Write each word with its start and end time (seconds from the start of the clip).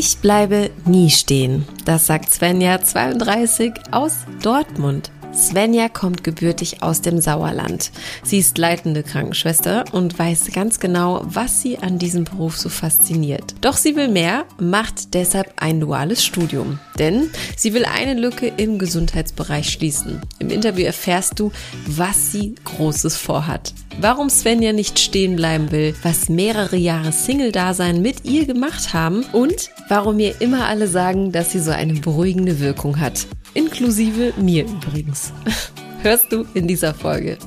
Ich 0.00 0.18
bleibe 0.18 0.70
nie 0.84 1.10
stehen. 1.10 1.66
Das 1.84 2.06
sagt 2.06 2.30
Svenja 2.30 2.80
32 2.80 3.72
aus 3.90 4.12
Dortmund. 4.40 5.10
Svenja 5.38 5.88
kommt 5.88 6.24
gebürtig 6.24 6.82
aus 6.82 7.00
dem 7.00 7.20
Sauerland. 7.20 7.92
Sie 8.24 8.38
ist 8.38 8.58
leitende 8.58 9.04
Krankenschwester 9.04 9.84
und 9.92 10.18
weiß 10.18 10.50
ganz 10.52 10.80
genau, 10.80 11.22
was 11.24 11.62
sie 11.62 11.78
an 11.78 12.00
diesem 12.00 12.24
Beruf 12.24 12.56
so 12.58 12.68
fasziniert. 12.68 13.54
Doch 13.60 13.76
sie 13.76 13.94
will 13.94 14.08
mehr, 14.08 14.46
macht 14.58 15.14
deshalb 15.14 15.52
ein 15.56 15.78
duales 15.78 16.24
Studium. 16.24 16.80
Denn 16.98 17.30
sie 17.56 17.72
will 17.72 17.84
eine 17.84 18.18
Lücke 18.18 18.52
im 18.56 18.80
Gesundheitsbereich 18.80 19.70
schließen. 19.70 20.20
Im 20.40 20.50
Interview 20.50 20.84
erfährst 20.84 21.38
du, 21.38 21.52
was 21.86 22.32
sie 22.32 22.56
Großes 22.64 23.16
vorhat. 23.16 23.72
Warum 24.00 24.30
Svenja 24.30 24.72
nicht 24.72 24.98
stehen 24.98 25.36
bleiben 25.36 25.70
will, 25.70 25.94
was 26.02 26.28
mehrere 26.28 26.76
Jahre 26.76 27.12
Single-Dasein 27.12 28.02
mit 28.02 28.24
ihr 28.24 28.44
gemacht 28.44 28.92
haben 28.92 29.24
und 29.32 29.70
warum 29.88 30.16
mir 30.16 30.40
immer 30.40 30.66
alle 30.66 30.88
sagen, 30.88 31.30
dass 31.30 31.52
sie 31.52 31.60
so 31.60 31.70
eine 31.70 31.94
beruhigende 31.94 32.60
Wirkung 32.60 33.00
hat. 33.00 33.26
Inklusive 33.58 34.34
mir 34.36 34.66
übrigens. 34.66 35.32
Hörst 36.02 36.30
du 36.30 36.46
in 36.54 36.68
dieser 36.68 36.94
Folge. 36.94 37.38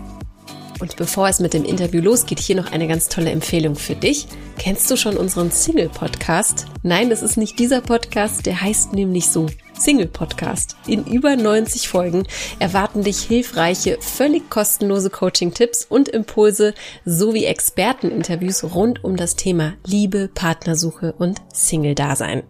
Und 0.82 0.98
bevor 0.98 1.30
es 1.30 1.40
mit 1.40 1.54
dem 1.54 1.64
Interview 1.64 2.02
losgeht, 2.02 2.42
hier 2.42 2.58
noch 2.58 2.74
eine 2.74 2.86
ganz 2.86 3.08
tolle 3.08 3.30
Empfehlung 3.30 3.76
für 3.76 3.96
dich. 3.96 4.28
Kennst 4.58 4.92
du 4.92 4.98
schon 4.98 5.16
unseren 5.16 5.52
Single-Podcast? 5.52 6.66
Nein, 6.84 7.10
das 7.10 7.22
ist 7.22 7.38
nicht 7.38 7.58
dieser 7.60 7.80
Podcast, 7.80 8.46
der 8.46 8.60
heißt 8.60 8.92
nämlich 8.92 9.30
so 9.30 9.46
Single-Podcast. 9.80 10.76
In 10.86 11.06
über 11.06 11.38
90 11.38 11.88
Folgen 11.88 12.28
erwarten 12.60 13.04
dich 13.04 13.22
hilfreiche, 13.22 13.98
völlig 14.02 14.50
kostenlose 14.50 15.12
Coaching-Tipps 15.12 15.86
und 15.86 16.10
Impulse 16.10 16.74
sowie 17.06 17.46
Experteninterviews 17.46 18.66
rund 18.76 19.02
um 19.06 19.16
das 19.16 19.38
Thema 19.38 19.76
Liebe, 19.86 20.30
Partnersuche 20.34 21.14
und 21.14 21.42
Single-Dasein. 21.54 22.44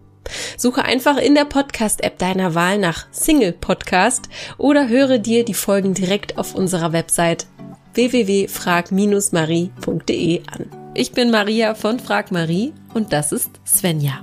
Suche 0.56 0.84
einfach 0.84 1.16
in 1.16 1.34
der 1.34 1.44
Podcast-App 1.44 2.18
deiner 2.18 2.54
Wahl 2.54 2.78
nach 2.78 3.06
Single 3.10 3.52
Podcast 3.52 4.28
oder 4.58 4.88
höre 4.88 5.18
dir 5.18 5.44
die 5.44 5.54
Folgen 5.54 5.94
direkt 5.94 6.38
auf 6.38 6.54
unserer 6.54 6.92
Website 6.92 7.46
www.frag-marie.de 7.94 10.42
an. 10.50 10.70
Ich 10.94 11.12
bin 11.12 11.30
Maria 11.30 11.74
von 11.74 11.98
Frag 11.98 12.32
Marie 12.32 12.72
und 12.94 13.12
das 13.12 13.32
ist 13.32 13.50
Svenja. 13.66 14.22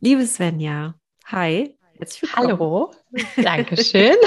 Liebe 0.00 0.26
Svenja, 0.26 0.94
hi. 1.24 1.76
Hallo, 2.34 2.90
Dankeschön. 3.36 4.16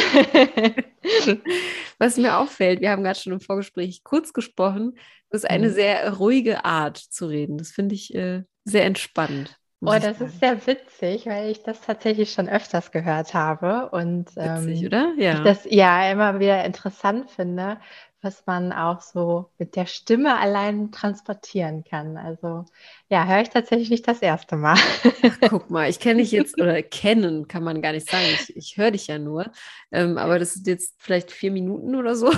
Was 1.99 2.17
mir 2.17 2.37
auffällt, 2.37 2.81
wir 2.81 2.89
haben 2.89 3.03
gerade 3.03 3.19
schon 3.19 3.33
im 3.33 3.39
Vorgespräch 3.39 4.03
kurz 4.03 4.33
gesprochen, 4.33 4.97
das 5.29 5.43
ist 5.43 5.49
eine 5.49 5.69
mhm. 5.69 5.73
sehr 5.73 6.13
ruhige 6.13 6.65
Art 6.65 6.97
zu 6.97 7.27
reden. 7.27 7.57
Das 7.57 7.71
finde 7.71 7.95
ich 7.95 8.13
äh, 8.15 8.43
sehr 8.63 8.85
entspannt. 8.85 9.55
Oh, 9.81 9.95
das 9.97 10.19
ist 10.19 10.41
sehr 10.41 10.67
witzig, 10.67 11.25
weil 11.25 11.49
ich 11.49 11.63
das 11.63 11.79
tatsächlich 11.79 12.33
schon 12.33 12.49
öfters 12.49 12.91
gehört 12.91 13.33
habe 13.33 13.89
und 13.91 14.35
witzig, 14.35 14.81
ähm, 14.81 14.87
oder? 14.87 15.13
Ja. 15.17 15.35
Ich 15.35 15.39
das 15.39 15.65
ja 15.69 16.11
immer 16.11 16.39
wieder 16.41 16.65
interessant 16.65 17.29
finde, 17.31 17.79
was 18.21 18.45
man 18.45 18.73
auch 18.73 19.01
so 19.01 19.49
mit 19.57 19.75
der 19.75 19.85
Stimme 19.85 20.37
allein 20.37 20.91
transportieren 20.91 21.83
kann. 21.83 22.17
Also 22.17 22.65
ja, 23.09 23.25
höre 23.25 23.41
ich 23.41 23.49
tatsächlich 23.49 23.89
nicht 23.89 24.07
das 24.07 24.21
erste 24.21 24.57
Mal. 24.57 24.77
Ach, 25.23 25.37
guck 25.49 25.69
mal, 25.69 25.89
ich 25.89 25.99
kenne 25.99 26.21
dich 26.21 26.31
jetzt, 26.31 26.59
oder 26.61 26.81
kennen 26.83 27.47
kann 27.47 27.63
man 27.63 27.81
gar 27.81 27.93
nicht 27.93 28.09
sagen. 28.09 28.25
Ich, 28.33 28.55
ich 28.55 28.77
höre 28.77 28.91
dich 28.91 29.07
ja 29.07 29.19
nur. 29.19 29.51
Ähm, 29.91 30.17
aber 30.17 30.37
das 30.37 30.53
sind 30.53 30.67
jetzt 30.67 30.95
vielleicht 30.97 31.31
vier 31.31 31.51
Minuten 31.51 31.95
oder 31.95 32.15
so. 32.15 32.31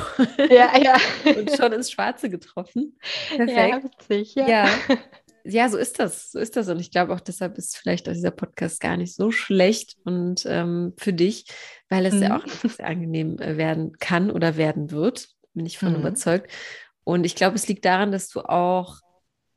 Ja, 0.50 0.78
ja. 0.78 0.98
Und 1.38 1.52
schon 1.56 1.74
ins 1.74 1.92
Schwarze 1.92 2.30
getroffen. 2.30 2.98
Perfekt. 3.36 3.58
Ja, 3.58 3.84
witzig, 3.84 4.36
ja. 4.36 4.48
ja. 4.48 4.70
Ja, 5.44 5.70
so 5.70 5.78
ist 5.78 5.98
das. 5.98 6.32
So 6.32 6.38
ist 6.38 6.56
das. 6.56 6.70
Und 6.70 6.80
ich 6.80 6.92
glaube 6.92 7.16
auch 7.16 7.20
deshalb 7.20 7.58
ist 7.58 7.76
vielleicht 7.76 8.08
auch 8.08 8.14
dieser 8.14 8.30
Podcast 8.30 8.80
gar 8.80 8.96
nicht 8.96 9.16
so 9.16 9.32
schlecht 9.32 9.98
und 10.04 10.46
ähm, 10.46 10.94
für 10.98 11.14
dich, 11.14 11.46
weil 11.90 12.06
es 12.06 12.14
mhm. 12.14 12.22
ja 12.22 12.38
auch 12.38 12.48
sehr 12.48 12.86
angenehm 12.86 13.40
äh, 13.40 13.58
werden 13.58 13.98
kann 13.98 14.30
oder 14.30 14.56
werden 14.56 14.92
wird 14.92 15.30
bin 15.54 15.66
ich 15.66 15.78
von 15.78 15.94
mhm. 15.94 16.00
überzeugt. 16.00 16.52
Und 17.04 17.26
ich 17.26 17.36
glaube, 17.36 17.56
es 17.56 17.68
liegt 17.68 17.86
daran, 17.86 18.12
dass 18.12 18.30
du 18.30 18.42
auch 18.42 19.00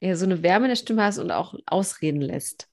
ja, 0.00 0.16
so 0.16 0.24
eine 0.24 0.42
Wärme 0.42 0.66
in 0.66 0.70
der 0.70 0.76
Stimme 0.76 1.04
hast 1.04 1.18
und 1.18 1.30
auch 1.30 1.54
ausreden 1.66 2.20
lässt. 2.20 2.68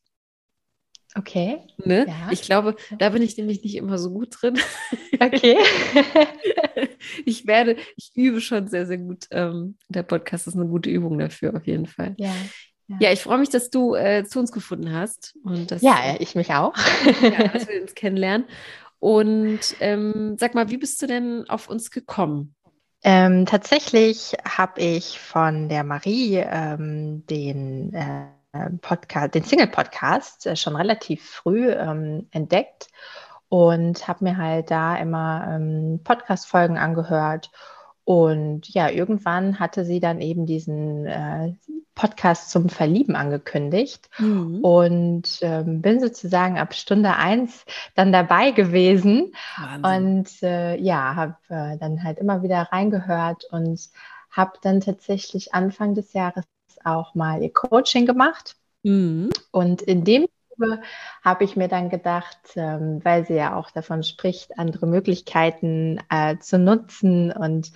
Okay. 1.16 1.60
Ne? 1.78 2.06
Ja. 2.08 2.30
Ich 2.32 2.42
glaube, 2.42 2.76
da 2.98 3.10
bin 3.10 3.22
ich 3.22 3.38
nämlich 3.38 3.64
nicht 3.64 3.76
immer 3.76 3.98
so 3.98 4.12
gut 4.12 4.38
drin. 4.42 4.58
Okay. 5.20 5.58
ich 7.26 7.46
werde, 7.46 7.76
ich 7.98 8.12
übe 8.16 8.40
schon 8.40 8.68
sehr, 8.70 8.86
sehr 8.86 8.98
gut. 8.98 9.28
Ähm, 9.32 9.78
der 9.90 10.04
Podcast 10.04 10.48
ist 10.48 10.56
eine 10.56 10.68
gute 10.68 10.90
Übung 10.90 11.20
dafür, 11.20 11.56
auf 11.56 11.68
jeden 11.68 11.86
Fall. 11.86 12.16
Ja. 12.18 12.34
Ja, 12.88 12.98
ja 13.02 13.12
ich 13.12 13.22
freue 13.22 13.40
mich, 13.40 13.50
dass 13.50 13.70
du 13.70 13.94
äh, 13.94 14.24
zu 14.24 14.40
uns 14.40 14.52
gefunden 14.52 14.94
hast. 14.94 15.38
Und 15.44 15.72
dass, 15.72 15.82
ja, 15.82 16.16
ich 16.20 16.36
mich 16.36 16.52
auch. 16.54 16.74
ja, 17.22 17.48
dass 17.50 17.68
wir 17.68 17.82
uns 17.82 17.94
kennenlernen. 17.94 18.48
Und 19.00 19.60
ähm, 19.80 20.38
sag 20.40 20.56
mal, 20.56 20.70
wie 20.70 20.78
bist 20.78 21.02
du 21.02 21.08
denn 21.08 21.50
auf 21.50 21.70
uns 21.70 21.92
gekommen? 21.92 22.56
Ähm, 23.04 23.46
tatsächlich 23.46 24.36
habe 24.46 24.80
ich 24.80 25.20
von 25.20 25.70
der 25.70 25.84
Marie 25.84 26.38
ähm, 26.38 27.26
den 27.26 27.94
äh, 27.94 28.70
Podcast, 28.82 29.34
den 29.34 29.44
Single-Podcast 29.44 30.46
äh, 30.46 30.56
schon 30.56 30.76
relativ 30.76 31.28
früh 31.28 31.72
ähm, 31.72 32.28
entdeckt 32.32 32.90
und 33.50 34.08
habe 34.08 34.26
mir 34.26 34.38
halt 34.38 34.70
da 34.72 34.96
immer 34.98 35.48
ähm, 35.56 36.02
Podcast-Folgen 36.04 36.78
angehört 36.78 37.50
und 38.12 38.68
ja, 38.68 38.90
irgendwann 38.90 39.58
hatte 39.58 39.86
sie 39.86 40.02
dann 40.02 40.20
eben 40.20 40.46
diesen 40.46 41.06
äh, 41.06 41.54
Podcast 41.96 42.52
zum 42.52 42.68
Verlieben 42.68 43.16
angekündigt 43.16 44.10
mhm. 44.20 44.60
und 44.60 45.40
ähm, 45.42 45.82
bin 45.82 46.02
sozusagen 46.02 46.60
ab 46.60 46.74
Stunde 46.74 47.16
eins 47.16 47.66
dann 47.96 48.12
dabei 48.12 48.52
gewesen 48.52 49.32
Wahnsinn. 49.58 49.86
und 49.86 50.44
äh, 50.44 50.76
ja, 50.76 51.16
habe 51.16 51.38
äh, 51.48 51.78
dann 51.78 52.04
halt 52.04 52.20
immer 52.20 52.44
wieder 52.44 52.64
reingehört 52.74 53.46
und 53.50 53.80
habe 54.30 54.60
dann 54.62 54.82
tatsächlich 54.82 55.54
Anfang 55.54 55.96
des 55.96 56.12
Jahres 56.12 56.44
auch 56.84 57.16
mal 57.16 57.42
ihr 57.42 57.54
Coaching 57.54 58.06
gemacht. 58.06 58.58
Mhm. 58.84 59.30
Und 59.52 59.84
in 59.84 60.04
dem 60.04 60.28
Zuge 60.62 60.82
habe 61.24 61.44
ich 61.44 61.56
mir 61.56 61.68
dann 61.68 61.90
gedacht, 61.90 62.38
ähm, 62.56 63.00
weil 63.04 63.26
sie 63.26 63.36
ja 63.36 63.56
auch 63.56 63.72
davon 63.72 64.04
spricht, 64.04 64.58
andere 64.58 64.88
Möglichkeiten 64.88 66.00
äh, 66.10 66.38
zu 66.40 66.58
nutzen 66.58 67.32
und 67.32 67.72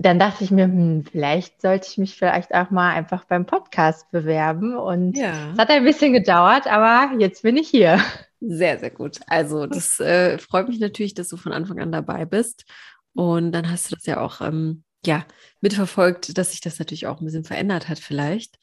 dann 0.00 0.20
dachte 0.20 0.44
ich 0.44 0.52
mir, 0.52 0.66
hm, 0.66 1.04
vielleicht 1.10 1.60
sollte 1.60 1.88
ich 1.90 1.98
mich 1.98 2.16
vielleicht 2.16 2.54
auch 2.54 2.70
mal 2.70 2.94
einfach 2.94 3.24
beim 3.24 3.46
Podcast 3.46 4.08
bewerben. 4.12 4.76
Und 4.76 5.16
ja. 5.16 5.50
es 5.50 5.58
hat 5.58 5.70
ein 5.70 5.82
bisschen 5.82 6.12
gedauert, 6.12 6.68
aber 6.68 7.18
jetzt 7.18 7.42
bin 7.42 7.56
ich 7.56 7.68
hier. 7.68 8.00
Sehr, 8.40 8.78
sehr 8.78 8.90
gut. 8.90 9.18
Also 9.26 9.66
das 9.66 9.98
äh, 9.98 10.38
freut 10.38 10.68
mich 10.68 10.78
natürlich, 10.78 11.14
dass 11.14 11.26
du 11.26 11.36
von 11.36 11.52
Anfang 11.52 11.80
an 11.80 11.90
dabei 11.90 12.26
bist. 12.26 12.64
Und 13.12 13.50
dann 13.50 13.68
hast 13.68 13.90
du 13.90 13.96
das 13.96 14.06
ja 14.06 14.20
auch 14.20 14.40
ähm, 14.40 14.84
ja, 15.04 15.26
mitverfolgt, 15.60 16.38
dass 16.38 16.52
sich 16.52 16.60
das 16.60 16.78
natürlich 16.78 17.06
auch 17.06 17.20
ein 17.20 17.24
bisschen 17.24 17.44
verändert 17.44 17.88
hat, 17.88 17.98
vielleicht. 17.98 18.58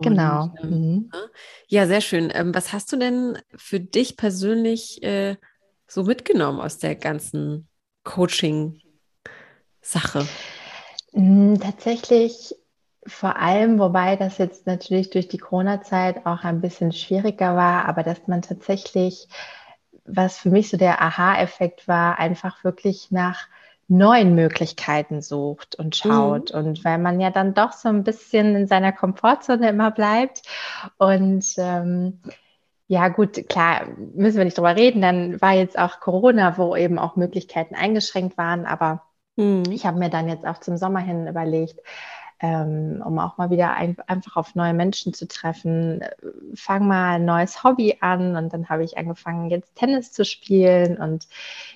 Genau. 0.00 0.44
Und, 0.44 0.58
ähm, 0.62 0.70
mhm. 0.70 1.10
Ne? 1.12 1.30
Ja, 1.68 1.86
sehr 1.86 2.00
schön. 2.00 2.32
Ähm, 2.34 2.54
was 2.54 2.72
hast 2.72 2.90
du 2.92 2.96
denn 2.96 3.38
für 3.54 3.80
dich 3.80 4.16
persönlich 4.16 5.02
äh, 5.02 5.36
so 5.86 6.04
mitgenommen 6.04 6.60
aus 6.60 6.78
der 6.78 6.94
ganzen 6.94 7.68
Coaching-Sache? 8.04 10.26
Hm, 11.12 11.60
tatsächlich 11.60 12.54
vor 13.06 13.36
allem, 13.36 13.78
wobei 13.78 14.16
das 14.16 14.38
jetzt 14.38 14.66
natürlich 14.66 15.10
durch 15.10 15.28
die 15.28 15.38
Corona-Zeit 15.38 16.24
auch 16.24 16.44
ein 16.44 16.60
bisschen 16.60 16.92
schwieriger 16.92 17.56
war, 17.56 17.86
aber 17.86 18.04
dass 18.04 18.28
man 18.28 18.42
tatsächlich, 18.42 19.26
was 20.04 20.38
für 20.38 20.50
mich 20.50 20.70
so 20.70 20.76
der 20.76 21.02
Aha-Effekt 21.02 21.88
war, 21.88 22.18
einfach 22.18 22.62
wirklich 22.62 23.10
nach 23.10 23.48
neuen 23.88 24.34
Möglichkeiten 24.34 25.20
sucht 25.20 25.74
und 25.74 25.96
schaut. 25.96 26.52
Mhm. 26.52 26.58
Und 26.58 26.84
weil 26.84 26.98
man 26.98 27.20
ja 27.20 27.30
dann 27.30 27.54
doch 27.54 27.72
so 27.72 27.88
ein 27.88 28.04
bisschen 28.04 28.54
in 28.56 28.66
seiner 28.66 28.92
Komfortzone 28.92 29.68
immer 29.68 29.90
bleibt. 29.90 30.42
Und 30.98 31.44
ähm, 31.58 32.20
ja, 32.86 33.08
gut, 33.08 33.48
klar, 33.48 33.86
müssen 34.14 34.38
wir 34.38 34.44
nicht 34.44 34.58
drüber 34.58 34.76
reden. 34.76 35.02
Dann 35.02 35.40
war 35.40 35.52
jetzt 35.52 35.78
auch 35.78 36.00
Corona, 36.00 36.58
wo 36.58 36.76
eben 36.76 36.98
auch 36.98 37.16
Möglichkeiten 37.16 37.74
eingeschränkt 37.74 38.36
waren. 38.38 38.66
Aber 38.66 39.02
mhm. 39.36 39.64
ich 39.70 39.86
habe 39.86 39.98
mir 39.98 40.10
dann 40.10 40.28
jetzt 40.28 40.46
auch 40.46 40.58
zum 40.58 40.76
Sommer 40.76 41.00
hin 41.00 41.26
überlegt, 41.26 41.80
ähm, 42.42 43.00
um 43.06 43.18
auch 43.20 43.38
mal 43.38 43.50
wieder 43.50 43.72
ein, 43.74 43.96
einfach 44.08 44.36
auf 44.36 44.56
neue 44.56 44.74
Menschen 44.74 45.14
zu 45.14 45.28
treffen. 45.28 46.00
Fang 46.54 46.88
mal 46.88 47.14
ein 47.14 47.24
neues 47.24 47.62
Hobby 47.62 47.98
an 48.00 48.36
und 48.36 48.52
dann 48.52 48.68
habe 48.68 48.82
ich 48.82 48.98
angefangen, 48.98 49.48
jetzt 49.48 49.76
Tennis 49.76 50.12
zu 50.12 50.24
spielen 50.24 50.98
und 50.98 51.28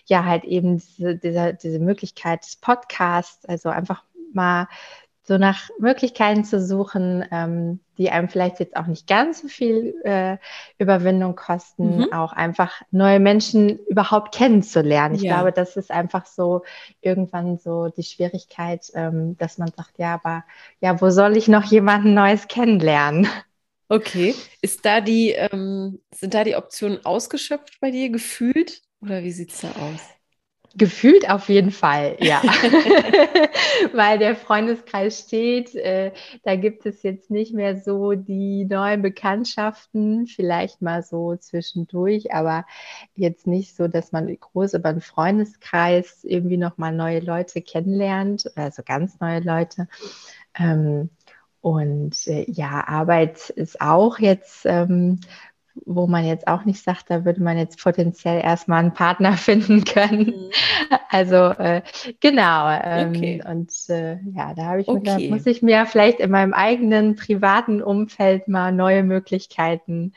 ja, 0.07 0.25
halt 0.25 0.45
eben 0.45 0.79
diese, 0.79 1.17
diese, 1.17 1.55
diese 1.55 1.79
Möglichkeit 1.79 2.45
des 2.45 2.57
Podcasts, 2.57 3.47
also 3.47 3.69
einfach 3.69 4.03
mal 4.33 4.67
so 5.27 5.39
nach 5.39 5.71
Möglichkeiten 5.81 6.45
zu 6.45 6.65
suchen, 6.65 7.25
ähm, 7.33 7.81
die 7.99 8.11
einem 8.11 8.29
vielleicht 8.29 8.61
jetzt 8.61 8.77
auch 8.77 8.87
nicht 8.87 9.09
ganz 9.09 9.43
so 9.43 9.49
viel 9.49 9.95
äh, 10.05 10.37
Überwindung 10.79 11.35
kosten, 11.35 11.99
mhm. 11.99 12.13
auch 12.13 12.33
einfach 12.33 12.83
neue 12.93 13.19
Menschen 13.19 13.79
überhaupt 13.87 14.33
kennenzulernen. 14.33 15.17
Ich 15.17 15.23
ja. 15.23 15.35
glaube, 15.35 15.51
das 15.51 15.77
ist 15.77 15.91
einfach 15.91 16.27
so 16.27 16.63
irgendwann 17.01 17.59
so 17.59 17.89
die 17.89 18.05
Schwierigkeit, 18.05 18.87
ähm, 18.95 19.37
dass 19.39 19.59
man 19.59 19.73
sagt, 19.77 19.99
ja, 19.99 20.15
aber 20.15 20.45
ja, 20.81 21.01
wo 21.01 21.11
soll 21.11 21.37
ich 21.37 21.49
noch 21.49 21.65
jemanden 21.65 22.15
Neues 22.15 22.47
kennenlernen? 22.47 23.27
Okay, 23.89 24.35
ist 24.63 24.85
da 24.85 25.01
die, 25.01 25.31
ähm, 25.31 26.01
sind 26.13 26.35
da 26.35 26.45
die 26.45 26.57
Optionen 26.57 27.05
ausgeschöpft 27.05 27.81
bei 27.81 27.91
dir 27.91 28.11
gefühlt 28.11 28.83
oder 29.01 29.23
wie 29.23 29.33
sieht 29.33 29.53
es 29.53 29.61
da 29.61 29.69
aus? 29.69 30.16
Gefühlt 30.79 31.31
auf 31.31 31.49
jeden 31.49 31.71
Fall, 31.71 32.17
ja. 32.21 32.43
Weil 33.95 34.19
der 34.19 34.37
Freundeskreis 34.37 35.21
steht, 35.21 35.75
äh, 35.75 36.13
da 36.43 36.57
gibt 36.57 36.85
es 36.85 37.03
jetzt 37.03 37.31
nicht 37.31 37.55
mehr 37.55 37.79
so 37.79 38.13
die 38.13 38.67
neuen 38.67 39.01
Bekanntschaften, 39.01 40.27
vielleicht 40.27 40.83
mal 40.83 41.03
so 41.03 41.35
zwischendurch, 41.37 42.35
aber 42.35 42.67
jetzt 43.15 43.47
nicht 43.47 43.75
so, 43.75 43.89
dass 43.89 44.13
man 44.13 44.35
groß 44.39 44.75
über 44.75 44.91
einen 44.91 45.01
Freundeskreis 45.01 46.25
irgendwie 46.25 46.59
nochmal 46.59 46.93
neue 46.93 47.21
Leute 47.21 47.63
kennenlernt, 47.63 48.51
also 48.55 48.83
ganz 48.85 49.19
neue 49.19 49.41
Leute. 49.41 49.89
Ähm, 50.59 51.09
und 51.63 52.27
äh, 52.27 52.45
ja, 52.51 52.87
Arbeit 52.87 53.49
ist 53.49 53.81
auch 53.81 54.19
jetzt 54.19 54.67
ähm, 54.67 55.21
wo 55.85 56.07
man 56.07 56.25
jetzt 56.25 56.49
auch 56.49 56.65
nicht 56.65 56.83
sagt, 56.83 57.11
da 57.11 57.25
würde 57.25 57.43
man 57.43 57.59
jetzt 57.59 57.83
potenziell 57.83 58.41
erstmal 58.43 58.81
einen 58.81 58.95
Partner 58.95 59.33
finden 59.37 59.85
können. 59.85 60.27
Mhm. 60.27 60.51
Also 61.11 61.37
äh, 61.37 61.83
genau. 62.21 62.69
Ähm, 62.83 63.11
okay. 63.11 63.43
Und 63.47 63.73
äh, 63.89 64.19
ja, 64.35 64.55
da 64.55 64.65
habe 64.65 64.81
ich 64.81 64.89
okay. 64.89 64.99
mir 64.99 65.01
gedacht, 65.01 65.31
muss 65.31 65.47
ich 65.47 65.63
mir 65.63 65.87
vielleicht 65.87 66.21
in 66.21 66.31
meinem 66.31 66.55
eigenen 66.55 67.17
privaten 67.17 67.83
Umfeld 67.83 68.49
mal 68.49 68.73
neue 68.73 69.03
Möglichkeiten 69.03 70.13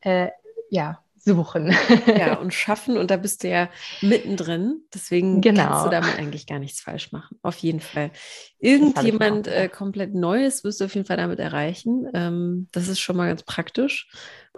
äh, 0.00 0.28
ja, 0.70 1.00
suchen. 1.22 1.74
Ja, 2.06 2.34
und 2.40 2.54
schaffen. 2.54 2.96
Und 2.96 3.10
da 3.10 3.16
bist 3.16 3.42
du 3.42 3.48
ja 3.48 3.68
mittendrin. 4.00 4.82
Deswegen 4.92 5.40
genau. 5.40 5.64
kannst 5.64 5.86
du 5.86 5.90
damit 5.90 6.18
eigentlich 6.18 6.46
gar 6.46 6.58
nichts 6.58 6.80
falsch 6.80 7.12
machen. 7.12 7.38
Auf 7.42 7.56
jeden 7.58 7.80
Fall. 7.80 8.10
Irgendjemand 8.58 9.46
äh, 9.46 9.68
komplett 9.68 10.14
Neues 10.14 10.64
wirst 10.64 10.80
du 10.80 10.86
auf 10.86 10.94
jeden 10.94 11.06
Fall 11.06 11.16
damit 11.16 11.38
erreichen. 11.38 12.08
Ähm, 12.14 12.68
das 12.72 12.88
ist 12.88 13.00
schon 13.00 13.16
mal 13.16 13.28
ganz 13.28 13.42
praktisch. 13.42 14.08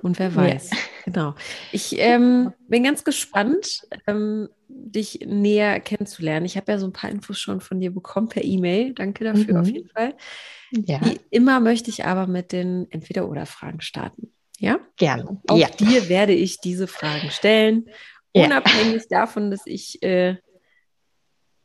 Und 0.03 0.19
wer 0.19 0.35
weiß. 0.35 0.71
Ja. 0.71 0.77
Genau. 1.05 1.35
Ich 1.73 1.99
ähm, 1.99 2.53
bin 2.69 2.85
ganz 2.85 3.05
gespannt, 3.05 3.83
ähm, 4.07 4.49
dich 4.69 5.21
näher 5.27 5.81
kennenzulernen. 5.81 6.47
Ich 6.47 6.57
habe 6.57 6.73
ja 6.73 6.79
so 6.79 6.87
ein 6.87 6.93
paar 6.93 7.11
Infos 7.11 7.39
schon 7.39 7.61
von 7.61 7.81
dir 7.81 7.93
bekommen 7.93 8.29
per 8.29 8.45
E-Mail. 8.45 8.95
Danke 8.95 9.25
dafür 9.25 9.55
mhm. 9.55 9.61
auf 9.61 9.69
jeden 9.69 9.89
Fall. 9.89 10.15
Ja. 10.71 11.01
Wie 11.05 11.21
immer 11.31 11.61
möchte 11.61 11.91
ich 11.91 12.05
aber 12.05 12.27
mit 12.27 12.53
den 12.53 12.87
Entweder-Oder-Fragen 12.91 13.81
starten. 13.81 14.33
Ja? 14.61 14.79
Gerne. 14.97 15.41
Auch 15.49 15.57
ja. 15.57 15.69
dir 15.69 16.09
werde 16.09 16.35
ich 16.35 16.61
diese 16.61 16.87
Fragen 16.87 17.31
stellen, 17.31 17.87
unabhängig 18.33 19.03
ja. 19.09 19.21
davon, 19.21 19.51
dass 19.51 19.63
ich 19.65 20.03
äh, 20.03 20.37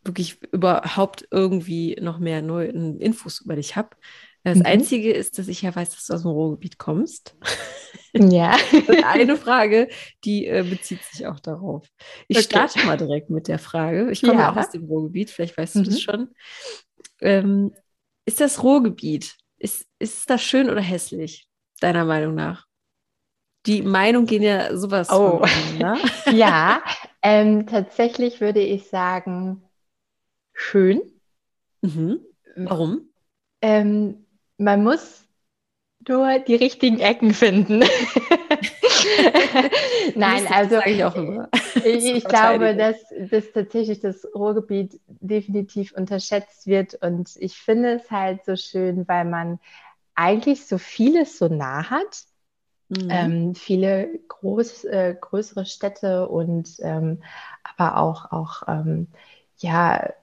wirklich 0.03 0.41
überhaupt 0.51 1.27
irgendwie 1.29 1.97
noch 1.99 2.19
mehr 2.19 2.41
neue 2.41 2.67
Infos 2.69 3.41
über 3.41 3.57
dich 3.57 3.75
habe. 3.75 3.89
Das 4.45 4.59
mhm. 4.59 4.65
Einzige 4.65 5.11
ist, 5.11 5.37
dass 5.37 5.49
ich 5.49 5.61
ja 5.61 5.75
weiß, 5.75 5.89
dass 5.89 6.05
du 6.05 6.13
aus 6.13 6.21
dem 6.21 6.31
Ruhrgebiet 6.31 6.79
kommst. 6.79 7.35
Ja. 8.17 8.55
eine 9.03 9.35
Frage, 9.35 9.89
die 10.23 10.47
äh, 10.47 10.63
bezieht 10.63 11.03
sich 11.03 11.27
auch 11.27 11.41
darauf. 11.41 11.85
Ich 12.29 12.37
okay. 12.37 12.45
starte 12.45 12.85
mal 12.85 12.95
direkt 12.95 13.29
mit 13.29 13.49
der 13.49 13.59
Frage. 13.59 14.09
Ich 14.09 14.21
komme 14.21 14.39
ja. 14.39 14.53
auch 14.53 14.55
aus 14.55 14.69
dem 14.69 14.85
Ruhrgebiet, 14.85 15.29
vielleicht 15.29 15.57
weißt 15.57 15.75
du 15.75 15.79
mhm. 15.79 15.83
das 15.83 16.01
schon. 16.01 16.29
Ähm, 17.19 17.73
ist 18.25 18.39
das 18.39 18.63
Ruhrgebiet, 18.63 19.35
ist, 19.57 19.85
ist 19.99 20.29
das 20.29 20.41
schön 20.41 20.69
oder 20.69 20.79
hässlich, 20.79 21.49
deiner 21.81 22.05
Meinung 22.05 22.35
nach? 22.35 22.67
Die 23.65 23.81
Meinungen 23.81 24.27
gehen 24.27 24.43
ja 24.43 24.75
sowas. 24.77 25.09
Oh, 25.11 25.41
an, 25.41 25.77
ne? 25.77 25.97
ja, 26.31 26.81
ähm, 27.21 27.65
tatsächlich 27.67 28.41
würde 28.41 28.59
ich 28.61 28.87
sagen, 28.87 29.63
schön. 30.53 31.01
Mhm. 31.81 32.19
Warum? 32.55 33.09
Ähm, 33.61 34.25
man 34.57 34.83
muss 34.83 35.25
nur 36.07 36.39
die 36.39 36.55
richtigen 36.55 36.99
Ecken 36.99 37.33
finden. 37.33 37.79
Nein, 40.15 40.47
also 40.47 40.79
ich, 40.85 41.01
ich, 41.85 42.15
ich 42.15 42.23
glaube, 42.25 42.75
dass, 42.75 42.97
dass 43.31 43.51
tatsächlich 43.51 43.99
das 44.01 44.25
Ruhrgebiet 44.35 44.99
definitiv 45.07 45.93
unterschätzt 45.93 46.67
wird 46.67 46.95
und 46.95 47.35
ich 47.37 47.57
finde 47.57 47.95
es 47.95 48.11
halt 48.11 48.45
so 48.45 48.55
schön, 48.55 49.07
weil 49.07 49.25
man 49.25 49.59
eigentlich 50.13 50.65
so 50.67 50.77
vieles 50.77 51.37
so 51.37 51.47
nah 51.47 51.89
hat 51.89 52.25
Mhm. 52.89 53.07
Ähm, 53.09 53.55
viele 53.55 54.19
groß, 54.27 54.85
äh, 54.85 55.15
größere 55.19 55.65
Städte 55.65 56.27
und 56.27 56.75
ähm, 56.79 57.23
aber 57.63 57.97
auch, 57.97 58.31
auch 58.31 58.63
ähm, 58.67 59.07
ja, 59.57 60.13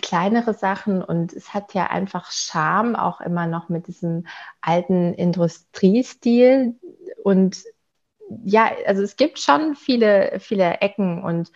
kleinere 0.00 0.54
Sachen 0.54 1.02
und 1.02 1.32
es 1.32 1.52
hat 1.52 1.74
ja 1.74 1.86
einfach 1.88 2.30
Charme, 2.30 2.94
auch 2.94 3.20
immer 3.20 3.46
noch 3.46 3.68
mit 3.68 3.88
diesem 3.88 4.26
alten 4.60 5.14
Industriestil 5.14 6.76
und 7.24 7.64
ja, 8.44 8.70
also 8.86 9.02
es 9.02 9.16
gibt 9.16 9.38
schon 9.38 9.74
viele, 9.74 10.38
viele 10.40 10.80
Ecken 10.80 11.22
und 11.22 11.50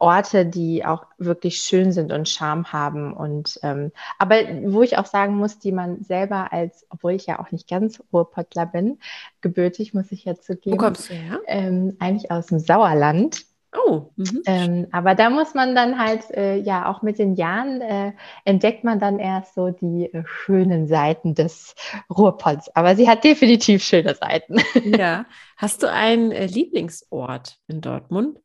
Orte, 0.00 0.46
die 0.46 0.84
auch 0.84 1.06
wirklich 1.18 1.58
schön 1.58 1.92
sind 1.92 2.10
und 2.10 2.28
Charme 2.28 2.72
haben. 2.72 3.12
Und 3.12 3.60
ähm, 3.62 3.92
aber 4.18 4.36
wo 4.64 4.82
ich 4.82 4.98
auch 4.98 5.06
sagen 5.06 5.36
muss, 5.36 5.58
die 5.58 5.72
man 5.72 6.02
selber 6.02 6.52
als, 6.52 6.86
obwohl 6.90 7.12
ich 7.12 7.26
ja 7.26 7.38
auch 7.38 7.52
nicht 7.52 7.68
ganz 7.68 8.02
Ruhrpottler 8.12 8.66
bin, 8.66 8.98
gebürtig 9.40 9.94
muss 9.94 10.10
ich 10.10 10.24
ja 10.24 10.34
zugeben. 10.34 10.72
Wo 10.72 10.82
kommst 10.82 11.10
du 11.10 11.14
her? 11.14 11.38
Ähm, 11.46 11.96
eigentlich 12.00 12.30
aus 12.30 12.46
dem 12.46 12.58
Sauerland. 12.58 13.44
Oh. 13.76 14.06
Mhm. 14.16 14.42
Ähm, 14.46 14.86
aber 14.90 15.14
da 15.14 15.30
muss 15.30 15.54
man 15.54 15.74
dann 15.74 15.98
halt, 15.98 16.28
äh, 16.32 16.56
ja, 16.56 16.90
auch 16.90 17.02
mit 17.02 17.18
den 17.18 17.34
Jahren 17.34 17.80
äh, 17.80 18.12
entdeckt 18.44 18.82
man 18.82 18.98
dann 18.98 19.18
erst 19.20 19.54
so 19.54 19.70
die 19.70 20.12
äh, 20.12 20.24
schönen 20.26 20.88
Seiten 20.88 21.34
des 21.34 21.74
Ruhrpots. 22.10 22.74
Aber 22.74 22.96
sie 22.96 23.08
hat 23.08 23.22
definitiv 23.22 23.84
schöne 23.84 24.14
Seiten. 24.14 24.56
Ja. 24.84 25.26
Hast 25.56 25.82
du 25.82 25.90
einen 25.90 26.32
äh, 26.32 26.46
Lieblingsort 26.46 27.58
in 27.68 27.80
Dortmund? 27.80 28.40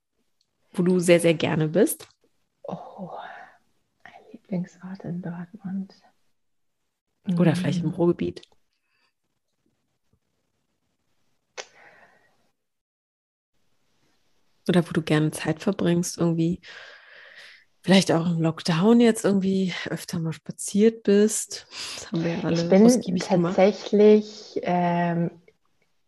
Wo 0.78 0.84
du 0.84 1.00
sehr, 1.00 1.20
sehr 1.20 1.34
gerne 1.34 1.68
bist? 1.68 2.08
Oh, 2.64 3.10
ein 4.04 4.14
Lieblingsort 4.32 5.04
in 5.04 5.22
Dortmund. 5.22 5.94
Oder 7.40 7.52
mhm. 7.52 7.56
vielleicht 7.56 7.84
im 7.84 7.90
Ruhrgebiet. 7.90 8.42
Oder 14.68 14.88
wo 14.88 14.92
du 14.92 15.02
gerne 15.02 15.32
Zeit 15.32 15.62
verbringst, 15.62 16.18
irgendwie. 16.18 16.62
Vielleicht 17.82 18.12
auch 18.12 18.26
im 18.26 18.42
Lockdown 18.42 19.00
jetzt 19.00 19.26
irgendwie 19.26 19.72
öfter 19.92 20.18
mal 20.18 20.34
spaziert 20.34 21.04
bist. 21.04 21.68
Das 21.96 22.12
haben 22.12 22.24
wir 22.24 22.34
ja 22.34 22.44
alle 22.44 22.64
ich 22.64 22.70
bin 22.70 23.20
tatsächlich 23.20 24.60
ähm, 24.64 25.30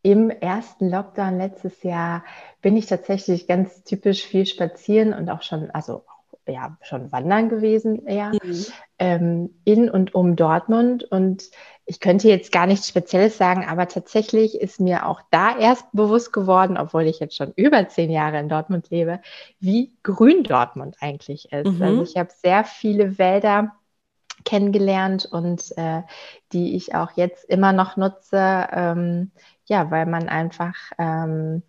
im 0.01 0.30
ersten 0.30 0.89
Lockdown 0.89 1.38
letztes 1.38 1.84
Jahr 1.84 2.24
bin 2.62 2.77
ich 2.77 2.86
tatsächlich 2.86 3.48
ganz 3.48 3.84
typisch 3.84 4.24
viel 4.24 4.46
spazieren 4.46 5.13
und 5.13 5.30
auch 5.30 5.42
schon, 5.42 5.72
also 5.72 6.04
ja, 6.48 6.77
schon 6.82 7.12
wandern 7.12 7.50
gewesen 7.50 8.06
eher, 8.06 8.32
mhm. 8.32 8.66
ähm, 9.00 9.50
in 9.66 9.89
und 9.89 10.16
um 10.16 10.36
Dortmund. 10.36 11.04
Und 11.04 11.50
ich 11.86 12.00
könnte 12.00 12.30
jetzt 12.30 12.51
gar 12.51 12.68
nichts 12.68 12.88
Spezielles 12.88 13.38
sagen, 13.38 13.66
aber 13.68 13.88
tatsächlich 13.88 14.60
ist 14.60 14.80
mir 14.80 15.08
auch 15.08 15.22
da 15.30 15.58
erst 15.58 15.92
bewusst 15.92 16.34
geworden, 16.34 16.77
obwohl 16.77 17.04
ich 17.04 17.20
jetzt 17.20 17.36
schon 17.36 17.51
über 17.56 17.88
zehn 17.89 18.10
Jahre 18.10 18.39
in 18.39 18.50
Dortmund 18.50 18.89
lebe, 18.89 19.20
wie 19.60 19.94
grün 20.04 20.44
Dortmund 20.44 20.98
eigentlich 21.00 21.51
ist. 21.51 21.74
Mhm. 21.74 21.82
Also 21.82 22.04
ich 22.04 22.18
habe 22.18 22.30
sehr 22.32 22.63
viele 22.63 23.18
Wälder 23.18 23.74
kennengelernt 24.46 25.25
und 25.25 25.77
äh, 25.77 26.04
die 26.54 26.75
ich 26.75 26.96
auch 26.96 27.12
jetzt 27.16 27.44
immer 27.46 27.74
noch 27.74 27.98
nutze. 27.98 28.68
Ähm, 28.72 29.32
ja, 29.68 29.92
weil 29.92 30.06
man 30.06 30.30
einfach 30.30 30.76
ähm, 30.98 31.64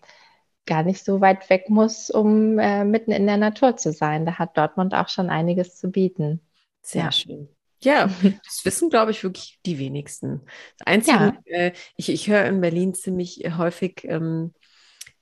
gar 0.67 0.83
nicht 0.83 1.05
so 1.05 1.21
weit 1.21 1.49
weg 1.50 1.69
muss, 1.69 2.11
um 2.11 2.59
äh, 2.59 2.85
mitten 2.85 3.11
in 3.11 3.26
der 3.26 3.38
Natur 3.38 3.76
zu 3.76 3.93
sein. 3.93 4.26
Da 4.26 4.38
hat 4.38 4.57
Dortmund 4.57 4.95
auch 4.95 5.09
schon 5.09 5.31
einiges 5.31 5.76
zu 5.76 5.90
bieten. 5.90 6.40
Sehr 6.83 7.05
ja. 7.05 7.12
schön. 7.12 7.49
Ja, 7.81 8.11
das 8.45 8.64
wissen, 8.64 8.90
glaube 8.90 9.12
ich, 9.12 9.23
wirklich 9.23 9.61
die 9.64 9.78
wenigsten. 9.78 10.43
Das 10.78 10.87
Einzige, 10.87 11.38
ja. 11.47 11.57
äh, 11.57 11.73
ich, 11.97 12.09
ich 12.09 12.28
höre 12.28 12.45
in 12.47 12.61
Berlin 12.61 12.95
ziemlich 12.95 13.45
häufig, 13.57 14.05
ähm, 14.05 14.52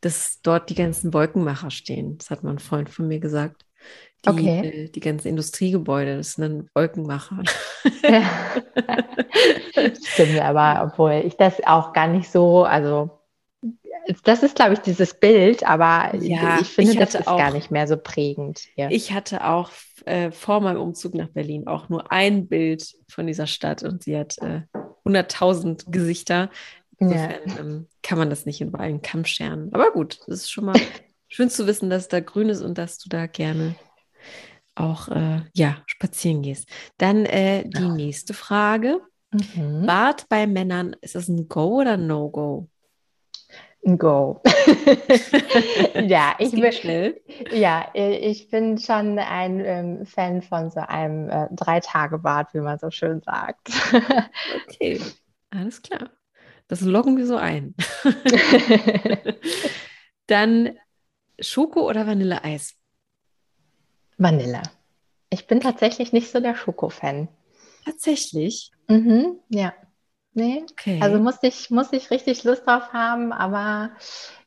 dass 0.00 0.40
dort 0.42 0.70
die 0.70 0.74
ganzen 0.74 1.12
Wolkenmacher 1.12 1.70
stehen. 1.70 2.18
Das 2.18 2.30
hat 2.30 2.42
mein 2.42 2.58
Freund 2.58 2.88
von 2.88 3.08
mir 3.08 3.20
gesagt. 3.20 3.65
Die, 4.24 4.30
okay. 4.30 4.60
äh, 4.60 4.88
die 4.88 5.00
ganzen 5.00 5.28
Industriegebäude, 5.28 6.16
das 6.16 6.32
sind 6.32 6.42
dann 6.42 6.70
Wolkenmacher. 6.74 7.42
Ja. 8.02 8.22
Stimmt, 10.02 10.40
aber 10.40 10.90
obwohl 10.90 11.22
ich 11.24 11.36
das 11.36 11.64
auch 11.64 11.92
gar 11.92 12.08
nicht 12.08 12.30
so, 12.30 12.64
also 12.64 13.10
Das 14.22 14.42
ist, 14.42 14.56
glaube 14.56 14.74
ich, 14.74 14.80
dieses 14.80 15.14
Bild, 15.14 15.64
aber 15.64 16.14
ja, 16.16 16.58
ich 16.60 16.68
finde, 16.68 16.92
ich 16.92 16.98
das 16.98 17.14
ist 17.14 17.26
auch, 17.26 17.38
gar 17.38 17.52
nicht 17.52 17.70
mehr 17.70 17.86
so 17.88 17.96
prägend. 17.96 18.60
Hier. 18.74 18.90
Ich 18.90 19.12
hatte 19.12 19.44
auch 19.44 19.70
äh, 20.04 20.30
vor 20.30 20.60
meinem 20.60 20.80
Umzug 20.80 21.14
nach 21.14 21.28
Berlin 21.28 21.66
auch 21.66 21.88
nur 21.88 22.12
ein 22.12 22.46
Bild 22.46 22.94
von 23.08 23.26
dieser 23.26 23.46
Stadt 23.46 23.82
und 23.82 24.04
sie 24.04 24.16
hat 24.16 24.38
äh, 24.38 24.62
100.000 25.04 25.90
Gesichter. 25.90 26.50
Insofern 26.98 27.48
ja. 27.48 27.58
ähm, 27.58 27.86
kann 28.02 28.18
man 28.18 28.30
das 28.30 28.46
nicht 28.46 28.60
in 28.60 28.74
einen 28.74 29.02
Kamm 29.02 29.24
scheren. 29.24 29.70
Aber 29.72 29.90
gut, 29.90 30.20
es 30.28 30.42
ist 30.42 30.52
schon 30.52 30.66
mal 30.66 30.80
schön 31.28 31.50
zu 31.50 31.66
wissen, 31.66 31.90
dass 31.90 32.08
da 32.08 32.20
grün 32.20 32.48
ist 32.48 32.62
und 32.62 32.78
dass 32.78 32.98
du 32.98 33.08
da 33.08 33.26
gerne 33.26 33.74
auch 34.76 35.08
äh, 35.08 35.42
ja, 35.54 35.78
spazieren 35.86 36.42
gehst. 36.42 36.68
Dann 36.98 37.24
äh, 37.26 37.64
die 37.66 37.82
ja. 37.82 37.94
nächste 37.94 38.34
Frage. 38.34 39.00
Mhm. 39.32 39.86
Bart 39.86 40.28
bei 40.28 40.46
Männern, 40.46 40.94
ist 41.00 41.14
das 41.14 41.28
ein 41.28 41.48
Go 41.48 41.80
oder 41.80 41.96
No-Go? 41.96 42.68
Ein 43.84 43.98
Go. 43.98 44.42
ja, 45.94 46.34
ich 46.38 46.50
bin 46.50 46.72
schnell. 46.72 47.20
Ja, 47.52 47.88
ich 47.94 48.48
bin 48.50 48.78
schon 48.78 49.18
ein 49.18 49.64
ähm, 49.64 50.06
Fan 50.06 50.42
von 50.42 50.70
so 50.70 50.80
einem 50.80 51.28
äh, 51.28 51.48
Drei-Tage-Bad, 51.52 52.54
wie 52.54 52.60
man 52.60 52.78
so 52.78 52.90
schön 52.90 53.20
sagt. 53.20 53.70
okay, 54.68 55.00
alles 55.50 55.82
klar. 55.82 56.10
Das 56.68 56.80
loggen 56.80 57.16
wir 57.16 57.26
so 57.26 57.36
ein. 57.36 57.74
Dann 60.26 60.76
Schoko 61.38 61.88
oder 61.88 62.06
Vanilleeis? 62.06 62.75
Vanille. 64.18 64.62
Ich 65.30 65.46
bin 65.46 65.60
tatsächlich 65.60 66.12
nicht 66.12 66.30
so 66.30 66.40
der 66.40 66.54
Schoko-Fan. 66.54 67.28
Tatsächlich? 67.84 68.70
Mhm, 68.88 69.38
ja. 69.48 69.74
Nee. 70.34 70.64
Okay. 70.70 71.00
Also 71.02 71.18
muss 71.18 71.36
ich, 71.42 71.70
muss 71.70 71.92
ich 71.92 72.10
richtig 72.10 72.44
Lust 72.44 72.66
drauf 72.66 72.92
haben, 72.92 73.32
aber 73.32 73.90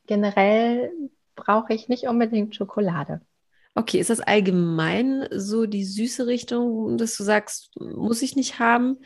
generell 0.06 0.92
brauche 1.34 1.74
ich 1.74 1.88
nicht 1.88 2.04
unbedingt 2.04 2.54
Schokolade. 2.54 3.20
Okay, 3.74 3.98
ist 3.98 4.10
das 4.10 4.20
allgemein 4.20 5.26
so 5.32 5.66
die 5.66 5.84
süße 5.84 6.26
Richtung, 6.26 6.98
dass 6.98 7.16
du 7.16 7.24
sagst, 7.24 7.70
muss 7.78 8.22
ich 8.22 8.36
nicht 8.36 8.58
haben? 8.58 8.98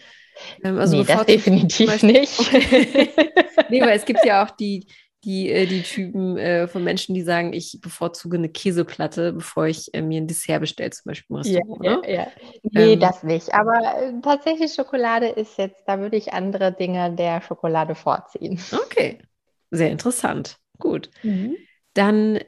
Ähm, 0.63 0.79
also 0.79 0.97
nee, 0.97 1.05
das 1.05 1.27
definitiv 1.27 2.03
nicht. 2.03 2.51
Nee, 3.71 3.81
weil 3.81 3.97
es 3.97 4.05
gibt 4.05 4.25
ja 4.25 4.45
auch 4.45 4.51
die, 4.51 4.87
die, 5.25 5.51
äh, 5.51 5.67
die 5.67 5.83
Typen 5.83 6.37
äh, 6.37 6.69
von 6.69 6.85
Menschen, 6.85 7.15
die 7.15 7.23
sagen, 7.23 7.53
ich 7.53 7.79
bevorzuge 7.81 8.37
eine 8.37 8.49
Käseplatte, 8.49 9.33
bevor 9.33 9.67
ich 9.67 9.93
äh, 9.95 10.03
mir 10.03 10.21
ein 10.21 10.27
Dessert 10.27 10.61
bestelle, 10.61 10.91
zum 10.91 11.11
Beispiel 11.11 11.35
im 11.35 11.37
Restaurant. 11.37 12.07
Ja, 12.07 12.11
ja, 12.11 12.19
ja. 12.19 12.27
Nee, 12.63 12.93
ähm, 12.93 13.01
das 13.01 13.23
nicht. 13.23 13.53
Aber 13.55 14.03
äh, 14.03 14.13
tatsächlich 14.23 14.75
Schokolade 14.75 15.29
ist 15.29 15.59
jetzt, 15.59 15.83
da 15.87 15.99
würde 15.99 16.17
ich 16.17 16.33
andere 16.33 16.73
Dinge 16.73 17.15
der 17.15 17.41
Schokolade 17.41 17.95
vorziehen. 17.95 18.61
Okay, 18.73 19.19
sehr 19.71 19.91
interessant. 19.91 20.57
Gut. 20.79 21.11
Mhm. 21.23 21.57
Dann 21.95 22.41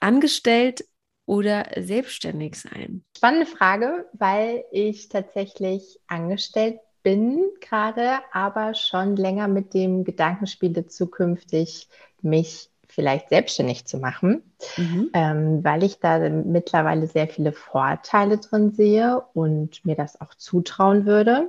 angestellt 0.00 0.84
oder 1.26 1.66
selbstständig 1.78 2.56
sein? 2.56 3.04
Spannende 3.16 3.46
Frage, 3.46 4.06
weil 4.12 4.64
ich 4.72 5.08
tatsächlich 5.08 5.98
angestellt 6.08 6.78
bin 7.02 7.40
gerade, 7.60 8.18
aber 8.32 8.74
schon 8.74 9.16
länger 9.16 9.48
mit 9.48 9.74
dem 9.74 10.04
Gedanken 10.04 10.46
spiele, 10.46 10.86
zukünftig 10.86 11.88
mich 12.20 12.70
vielleicht 12.86 13.30
selbstständig 13.30 13.86
zu 13.86 13.98
machen, 13.98 14.42
mhm. 14.76 15.10
ähm, 15.14 15.64
weil 15.64 15.82
ich 15.82 15.98
da 15.98 16.18
mittlerweile 16.28 17.06
sehr 17.06 17.26
viele 17.26 17.52
Vorteile 17.52 18.38
drin 18.38 18.72
sehe 18.72 19.22
und 19.32 19.84
mir 19.84 19.96
das 19.96 20.20
auch 20.20 20.34
zutrauen 20.34 21.06
würde. 21.06 21.48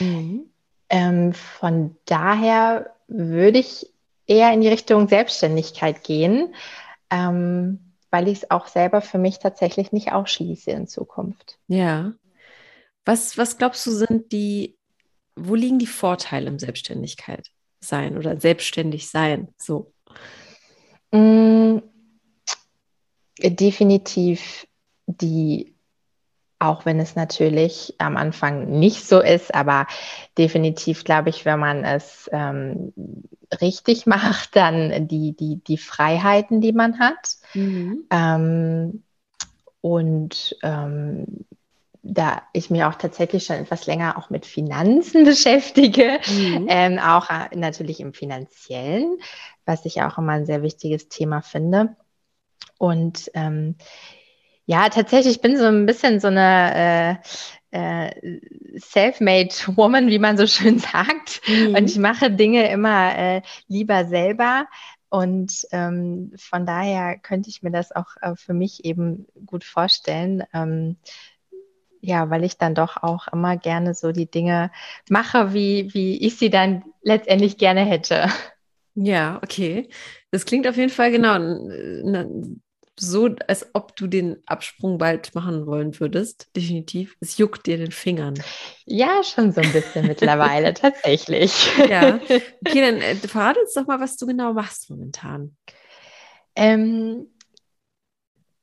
Mhm. 0.00 0.46
Ähm, 0.88 1.32
von 1.32 1.96
daher 2.04 2.94
würde 3.06 3.58
ich 3.58 3.92
eher 4.26 4.52
in 4.52 4.60
die 4.60 4.68
Richtung 4.68 5.08
Selbstständigkeit 5.08 6.02
gehen, 6.02 6.54
ähm, 7.10 7.78
weil 8.10 8.28
ich 8.28 8.42
es 8.42 8.50
auch 8.50 8.66
selber 8.66 9.00
für 9.00 9.18
mich 9.18 9.38
tatsächlich 9.38 9.92
nicht 9.92 10.12
ausschließe 10.12 10.70
in 10.70 10.88
Zukunft. 10.88 11.58
Ja. 11.68 12.12
Was, 13.04 13.36
was 13.36 13.58
glaubst 13.58 13.86
du, 13.86 13.90
sind 13.90 14.32
die, 14.32 14.76
wo 15.36 15.54
liegen 15.54 15.78
die 15.78 15.86
Vorteile 15.86 16.48
im 16.48 16.58
Selbstständigkeit 16.58 17.48
sein 17.80 18.16
oder 18.16 18.40
selbstständig 18.40 19.10
sein? 19.10 19.48
So. 19.58 19.92
Mm, 21.12 21.78
definitiv 23.38 24.66
die, 25.06 25.74
auch 26.58 26.86
wenn 26.86 26.98
es 26.98 27.14
natürlich 27.14 27.94
am 27.98 28.16
Anfang 28.16 28.78
nicht 28.78 29.06
so 29.06 29.20
ist, 29.20 29.54
aber 29.54 29.86
definitiv 30.38 31.04
glaube 31.04 31.28
ich, 31.28 31.44
wenn 31.44 31.58
man 31.58 31.84
es 31.84 32.30
ähm, 32.32 32.92
richtig 33.60 34.06
macht, 34.06 34.56
dann 34.56 35.08
die, 35.08 35.36
die, 35.36 35.62
die 35.62 35.78
Freiheiten, 35.78 36.60
die 36.60 36.72
man 36.72 36.98
hat. 36.98 37.36
Mhm. 37.52 38.04
Ähm, 38.10 39.04
und 39.82 40.56
ähm, 40.62 41.44
da 42.04 42.42
ich 42.52 42.68
mich 42.68 42.84
auch 42.84 42.94
tatsächlich 42.94 43.46
schon 43.46 43.56
etwas 43.56 43.86
länger 43.86 44.18
auch 44.18 44.28
mit 44.28 44.44
Finanzen 44.44 45.24
beschäftige, 45.24 46.20
mhm. 46.28 46.66
ähm, 46.68 46.98
auch 46.98 47.30
äh, 47.30 47.56
natürlich 47.56 48.00
im 48.00 48.12
finanziellen, 48.12 49.18
was 49.64 49.84
ich 49.86 50.02
auch 50.02 50.18
immer 50.18 50.32
ein 50.32 50.46
sehr 50.46 50.62
wichtiges 50.62 51.08
Thema 51.08 51.40
finde. 51.40 51.96
Und 52.78 53.30
ähm, 53.34 53.76
ja, 54.66 54.88
tatsächlich 54.88 55.40
bin 55.40 55.56
so 55.56 55.64
ein 55.64 55.86
bisschen 55.86 56.20
so 56.20 56.28
eine 56.28 57.20
äh, 57.72 58.08
äh, 58.10 58.40
self-made 58.78 59.54
Woman, 59.76 60.08
wie 60.08 60.18
man 60.18 60.36
so 60.36 60.46
schön 60.46 60.78
sagt. 60.92 61.40
Mhm. 61.46 61.74
Und 61.74 61.90
ich 61.90 61.98
mache 61.98 62.30
Dinge 62.30 62.70
immer 62.70 63.16
äh, 63.16 63.42
lieber 63.66 64.04
selber. 64.04 64.66
Und 65.08 65.66
ähm, 65.70 66.32
von 66.36 66.66
daher 66.66 67.18
könnte 67.18 67.48
ich 67.48 67.62
mir 67.62 67.70
das 67.70 67.92
auch 67.92 68.16
äh, 68.20 68.34
für 68.36 68.52
mich 68.52 68.84
eben 68.84 69.26
gut 69.46 69.64
vorstellen. 69.64 70.42
Ähm, 70.52 70.96
ja, 72.04 72.28
weil 72.30 72.44
ich 72.44 72.58
dann 72.58 72.74
doch 72.74 73.02
auch 73.02 73.28
immer 73.28 73.56
gerne 73.56 73.94
so 73.94 74.12
die 74.12 74.30
Dinge 74.30 74.70
mache, 75.08 75.54
wie, 75.54 75.92
wie 75.94 76.24
ich 76.24 76.36
sie 76.36 76.50
dann 76.50 76.84
letztendlich 77.02 77.56
gerne 77.56 77.84
hätte. 77.84 78.28
Ja, 78.94 79.40
okay. 79.42 79.88
Das 80.30 80.44
klingt 80.44 80.68
auf 80.68 80.76
jeden 80.76 80.90
Fall 80.90 81.10
genau 81.10 81.38
so, 82.96 83.28
als 83.48 83.68
ob 83.72 83.96
du 83.96 84.06
den 84.06 84.36
Absprung 84.46 84.98
bald 84.98 85.34
machen 85.34 85.66
wollen 85.66 85.98
würdest. 85.98 86.54
Definitiv. 86.54 87.16
Es 87.20 87.38
juckt 87.38 87.66
dir 87.66 87.76
den 87.76 87.90
Fingern. 87.90 88.34
Ja, 88.84 89.22
schon 89.24 89.50
so 89.50 89.60
ein 89.60 89.72
bisschen 89.72 90.06
mittlerweile, 90.06 90.74
tatsächlich. 90.74 91.72
Ja. 91.88 92.20
Okay, 92.64 92.80
dann 92.80 93.00
äh, 93.00 93.16
verrate 93.16 93.60
uns 93.60 93.74
doch 93.74 93.86
mal, 93.86 93.98
was 93.98 94.16
du 94.16 94.26
genau 94.26 94.52
machst 94.52 94.90
momentan. 94.90 95.56
Ähm, 96.54 97.26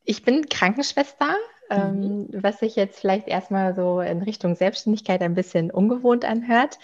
ich 0.05 0.24
bin 0.24 0.48
Krankenschwester 0.48 1.36
ähm, 1.71 1.99
mhm. 1.99 2.27
was 2.33 2.59
sich 2.59 2.75
jetzt 2.75 2.99
vielleicht 2.99 3.27
erstmal 3.27 3.73
so 3.73 4.01
in 4.01 4.21
Richtung 4.21 4.55
Selbstständigkeit 4.55 5.21
ein 5.21 5.33
bisschen 5.35 5.71
ungewohnt 5.71 6.25
anhört. 6.25 6.77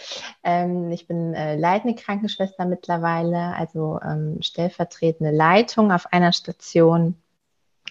Ähm, 0.43 0.91
ich 0.91 1.07
bin 1.07 1.33
äh, 1.33 1.55
leitende 1.55 2.01
Krankenschwester 2.01 2.65
mittlerweile, 2.65 3.55
also 3.55 3.99
ähm, 4.03 4.41
stellvertretende 4.41 5.31
Leitung 5.31 5.91
auf 5.91 6.11
einer 6.11 6.33
Station. 6.33 7.15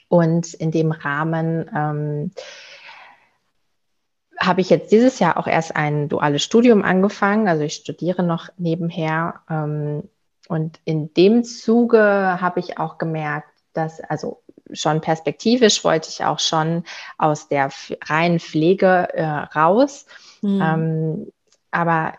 Und 0.08 0.54
in 0.54 0.70
dem 0.70 0.92
Rahmen 0.92 1.68
ähm, 1.74 2.30
habe 4.38 4.60
ich 4.60 4.70
jetzt 4.70 4.92
dieses 4.92 5.18
Jahr 5.18 5.36
auch 5.36 5.46
erst 5.46 5.76
ein 5.76 6.08
duales 6.08 6.42
Studium 6.42 6.82
angefangen. 6.82 7.48
Also 7.48 7.64
ich 7.64 7.74
studiere 7.74 8.22
noch 8.22 8.48
nebenher. 8.56 9.40
Ähm, 9.50 10.08
und 10.48 10.80
in 10.84 11.12
dem 11.14 11.44
Zuge 11.44 11.98
habe 12.40 12.60
ich 12.60 12.78
auch 12.78 12.98
gemerkt, 12.98 13.50
dass, 13.72 14.00
also 14.00 14.42
schon 14.72 15.00
perspektivisch 15.00 15.84
wollte 15.84 16.08
ich 16.08 16.24
auch 16.24 16.38
schon 16.38 16.84
aus 17.18 17.48
der 17.48 17.70
reinen 18.04 18.40
Pflege 18.40 19.08
äh, 19.14 19.24
raus. 19.24 20.06
Mhm. 20.42 20.60
Ähm, 20.62 21.32
aber 21.70 22.14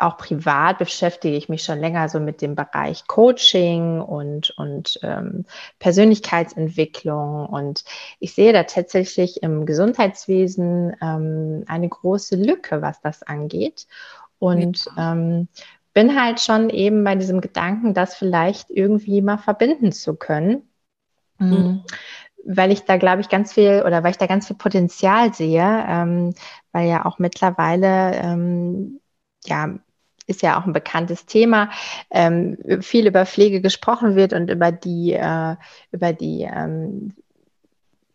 auch 0.00 0.16
privat 0.16 0.78
beschäftige 0.78 1.36
ich 1.36 1.48
mich 1.48 1.62
schon 1.62 1.78
länger 1.78 2.08
so 2.08 2.20
mit 2.20 2.40
dem 2.40 2.54
Bereich 2.54 3.06
Coaching 3.06 4.00
und, 4.00 4.50
und 4.56 4.98
ähm, 5.02 5.44
Persönlichkeitsentwicklung. 5.78 7.46
Und 7.46 7.84
ich 8.18 8.34
sehe 8.34 8.52
da 8.52 8.64
tatsächlich 8.64 9.42
im 9.42 9.66
Gesundheitswesen 9.66 10.96
ähm, 11.02 11.64
eine 11.66 11.88
große 11.88 12.36
Lücke, 12.36 12.82
was 12.82 13.00
das 13.00 13.22
angeht. 13.22 13.86
Und 14.38 14.86
ja. 14.96 15.12
ähm, 15.12 15.48
bin 15.92 16.20
halt 16.20 16.40
schon 16.40 16.70
eben 16.70 17.04
bei 17.04 17.14
diesem 17.16 17.40
Gedanken, 17.40 17.94
das 17.94 18.14
vielleicht 18.14 18.70
irgendwie 18.70 19.20
mal 19.20 19.38
verbinden 19.38 19.92
zu 19.92 20.16
können. 20.16 20.69
Mhm. 21.40 21.48
mhm. 21.48 21.84
Weil 22.42 22.72
ich 22.72 22.84
da, 22.84 22.96
glaube 22.96 23.20
ich, 23.20 23.28
ganz 23.28 23.52
viel 23.52 23.82
oder 23.84 24.02
weil 24.02 24.12
ich 24.12 24.18
da 24.18 24.26
ganz 24.26 24.46
viel 24.46 24.56
Potenzial 24.56 25.34
sehe, 25.34 25.84
ähm, 25.86 26.32
weil 26.72 26.88
ja 26.88 27.04
auch 27.04 27.18
mittlerweile, 27.18 28.14
ähm, 28.14 29.00
ja, 29.44 29.74
ist 30.26 30.40
ja 30.40 30.58
auch 30.58 30.64
ein 30.64 30.72
bekanntes 30.72 31.26
Thema, 31.26 31.68
ähm, 32.10 32.56
viel 32.80 33.06
über 33.06 33.26
Pflege 33.26 33.60
gesprochen 33.60 34.16
wird 34.16 34.32
und 34.32 34.48
über 34.48 34.72
die, 34.72 35.12
äh, 35.12 35.56
über 35.92 36.14
die 36.14 36.48
ähm, 36.50 37.12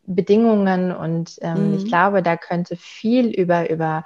Bedingungen 0.08 0.91
und 0.91 1.38
ähm, 1.41 1.70
mhm. 1.70 1.77
ich 1.77 1.86
glaube, 1.86 2.24
da 2.24 2.38
könnte 2.38 2.75
viel 2.77 3.27
über, 3.27 3.70
über, 3.70 4.05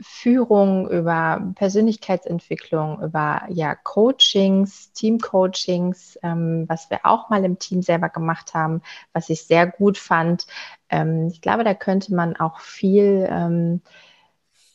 Führung, 0.00 0.90
über 0.90 1.52
Persönlichkeitsentwicklung, 1.54 3.00
über 3.02 3.42
ja, 3.48 3.74
Coachings, 3.74 4.92
Teamcoachings, 4.92 6.18
ähm, 6.22 6.64
was 6.68 6.90
wir 6.90 7.00
auch 7.04 7.30
mal 7.30 7.44
im 7.44 7.58
Team 7.58 7.82
selber 7.82 8.08
gemacht 8.08 8.52
haben, 8.54 8.82
was 9.12 9.30
ich 9.30 9.44
sehr 9.44 9.66
gut 9.66 9.96
fand. 9.96 10.46
Ähm, 10.90 11.28
ich 11.32 11.40
glaube, 11.40 11.64
da 11.64 11.74
könnte 11.74 12.14
man 12.14 12.36
auch 12.36 12.60
viel 12.60 13.26
ähm, 13.30 13.80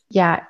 ja, 0.10 0.42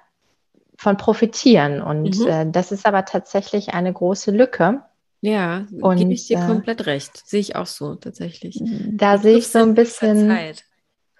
von 0.77 0.97
profitieren. 0.97 1.81
Und 1.81 2.19
mhm. 2.19 2.27
äh, 2.27 2.45
das 2.49 2.71
ist 2.71 2.85
aber 2.85 3.05
tatsächlich 3.05 3.73
eine 3.73 3.91
große 3.91 4.31
Lücke. 4.31 4.81
Ja, 5.21 5.67
gebe 5.69 6.13
ich 6.13 6.27
dir 6.27 6.39
äh, 6.39 6.47
komplett 6.47 6.87
recht. 6.87 7.27
Sehe 7.27 7.39
ich 7.39 7.55
auch 7.55 7.67
so 7.67 7.95
tatsächlich. 7.95 8.59
Da 8.91 9.19
sehe 9.19 9.37
ich 9.37 9.47
so 9.47 9.59
ein 9.59 9.75
bisschen. 9.75 10.29
Zeit. 10.29 10.65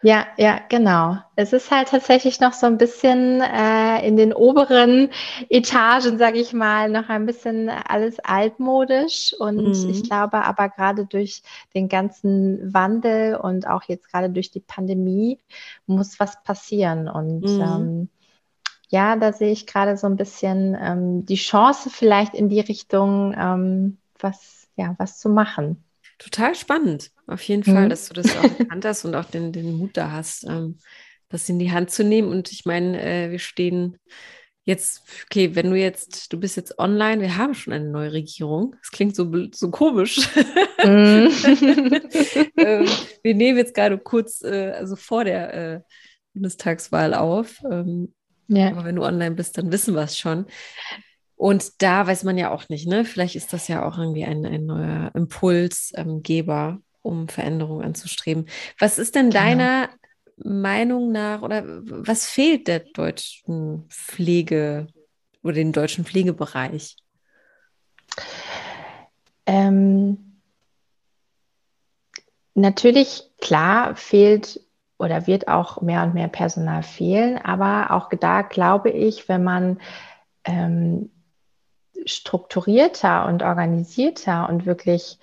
Ja, 0.03 0.25
ja, 0.37 0.59
genau. 0.67 1.17
Es 1.35 1.53
ist 1.53 1.69
halt 1.69 1.89
tatsächlich 1.89 2.39
noch 2.39 2.53
so 2.53 2.65
ein 2.65 2.79
bisschen 2.79 3.39
äh, 3.41 4.05
in 4.05 4.17
den 4.17 4.33
oberen 4.33 5.11
Etagen, 5.49 6.17
sage 6.17 6.39
ich 6.39 6.53
mal, 6.53 6.89
noch 6.89 7.09
ein 7.09 7.27
bisschen 7.27 7.69
alles 7.69 8.19
altmodisch. 8.19 9.35
Und 9.37 9.57
mhm. 9.57 9.89
ich 9.89 10.03
glaube 10.03 10.43
aber 10.43 10.69
gerade 10.69 11.05
durch 11.05 11.43
den 11.75 11.87
ganzen 11.87 12.73
Wandel 12.73 13.35
und 13.35 13.67
auch 13.67 13.83
jetzt 13.83 14.11
gerade 14.11 14.31
durch 14.31 14.49
die 14.49 14.59
Pandemie 14.59 15.39
muss 15.85 16.19
was 16.19 16.41
passieren. 16.43 17.07
Und 17.07 17.41
mhm. 17.41 17.61
ähm, 17.61 18.09
ja, 18.89 19.15
da 19.15 19.33
sehe 19.33 19.51
ich 19.51 19.67
gerade 19.67 19.97
so 19.97 20.07
ein 20.07 20.17
bisschen 20.17 20.75
ähm, 20.79 21.25
die 21.25 21.35
Chance 21.35 21.91
vielleicht 21.91 22.33
in 22.33 22.49
die 22.49 22.59
Richtung, 22.59 23.35
ähm, 23.37 23.97
was, 24.19 24.67
ja, 24.75 24.95
was 24.97 25.19
zu 25.19 25.29
machen. 25.29 25.83
Total 26.17 26.53
spannend, 26.55 27.11
auf 27.31 27.41
jeden 27.43 27.63
Fall, 27.63 27.85
mhm. 27.85 27.89
dass 27.89 28.07
du 28.07 28.13
das 28.13 28.35
auch 28.37 28.59
erkannt 28.59 28.85
hast 28.85 29.05
und 29.05 29.15
auch 29.15 29.25
den, 29.25 29.51
den 29.51 29.77
Mut 29.77 29.95
da 29.95 30.11
hast, 30.11 30.45
ähm, 30.45 30.77
das 31.29 31.47
in 31.49 31.59
die 31.59 31.71
Hand 31.71 31.91
zu 31.91 32.03
nehmen. 32.03 32.29
Und 32.29 32.51
ich 32.51 32.65
meine, 32.65 33.01
äh, 33.01 33.31
wir 33.31 33.39
stehen 33.39 33.97
jetzt, 34.63 35.03
okay, 35.25 35.55
wenn 35.55 35.69
du 35.71 35.77
jetzt, 35.77 36.31
du 36.33 36.39
bist 36.39 36.57
jetzt 36.57 36.77
online, 36.77 37.21
wir 37.21 37.37
haben 37.37 37.53
schon 37.53 37.73
eine 37.73 37.89
neue 37.89 38.13
Regierung. 38.13 38.75
Das 38.81 38.91
klingt 38.91 39.15
so, 39.15 39.31
so 39.53 39.71
komisch. 39.71 40.29
Mhm. 40.83 41.31
ähm, 42.57 42.87
wir 43.23 43.35
nehmen 43.35 43.57
jetzt 43.57 43.73
gerade 43.73 43.97
kurz, 43.97 44.43
äh, 44.43 44.71
also 44.71 44.95
vor 44.95 45.23
der 45.23 45.53
äh, 45.53 45.81
Bundestagswahl 46.33 47.13
auf. 47.13 47.61
Ähm, 47.69 48.13
ja. 48.47 48.71
Aber 48.71 48.83
wenn 48.85 48.95
du 48.95 49.03
online 49.03 49.35
bist, 49.35 49.57
dann 49.57 49.71
wissen 49.71 49.95
wir 49.95 50.03
es 50.03 50.17
schon. 50.17 50.45
Und 51.35 51.81
da 51.81 52.05
weiß 52.05 52.23
man 52.23 52.37
ja 52.37 52.51
auch 52.51 52.69
nicht, 52.69 52.87
ne? 52.87 53.03
Vielleicht 53.03 53.35
ist 53.35 53.51
das 53.51 53.67
ja 53.67 53.83
auch 53.87 53.97
irgendwie 53.97 54.25
ein, 54.25 54.45
ein 54.45 54.65
neuer 54.65 55.09
Impulsgeber, 55.15 56.69
ähm, 56.69 56.83
um 57.01 57.27
Veränderungen 57.27 57.85
anzustreben. 57.85 58.47
Was 58.79 58.97
ist 58.97 59.15
denn 59.15 59.29
genau. 59.29 59.43
deiner 59.43 59.89
Meinung 60.37 61.11
nach 61.11 61.41
oder 61.41 61.63
was 61.65 62.27
fehlt 62.27 62.67
der 62.67 62.79
deutschen 62.79 63.85
Pflege 63.89 64.87
oder 65.43 65.53
dem 65.53 65.71
deutschen 65.71 66.05
Pflegebereich? 66.05 66.95
Ähm, 69.45 70.41
natürlich, 72.53 73.23
klar, 73.39 73.95
fehlt 73.95 74.61
oder 74.97 75.25
wird 75.27 75.47
auch 75.47 75.81
mehr 75.81 76.03
und 76.03 76.13
mehr 76.13 76.27
Personal 76.27 76.83
fehlen, 76.83 77.37
aber 77.37 77.91
auch 77.91 78.09
da 78.19 78.43
glaube 78.43 78.91
ich, 78.91 79.27
wenn 79.27 79.43
man 79.43 79.79
ähm, 80.43 81.09
strukturierter 82.05 83.25
und 83.27 83.43
organisierter 83.43 84.49
und 84.49 84.65
wirklich 84.65 85.19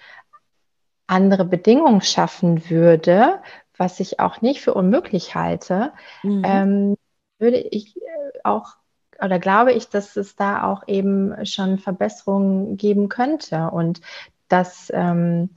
andere 1.09 1.45
Bedingungen 1.45 2.03
schaffen 2.03 2.71
würde, 2.71 3.41
was 3.77 3.99
ich 3.99 4.21
auch 4.21 4.41
nicht 4.41 4.61
für 4.61 4.75
unmöglich 4.75 5.35
halte, 5.35 5.93
mhm. 6.23 6.43
ähm, 6.45 6.97
würde 7.39 7.59
ich 7.59 7.97
äh, 7.97 8.39
auch 8.45 8.77
oder 9.21 9.41
glaube 9.41 9.73
ich, 9.73 9.89
dass 9.89 10.17
es 10.17 10.37
da 10.37 10.63
auch 10.65 10.87
eben 10.87 11.45
schon 11.45 11.79
Verbesserungen 11.79 12.77
geben 12.77 13.09
könnte 13.09 13.71
und 13.71 14.01
dass 14.49 14.93
ähm, 14.95 15.51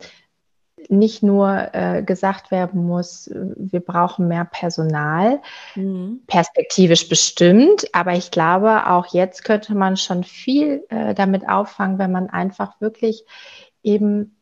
nicht 0.89 1.21
nur 1.21 1.69
äh, 1.73 2.01
gesagt 2.03 2.49
werden 2.49 2.85
muss, 2.85 3.29
wir 3.33 3.81
brauchen 3.81 4.27
mehr 4.27 4.45
Personal, 4.45 5.41
mhm. 5.75 6.21
perspektivisch 6.25 7.07
bestimmt, 7.07 7.85
aber 7.93 8.13
ich 8.13 8.31
glaube, 8.31 8.87
auch 8.87 9.13
jetzt 9.13 9.43
könnte 9.43 9.75
man 9.75 9.95
schon 9.95 10.23
viel 10.23 10.83
äh, 10.89 11.13
damit 11.13 11.47
auffangen, 11.47 11.99
wenn 11.99 12.11
man 12.11 12.29
einfach 12.29 12.81
wirklich 12.81 13.25
eben 13.83 14.35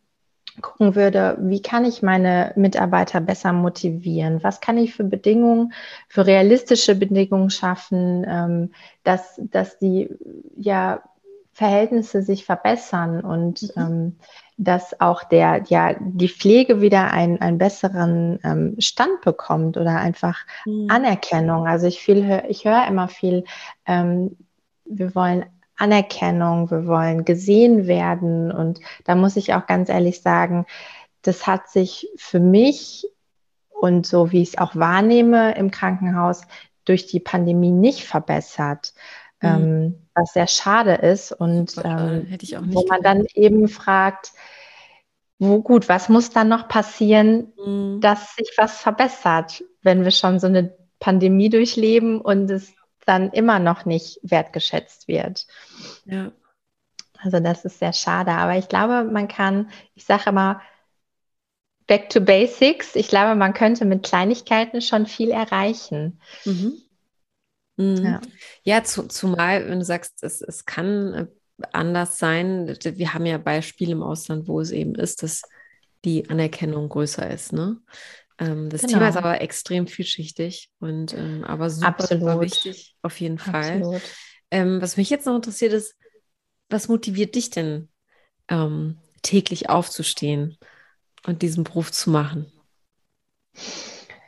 gucken 0.62 0.96
würde, 0.96 1.38
wie 1.42 1.62
kann 1.62 1.86
ich 1.86 2.01
meine 2.01 2.54
Mitarbeiter 2.56 3.22
besser 3.22 3.54
motivieren? 3.54 4.43
Was 4.43 4.62
kann 4.62 4.78
ich 4.78 4.93
für 4.93 5.04
Bedingungen, 5.04 5.74
für 6.08 6.26
realistische 6.26 6.95
Bedingungen 6.95 7.50
schaffen, 7.50 8.26
ähm, 8.28 8.72
dass, 9.04 9.39
dass 9.43 9.80
die 9.80 10.10
ja 10.56 11.02
Verhältnisse 11.54 12.22
sich 12.22 12.45
verbessern 12.45 13.22
und 13.22 13.63
mhm. 13.76 13.82
ähm, 13.82 14.15
dass 14.58 15.00
auch 15.00 15.24
der, 15.24 15.63
ja, 15.67 15.95
die 16.00 16.30
Pflege 16.30 16.82
wieder 16.82 17.12
einen, 17.12 17.41
einen 17.41 17.58
besseren 17.58 18.39
ähm, 18.43 18.76
Stand 18.80 19.22
bekommt 19.22 19.78
oder 19.78 19.98
einfach 19.98 20.39
mhm. 20.65 20.88
Anerkennung. 20.89 21.67
Also 21.67 21.88
ich 21.88 22.02
viel, 22.02 22.43
ich 22.50 22.65
höre 22.65 22.86
immer 22.88 23.08
viel, 23.08 23.45
wir 23.86 25.15
wollen 25.15 25.45
Anerkennung, 25.80 26.70
wir 26.70 26.86
wollen 26.86 27.26
gesehen 27.26 27.88
werden. 27.88 28.52
Und 28.52 28.80
da 29.06 29.15
muss 29.15 29.36
ich 29.36 29.54
auch 29.54 29.65
ganz 29.65 29.89
ehrlich 29.89 30.22
sagen, 30.22 30.65
das 31.22 31.48
hat 31.48 31.70
sich 31.70 32.10
für 32.18 32.39
mich 32.39 33.08
und 33.70 34.06
so 34.06 34.32
wie 34.32 34.42
ich 34.42 34.50
es 34.50 34.58
auch 34.58 34.76
wahrnehme 34.76 35.56
im 35.56 35.72
Krankenhaus 35.72 36.42
durch 36.86 37.08
die 37.08 37.20
Pandemie 37.20 37.72
nicht 37.72 38.06
verbessert. 38.06 38.94
Mhm. 39.42 39.50
Ähm, 39.50 40.08
was 40.15 40.34
sehr 40.34 40.48
schade 40.48 40.96
ist 40.96 41.32
und 41.32 41.76
ähm, 41.84 42.28
wo 42.68 42.86
man 42.88 43.02
dann 43.02 43.26
eben 43.34 43.70
fragt, 43.70 44.34
wo 45.38 45.62
gut, 45.62 45.88
was 45.88 46.10
muss 46.10 46.30
dann 46.30 46.50
noch 46.50 46.68
passieren, 46.68 47.54
mhm. 47.58 48.02
dass 48.02 48.36
sich 48.36 48.52
was 48.58 48.80
verbessert, 48.82 49.63
wenn 49.82 50.04
wir 50.04 50.12
schon 50.12 50.39
so 50.39 50.48
eine 50.48 50.76
Pandemie 51.00 51.50
durchleben 51.50 52.20
und 52.20 52.52
es 52.52 52.74
dann 53.10 53.32
immer 53.32 53.60
noch 53.60 53.86
nicht 53.86 54.19
wertgeschätzt 54.22 55.08
wird. 55.08 55.48
Ja. 56.06 56.32
Also 57.17 57.39
das 57.39 57.65
ist 57.65 57.80
sehr 57.80 57.93
schade, 57.93 58.32
aber 58.32 58.58
ich 58.58 58.69
glaube, 58.69 59.04
man 59.04 59.28
kann, 59.28 59.72
ich 59.95 60.06
sage 60.06 60.30
immer, 60.30 60.62
back 61.88 62.10
to 62.10 62.22
basics. 62.22 62.95
Ich 62.95 63.10
glaube, 63.10 63.36
man 63.36 63.54
könnte 63.54 63.84
mit 63.84 64.04
Kleinigkeiten 64.04 64.82
schon 64.82 65.08
viel 65.08 65.32
erreichen. 65.32 66.22
Mhm. 66.45 66.82
Mhm. 67.76 68.06
Ja, 68.06 68.22
ja 68.63 68.84
zu, 68.84 69.08
zumal, 69.08 69.67
wenn 69.67 69.80
du 69.80 69.86
sagst, 69.86 70.24
es, 70.24 70.41
es 70.41 70.65
kann 70.65 71.13
äh, 71.13 71.28
anders 71.74 72.19
sein. 72.19 72.78
Wir 72.82 73.13
haben 73.13 73.26
ja 73.26 73.38
Beispiele 73.38 73.93
im 73.93 74.04
Ausland, 74.04 74.48
wo 74.48 74.62
es 74.62 74.72
eben 74.72 74.95
ist, 74.95 75.24
dass 75.24 75.41
die 76.06 76.30
Anerkennung 76.30 76.88
größer 76.88 77.30
ist. 77.30 77.54
Ne? 77.54 77.78
Ähm, 78.39 78.69
das 78.69 78.82
genau. 78.82 78.93
Thema 78.93 79.10
ist 79.10 79.17
aber 79.17 79.41
extrem 79.41 79.88
vielschichtig 79.88 80.69
und 80.80 81.13
ähm, 81.13 81.43
aber 81.43 81.69
super, 81.69 82.08
super, 82.08 82.41
wichtig, 82.41 82.95
auf 83.02 83.19
jeden 83.19 83.38
Fall. 83.38 84.02
Ähm, 84.52 84.82
was 84.82 84.97
mich 84.97 85.10
jetzt 85.10 85.25
noch 85.25 85.36
interessiert 85.36 85.73
ist, 85.73 85.95
was 86.69 86.88
motiviert 86.88 87.36
dich 87.36 87.49
denn, 87.49 87.89
ähm, 88.47 88.97
täglich 89.21 89.69
aufzustehen 89.69 90.58
und 91.25 91.41
diesen 91.41 91.63
Beruf 91.63 91.91
zu 91.91 92.10
machen? 92.10 92.52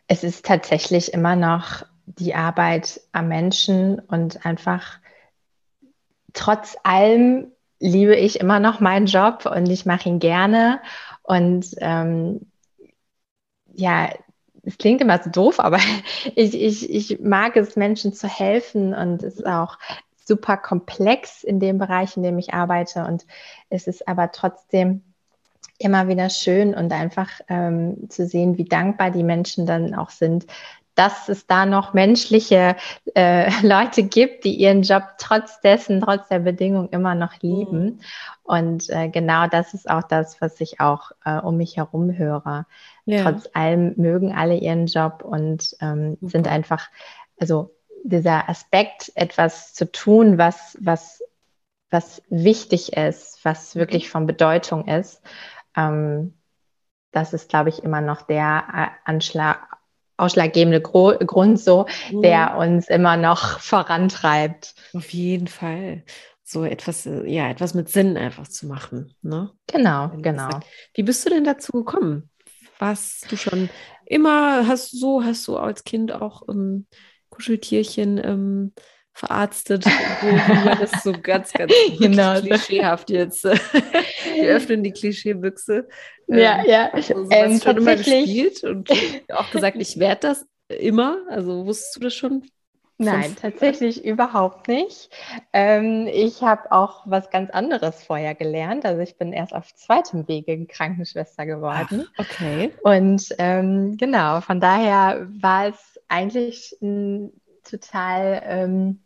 Es 0.07 0.23
ist 0.23 0.45
tatsächlich 0.45 1.13
immer 1.13 1.35
noch 1.35 1.85
die 2.05 2.35
Arbeit 2.35 3.01
am 3.13 3.29
Menschen 3.29 3.99
und 3.99 4.45
einfach 4.45 4.99
trotz 6.33 6.75
allem 6.83 7.51
liebe 7.79 8.15
ich 8.15 8.39
immer 8.39 8.59
noch 8.59 8.79
meinen 8.79 9.05
Job 9.05 9.45
und 9.45 9.69
ich 9.69 9.85
mache 9.85 10.09
ihn 10.09 10.19
gerne. 10.19 10.81
Und 11.23 11.67
ähm, 11.77 12.50
ja, 13.75 14.09
es 14.63 14.77
klingt 14.77 15.01
immer 15.01 15.21
so 15.23 15.29
doof, 15.29 15.59
aber 15.59 15.79
ich, 16.35 16.53
ich, 16.53 16.89
ich 16.89 17.19
mag 17.19 17.55
es, 17.55 17.75
Menschen 17.75 18.13
zu 18.13 18.27
helfen 18.27 18.93
und 18.93 19.23
es 19.23 19.35
ist 19.35 19.45
auch 19.45 19.77
super 20.23 20.57
komplex 20.57 21.43
in 21.43 21.59
dem 21.59 21.77
Bereich, 21.77 22.15
in 22.15 22.23
dem 22.23 22.37
ich 22.37 22.53
arbeite. 22.53 23.05
Und 23.05 23.25
es 23.69 23.87
ist 23.87 24.07
aber 24.07 24.31
trotzdem 24.31 25.01
immer 25.77 26.07
wieder 26.07 26.29
schön 26.29 26.75
und 26.75 26.93
einfach 26.93 27.29
ähm, 27.49 28.09
zu 28.09 28.27
sehen, 28.27 28.57
wie 28.57 28.65
dankbar 28.65 29.09
die 29.09 29.23
Menschen 29.23 29.65
dann 29.65 29.95
auch 29.95 30.11
sind, 30.11 30.45
dass 30.95 31.29
es 31.29 31.47
da 31.47 31.65
noch 31.65 31.93
menschliche 31.93 32.75
äh, 33.15 33.49
Leute 33.65 34.03
gibt, 34.03 34.43
die 34.43 34.55
ihren 34.55 34.81
Job 34.81 35.03
trotz 35.17 35.61
dessen, 35.61 36.01
trotz 36.01 36.27
der 36.27 36.39
Bedingungen 36.39 36.89
immer 36.89 37.15
noch 37.15 37.41
lieben. 37.41 37.83
Mhm. 37.83 37.99
Und 38.43 38.89
äh, 38.89 39.09
genau 39.09 39.47
das 39.47 39.73
ist 39.73 39.89
auch 39.89 40.03
das, 40.03 40.41
was 40.41 40.59
ich 40.59 40.79
auch 40.79 41.11
äh, 41.25 41.37
um 41.37 41.57
mich 41.57 41.77
herum 41.77 42.17
höre. 42.17 42.65
Ja. 43.05 43.23
Trotz 43.23 43.49
allem 43.53 43.93
mögen 43.97 44.33
alle 44.35 44.57
ihren 44.57 44.87
Job 44.87 45.23
und 45.23 45.75
ähm, 45.79 46.17
sind 46.21 46.47
einfach, 46.47 46.89
also 47.39 47.73
dieser 48.03 48.49
Aspekt, 48.49 49.11
etwas 49.15 49.73
zu 49.73 49.91
tun, 49.91 50.37
was, 50.37 50.77
was, 50.81 51.23
was 51.89 52.21
wichtig 52.29 52.93
ist, 52.93 53.43
was 53.43 53.75
wirklich 53.75 54.09
von 54.09 54.25
Bedeutung 54.27 54.87
ist, 54.87 55.21
ähm, 55.75 56.33
das 57.11 57.33
ist, 57.33 57.49
glaube 57.49 57.69
ich, 57.69 57.83
immer 57.83 58.01
noch 58.01 58.21
der 58.21 58.93
Anschlag, 59.03 59.77
ausschlaggebende 60.21 60.81
Gro 60.81 61.17
Grund 61.25 61.59
so, 61.59 61.85
mhm. 62.11 62.21
der 62.21 62.57
uns 62.57 62.87
immer 62.87 63.17
noch 63.17 63.59
vorantreibt. 63.59 64.75
Auf 64.93 65.09
jeden 65.09 65.47
Fall. 65.47 66.03
So 66.43 66.63
etwas, 66.63 67.05
äh, 67.05 67.27
ja, 67.29 67.49
etwas 67.49 67.73
mit 67.73 67.89
Sinn 67.89 68.17
einfach 68.17 68.47
zu 68.47 68.67
machen. 68.67 69.13
Ne? 69.21 69.51
Genau, 69.67 70.11
genau. 70.17 70.49
Wie 70.93 71.03
bist 71.03 71.25
du 71.25 71.29
denn 71.29 71.43
dazu 71.43 71.71
gekommen? 71.71 72.29
Warst 72.79 73.31
du 73.31 73.37
schon 73.37 73.69
immer, 74.05 74.67
hast 74.67 74.91
so, 74.91 75.23
hast 75.23 75.47
du 75.47 75.57
als 75.57 75.83
Kind 75.83 76.11
auch 76.11 76.47
ähm, 76.49 76.87
Kuscheltierchen 77.29 78.19
ähm, 78.23 78.73
verarztet, 79.13 79.85
wo 79.85 80.31
man 80.65 80.79
das 80.79 81.03
so 81.03 81.13
ganz, 81.13 81.51
ganz 81.53 81.73
genau. 81.99 82.39
klischeehaft 82.39 83.09
jetzt. 83.09 83.43
Wir 83.43 84.49
öffnen 84.49 84.83
die 84.83 84.91
Klischeebüchse. 84.91 85.87
Ja, 86.27 86.59
ähm, 86.59 86.69
ja. 86.69 86.89
Also, 86.93 87.13
du 87.13 87.27
ähm, 87.31 87.59
schon 87.61 87.77
immer 87.77 87.95
gespielt 87.95 88.63
und 88.63 88.89
auch 89.29 89.51
gesagt, 89.51 89.77
ich 89.79 89.99
werde 89.99 90.27
das 90.29 90.45
immer. 90.69 91.17
Also 91.29 91.65
wusstest 91.65 91.95
du 91.95 91.99
das 91.99 92.13
schon? 92.13 92.43
Nein, 92.97 93.35
tatsächlich 93.41 94.05
überhaupt 94.05 94.67
nicht. 94.67 95.09
Ähm, 95.53 96.07
ich 96.07 96.43
habe 96.43 96.71
auch 96.71 97.01
was 97.05 97.31
ganz 97.31 97.49
anderes 97.49 98.03
vorher 98.03 98.35
gelernt. 98.35 98.85
Also 98.85 99.01
ich 99.01 99.17
bin 99.17 99.33
erst 99.33 99.55
auf 99.55 99.73
zweitem 99.73 100.27
Wege 100.27 100.67
Krankenschwester 100.67 101.47
geworden. 101.47 102.05
Ach, 102.17 102.25
okay. 102.25 102.71
Und 102.83 103.27
ähm, 103.39 103.97
genau, 103.97 104.41
von 104.41 104.59
daher 104.59 105.27
war 105.41 105.69
es 105.69 105.99
eigentlich 106.09 106.77
ein 106.81 107.31
total, 107.71 108.41
ähm, 108.45 109.03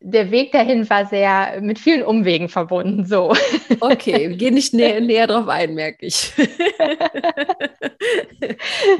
der 0.00 0.30
Weg 0.30 0.52
dahin 0.52 0.88
war 0.90 1.06
sehr 1.06 1.60
mit 1.60 1.78
vielen 1.78 2.02
Umwegen 2.02 2.48
verbunden. 2.48 3.04
So. 3.06 3.34
Okay, 3.80 4.34
gehen 4.36 4.54
nicht 4.54 4.74
näher, 4.74 5.00
näher 5.00 5.26
drauf 5.26 5.48
ein, 5.48 5.74
merke 5.74 6.06
ich. 6.06 6.32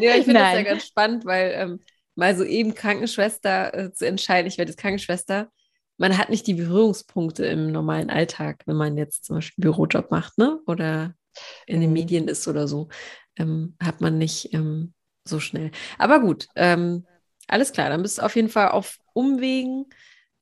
ja, 0.00 0.16
ich 0.16 0.24
finde 0.24 0.40
das 0.40 0.54
ja 0.54 0.62
ganz 0.62 0.86
spannend, 0.86 1.24
weil 1.24 1.52
ähm, 1.56 1.80
mal 2.14 2.36
so 2.36 2.44
eben 2.44 2.74
Krankenschwester 2.74 3.74
äh, 3.74 3.92
zu 3.92 4.06
entscheiden, 4.06 4.46
ich 4.48 4.58
werde 4.58 4.70
jetzt 4.70 4.80
Krankenschwester, 4.80 5.50
man 5.96 6.16
hat 6.16 6.30
nicht 6.30 6.46
die 6.46 6.54
Berührungspunkte 6.54 7.44
im 7.46 7.72
normalen 7.72 8.08
Alltag, 8.08 8.62
wenn 8.66 8.76
man 8.76 8.96
jetzt 8.96 9.24
zum 9.24 9.36
Beispiel 9.36 9.64
einen 9.64 9.72
Bürojob 9.72 10.10
macht, 10.10 10.38
ne? 10.38 10.60
Oder 10.66 11.14
in 11.66 11.80
den 11.80 11.90
mhm. 11.90 11.94
Medien 11.94 12.28
ist 12.28 12.46
oder 12.48 12.68
so, 12.68 12.88
ähm, 13.36 13.76
hat 13.82 14.00
man 14.00 14.18
nicht 14.18 14.54
ähm, 14.54 14.94
so 15.24 15.40
schnell. 15.40 15.70
Aber 15.98 16.20
gut, 16.20 16.46
ähm, 16.54 17.04
alles 17.48 17.72
klar, 17.72 17.88
dann 17.88 18.02
bist 18.02 18.18
du 18.18 18.22
auf 18.22 18.36
jeden 18.36 18.48
Fall 18.48 18.68
auf 18.68 18.98
Umwegen 19.12 19.86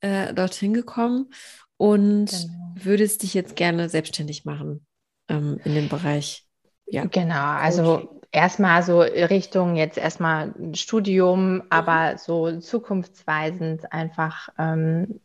äh, 0.01 0.33
dorthin 0.33 0.73
gekommen 0.73 1.31
und 1.77 2.27
genau. 2.27 2.73
würdest 2.75 3.23
dich 3.23 3.33
jetzt 3.33 3.55
gerne 3.55 3.89
selbstständig 3.89 4.45
machen 4.45 4.85
ähm, 5.29 5.59
in 5.63 5.73
dem 5.73 5.89
Bereich. 5.89 6.45
Ja. 6.85 7.05
Genau, 7.05 7.55
also 7.57 8.21
erstmal 8.31 8.83
so 8.83 9.01
Richtung 9.01 9.75
jetzt 9.75 9.97
erstmal 9.97 10.53
Studium, 10.73 11.55
mhm. 11.55 11.63
aber 11.69 12.17
so 12.17 12.59
zukunftsweisend 12.59 13.91
einfach, 13.91 14.49
ähm, 14.57 15.19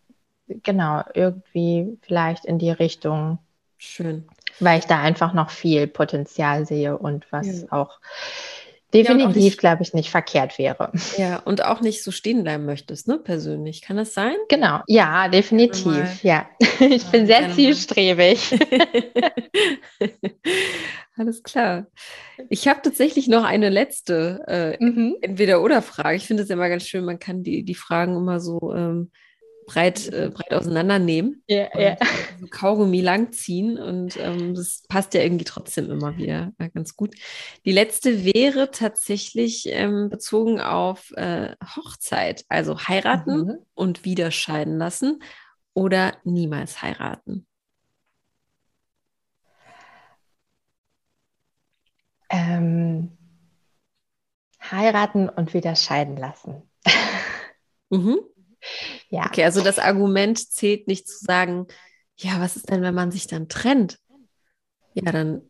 genau, 0.46 1.02
irgendwie 1.14 1.98
vielleicht 2.02 2.44
in 2.44 2.58
die 2.58 2.70
Richtung. 2.70 3.38
Schön. 3.78 4.26
Weil 4.60 4.78
ich 4.78 4.86
da 4.86 5.00
einfach 5.00 5.32
noch 5.32 5.50
viel 5.50 5.86
Potenzial 5.86 6.66
sehe 6.66 6.96
und 6.96 7.26
was 7.32 7.62
ja. 7.62 7.72
auch 7.72 7.98
definitiv, 8.92 9.54
ja, 9.54 9.60
glaube 9.60 9.82
ich, 9.82 9.94
nicht 9.94 10.10
verkehrt 10.10 10.58
wäre. 10.58 10.92
Ja, 11.16 11.38
und 11.38 11.64
auch 11.64 11.80
nicht 11.80 12.02
so 12.02 12.10
stehen 12.10 12.42
bleiben 12.42 12.64
möchtest, 12.66 13.08
ne, 13.08 13.18
persönlich. 13.18 13.82
Kann 13.82 13.96
das 13.96 14.14
sein? 14.14 14.34
Genau, 14.48 14.80
ja, 14.86 15.28
definitiv. 15.28 16.22
Ja, 16.22 16.48
ich 16.80 17.04
bin 17.06 17.26
sehr 17.26 17.50
zielstrebig. 17.52 18.58
Alles 21.16 21.42
klar. 21.42 21.86
Ich 22.48 22.68
habe 22.68 22.80
tatsächlich 22.82 23.28
noch 23.28 23.44
eine 23.44 23.68
letzte 23.68 24.42
äh, 24.46 24.82
mhm. 24.82 25.16
Entweder-Oder-Frage. 25.20 26.16
Ich 26.16 26.26
finde 26.26 26.42
es 26.42 26.48
ja 26.48 26.54
immer 26.54 26.68
ganz 26.68 26.86
schön, 26.86 27.04
man 27.04 27.18
kann 27.18 27.42
die, 27.42 27.64
die 27.64 27.74
Fragen 27.74 28.16
immer 28.16 28.40
so 28.40 28.72
ähm, 28.74 29.10
breit, 29.66 30.12
äh, 30.12 30.30
breit 30.32 30.52
auseinandernehmen. 30.52 31.42
Ja, 31.46 31.68
ja. 31.78 31.96
So 32.40 32.46
Kaugummi 32.46 33.00
langziehen 33.00 33.78
und 33.78 34.16
ähm, 34.16 34.54
das 34.54 34.82
passt 34.88 35.14
ja 35.14 35.22
irgendwie 35.22 35.44
trotzdem 35.44 35.90
immer 35.90 36.16
wieder 36.16 36.52
äh, 36.58 36.68
ganz 36.70 36.96
gut. 36.96 37.14
Die 37.64 37.72
letzte 37.72 38.24
wäre 38.24 38.70
tatsächlich 38.70 39.64
ähm, 39.66 40.08
bezogen 40.10 40.60
auf 40.60 41.12
äh, 41.16 41.54
Hochzeit, 41.76 42.44
also 42.48 42.78
heiraten 42.78 43.46
mhm. 43.46 43.58
und 43.74 44.04
wieder 44.04 44.30
scheiden 44.30 44.78
lassen 44.78 45.22
oder 45.74 46.16
niemals 46.24 46.82
heiraten. 46.82 47.46
Ähm, 52.28 53.16
heiraten 54.70 55.28
und 55.28 55.52
wieder 55.54 55.76
scheiden 55.76 56.16
lassen. 56.16 56.62
mhm. 57.90 58.18
Ja. 59.08 59.26
Okay, 59.26 59.44
also 59.44 59.60
das 59.62 59.78
Argument 59.78 60.38
zählt 60.38 60.86
nicht 60.86 61.08
zu 61.08 61.18
sagen, 61.18 61.66
ja, 62.16 62.40
was 62.40 62.56
ist 62.56 62.70
denn, 62.70 62.82
wenn 62.82 62.94
man 62.94 63.10
sich 63.10 63.26
dann 63.26 63.48
trennt? 63.48 63.98
Ja, 64.94 65.10
dann, 65.10 65.42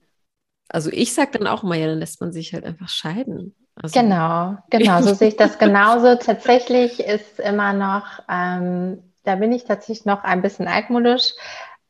also 0.68 0.90
ich 0.90 1.12
sage 1.12 1.38
dann 1.38 1.46
auch 1.46 1.64
immer, 1.64 1.74
ja, 1.74 1.86
dann 1.86 1.98
lässt 1.98 2.20
man 2.20 2.32
sich 2.32 2.54
halt 2.54 2.64
einfach 2.64 2.88
scheiden. 2.88 3.54
Also, 3.74 4.00
genau, 4.00 4.56
genau, 4.70 5.02
so 5.02 5.14
sehe 5.14 5.28
ich 5.28 5.36
das 5.36 5.58
genauso. 5.58 6.14
Tatsächlich 6.16 7.00
ist 7.00 7.40
immer 7.40 7.72
noch, 7.72 8.20
ähm, 8.28 9.02
da 9.24 9.36
bin 9.36 9.52
ich 9.52 9.64
tatsächlich 9.64 10.04
noch 10.04 10.24
ein 10.24 10.42
bisschen 10.42 10.68
altmodisch. 10.68 11.32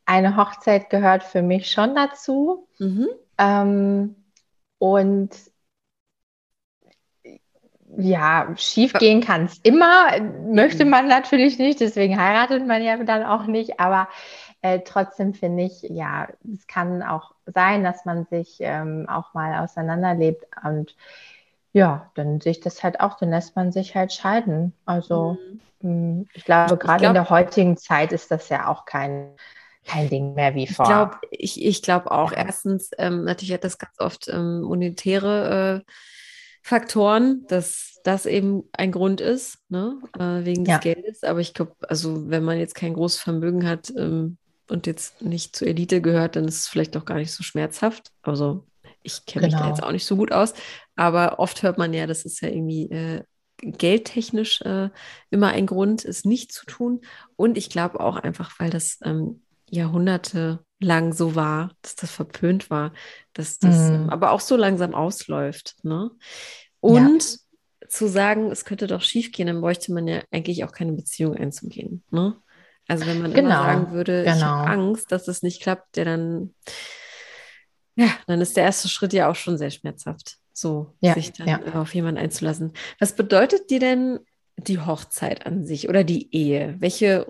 Eine 0.04 0.37
Hochzeit 0.37 0.90
gehört 0.90 1.22
für 1.22 1.42
mich 1.42 1.70
schon 1.70 1.94
dazu. 1.94 2.68
Mhm. 2.78 3.08
Ähm, 3.38 4.16
und 4.78 5.30
ja, 7.96 8.48
schief 8.57 8.92
gehen 8.94 9.20
kann 9.20 9.44
es 9.44 9.59
immer, 9.62 10.18
möchte 10.50 10.85
man 10.85 11.09
natürlich 11.09 11.59
nicht, 11.59 11.81
deswegen 11.81 12.18
heiratet 12.18 12.66
man 12.66 12.83
ja 12.83 12.96
dann 12.96 13.24
auch 13.24 13.46
nicht, 13.46 13.81
aber 13.81 14.09
äh, 14.62 14.81
trotzdem 14.85 15.35
finde 15.35 15.64
ich, 15.64 15.83
ja, 15.83 16.28
es 16.55 16.66
kann 16.66 17.02
auch 17.02 17.35
sein, 17.46 17.85
dass 17.85 18.05
man 18.05 18.26
sich 18.26 18.57
ähm, 18.61 19.07
auch 19.09 19.35
mal 19.35 19.62
auseinanderlebt 19.62 20.46
und 20.64 20.94
ja, 21.72 22.11
dann 22.14 22.40
sehe 22.40 22.52
ich 22.52 22.61
das 22.61 22.83
halt 22.83 23.00
auch, 23.00 23.16
dann 23.16 23.31
lässt 23.31 23.57
man 23.57 23.72
sich 23.72 23.94
halt 23.94 24.12
scheiden. 24.12 24.72
Also 24.85 25.38
mhm. 25.81 26.18
mh, 26.20 26.24
ich 26.35 26.44
glaube, 26.44 26.76
gerade 26.76 27.00
glaub, 27.00 27.11
in 27.11 27.14
der 27.14 27.31
heutigen 27.31 27.76
Zeit 27.76 28.12
ist 28.12 28.31
das 28.31 28.48
ja 28.50 28.68
auch 28.68 28.85
kein, 28.85 29.31
kein 29.87 30.09
Ding 30.09 30.35
mehr 30.35 30.55
wie 30.55 30.66
vor. 30.66 30.85
Ich 30.85 30.90
glaube 30.90 31.16
ich, 31.31 31.64
ich 31.64 31.83
glaub 31.83 32.07
auch, 32.07 32.33
erstens, 32.33 32.90
ähm, 32.98 33.24
natürlich 33.24 33.55
hat 33.55 33.64
das 33.64 33.78
ganz 33.78 33.98
oft 33.98 34.28
ähm, 34.28 34.62
monetäre 34.62 35.83
äh, 35.87 35.92
Faktoren, 36.62 37.44
dass 37.48 38.01
das 38.05 38.25
eben 38.25 38.64
ein 38.72 38.92
Grund 38.92 39.20
ist, 39.20 39.59
ne? 39.68 39.98
Äh, 40.18 40.44
wegen 40.44 40.64
des 40.64 40.72
ja. 40.72 40.79
Geldes. 40.79 41.25
Aber 41.25 41.40
ich 41.40 41.55
glaube, 41.55 41.75
also 41.83 42.31
wenn 42.31 42.44
man 42.44 42.59
jetzt 42.59 42.75
kein 42.75 42.94
großes 42.94 43.20
Vermögen 43.20 43.66
hat 43.66 43.92
ähm, 43.96 44.38
und 44.68 44.87
jetzt 44.87 45.22
nicht 45.22 45.57
zur 45.57 45.68
Elite 45.68 46.01
gehört, 46.01 46.37
dann 46.37 46.46
ist 46.46 46.59
es 46.59 46.68
vielleicht 46.68 46.96
auch 46.96 47.05
gar 47.05 47.16
nicht 47.16 47.33
so 47.33 47.42
schmerzhaft. 47.42 48.11
Also 48.22 48.64
ich 49.03 49.27
kenne 49.27 49.46
genau. 49.46 49.57
mich 49.57 49.62
da 49.62 49.68
jetzt 49.68 49.79
genau. 49.79 49.88
auch 49.88 49.92
nicht 49.92 50.07
so 50.07 50.16
gut 50.16 50.33
aus, 50.33 50.55
aber 50.94 51.40
oft 51.40 51.62
hört 51.62 51.79
man 51.79 51.92
ja, 51.92 52.07
das 52.07 52.25
ist 52.25 52.40
ja 52.40 52.48
irgendwie 52.48 52.90
äh, 52.90 53.25
geldtechnisch 53.59 54.61
äh, 54.62 54.90
immer 55.31 55.48
ein 55.48 55.66
Grund, 55.66 56.05
es 56.05 56.25
nicht 56.25 56.53
zu 56.53 56.66
tun. 56.66 57.01
Und 57.37 57.57
ich 57.57 57.70
glaube 57.70 58.01
auch 58.01 58.16
einfach, 58.16 58.59
weil 58.59 58.70
das 58.70 58.98
ähm, 59.05 59.41
Jahrhunderte 59.72 60.61
lang 60.80 61.12
so 61.14 61.35
war, 61.35 61.70
dass 61.80 61.96
das 61.96 62.11
verpönt 62.11 62.68
war, 62.68 62.92
dass 63.32 63.58
das 63.58 63.90
mhm. 63.90 64.11
aber 64.11 64.32
auch 64.32 64.40
so 64.40 64.56
langsam 64.56 64.94
ausläuft. 64.94 65.76
Ne? 65.82 66.11
Und 66.80 67.22
ja. 67.80 67.88
zu 67.88 68.06
sagen, 68.06 68.50
es 68.50 68.66
könnte 68.66 68.87
doch 68.87 69.00
schief 69.00 69.32
gehen, 69.32 69.46
dann 69.46 69.62
bräuchte 69.62 69.92
man 69.92 70.06
ja 70.06 70.20
eigentlich 70.30 70.64
auch 70.64 70.72
keine 70.72 70.92
Beziehung 70.92 71.37
einzugehen. 71.37 72.04
Ne? 72.11 72.37
Also 72.87 73.06
wenn 73.06 73.22
man 73.22 73.32
genau. 73.32 73.48
immer 73.48 73.64
sagen 73.64 73.92
würde, 73.92 74.24
genau. 74.24 74.37
ich 74.37 74.42
habe 74.42 74.70
Angst, 74.70 75.11
dass 75.11 75.26
es 75.26 75.42
nicht 75.42 75.62
klappt, 75.62 75.96
ja 75.96 76.04
dann, 76.04 76.54
ja, 77.96 78.08
dann 78.26 78.42
ist 78.42 78.56
der 78.56 78.64
erste 78.64 78.88
Schritt 78.88 79.14
ja 79.14 79.30
auch 79.30 79.37
schon 79.37 79.56
sehr 79.56 79.70
schmerzhaft, 79.70 80.37
so 80.52 80.94
ja, 81.00 81.14
sich 81.14 81.32
dann 81.32 81.48
ja. 81.48 81.61
auf 81.80 81.94
jemanden 81.94 82.20
einzulassen. 82.20 82.74
Was 82.98 83.16
bedeutet 83.16 83.70
dir 83.70 83.80
denn 83.80 84.20
die 84.58 84.80
Hochzeit 84.80 85.46
an 85.46 85.64
sich 85.64 85.88
oder 85.88 86.04
die 86.04 86.35
Ehe? 86.35 86.76
Welche 86.78 87.26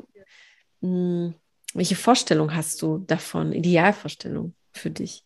mh, 0.80 0.88
hm, 0.88 1.34
welche 1.74 1.96
Vorstellung 1.96 2.54
hast 2.54 2.82
du 2.82 2.98
davon, 2.98 3.52
Idealvorstellung 3.52 4.54
für 4.72 4.90
dich? 4.90 5.24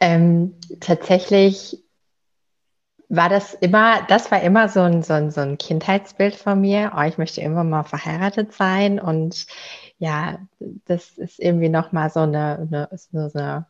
Ähm, 0.00 0.54
tatsächlich 0.80 1.82
war 3.08 3.28
das 3.28 3.52
immer, 3.52 4.02
das 4.08 4.30
war 4.30 4.40
immer 4.42 4.68
so 4.68 4.80
ein, 4.80 5.02
so 5.02 5.12
ein, 5.12 5.30
so 5.30 5.42
ein 5.42 5.58
Kindheitsbild 5.58 6.34
von 6.34 6.60
mir. 6.60 6.92
Oh, 6.96 7.02
ich 7.02 7.18
möchte 7.18 7.42
immer 7.42 7.62
mal 7.62 7.84
verheiratet 7.84 8.54
sein 8.54 8.98
und 8.98 9.46
ja, 9.98 10.38
das 10.86 11.10
ist 11.18 11.38
irgendwie 11.38 11.68
nochmal 11.68 12.10
so 12.10 12.20
eine, 12.20 12.66
eine, 12.72 12.88
so 12.96 13.38
eine, 13.38 13.66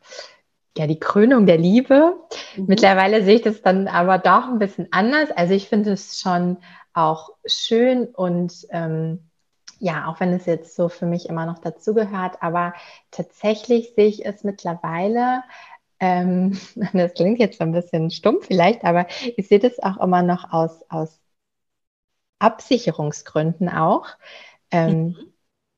ja, 0.79 0.87
die 0.87 1.01
Krönung 1.01 1.45
der 1.45 1.59
Liebe. 1.59 2.15
Mhm. 2.57 2.67
Mittlerweile 2.69 3.25
sehe 3.25 3.35
ich 3.35 3.43
das 3.43 3.63
dann 3.63 3.89
aber 3.89 4.19
doch 4.19 4.49
ein 4.49 4.61
bisschen 4.61 4.87
anders. 4.93 5.31
Also 5.33 5.55
ich 5.55 5.69
finde 5.69 5.93
es 5.93 6.21
schon 6.21 6.59
auch 6.95 7.31
schön 7.45 8.07
und 8.07 8.67
ähm, 8.71 9.29
ja, 9.83 10.07
auch 10.07 10.21
wenn 10.21 10.33
es 10.33 10.47
jetzt 10.47 10.77
so 10.77 10.89
für 10.89 11.07
mich 11.07 11.29
immer 11.29 11.45
noch 11.45 11.59
dazugehört, 11.59 12.41
aber 12.41 12.73
tatsächlich 13.11 13.95
sehe 13.97 14.07
ich 14.07 14.25
es 14.25 14.45
mittlerweile 14.45 15.43
ähm, 15.99 16.59
das 16.93 17.15
klingt 17.15 17.39
jetzt 17.39 17.59
so 17.59 17.65
ein 17.65 17.73
bisschen 17.73 18.11
stumpf 18.11 18.47
vielleicht, 18.47 18.85
aber 18.85 19.07
ich 19.37 19.49
sehe 19.49 19.61
das 19.61 19.79
auch 19.79 19.99
immer 19.99 20.23
noch 20.23 20.53
aus, 20.53 20.85
aus 20.89 21.21
Absicherungsgründen 22.39 23.69
auch. 23.69 24.09
Ähm, 24.71 25.05
mhm. 25.05 25.32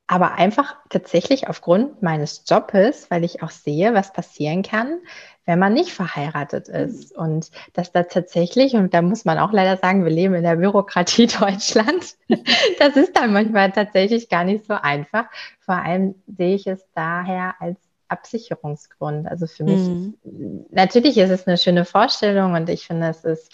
Aber 0.06 0.34
einfach 0.34 0.76
tatsächlich 0.90 1.48
aufgrund 1.48 2.02
meines 2.02 2.44
Jobes, 2.46 3.10
weil 3.10 3.24
ich 3.24 3.42
auch 3.42 3.50
sehe, 3.50 3.94
was 3.94 4.12
passieren 4.12 4.62
kann, 4.62 4.98
wenn 5.46 5.58
man 5.58 5.72
nicht 5.72 5.92
verheiratet 5.92 6.68
mhm. 6.68 6.74
ist. 6.74 7.16
Und 7.16 7.50
dass 7.72 7.92
da 7.92 8.02
tatsächlich, 8.02 8.74
und 8.74 8.92
da 8.92 9.00
muss 9.00 9.24
man 9.24 9.38
auch 9.38 9.52
leider 9.52 9.78
sagen, 9.78 10.04
wir 10.04 10.10
leben 10.12 10.34
in 10.34 10.42
der 10.42 10.56
Bürokratie 10.56 11.26
Deutschland, 11.40 12.16
das 12.78 12.96
ist 12.96 13.16
dann 13.16 13.32
manchmal 13.32 13.72
tatsächlich 13.72 14.28
gar 14.28 14.44
nicht 14.44 14.66
so 14.66 14.74
einfach. 14.74 15.26
Vor 15.60 15.76
allem 15.76 16.14
sehe 16.26 16.54
ich 16.54 16.66
es 16.66 16.84
daher 16.94 17.54
als 17.60 17.78
Absicherungsgrund. 18.08 19.26
Also 19.26 19.46
für 19.46 19.64
mich, 19.64 19.88
mhm. 19.88 20.66
natürlich 20.70 21.16
ist 21.16 21.30
es 21.30 21.46
eine 21.46 21.56
schöne 21.56 21.84
Vorstellung 21.84 22.52
und 22.52 22.68
ich 22.68 22.86
finde, 22.86 23.08
es 23.08 23.24
ist, 23.24 23.52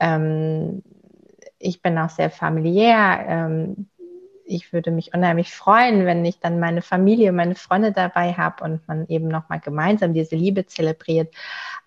ähm, 0.00 0.82
ich 1.58 1.80
bin 1.80 1.96
auch 1.96 2.10
sehr 2.10 2.30
familiär. 2.30 3.24
Ähm, 3.28 3.88
ich 4.44 4.72
würde 4.72 4.90
mich 4.90 5.14
unheimlich 5.14 5.54
freuen, 5.54 6.06
wenn 6.06 6.24
ich 6.24 6.40
dann 6.40 6.60
meine 6.60 6.82
Familie, 6.82 7.32
meine 7.32 7.54
Freunde 7.54 7.92
dabei 7.92 8.32
habe 8.34 8.64
und 8.64 8.86
man 8.88 9.06
eben 9.08 9.28
nochmal 9.28 9.60
gemeinsam 9.60 10.14
diese 10.14 10.36
Liebe 10.36 10.66
zelebriert. 10.66 11.34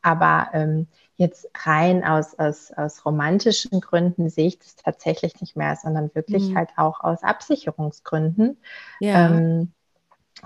Aber 0.01 0.49
ähm, 0.53 0.87
jetzt 1.17 1.47
rein 1.63 2.03
aus, 2.03 2.37
aus, 2.37 2.71
aus 2.71 3.05
romantischen 3.05 3.81
Gründen 3.81 4.29
sehe 4.29 4.47
ich 4.47 4.59
das 4.59 4.75
tatsächlich 4.75 5.39
nicht 5.41 5.55
mehr, 5.55 5.75
sondern 5.75 6.13
wirklich 6.13 6.49
mhm. 6.49 6.57
halt 6.57 6.69
auch 6.77 6.99
aus 7.01 7.23
Absicherungsgründen. 7.23 8.57
Ja. 8.99 9.27
Ähm, 9.27 9.71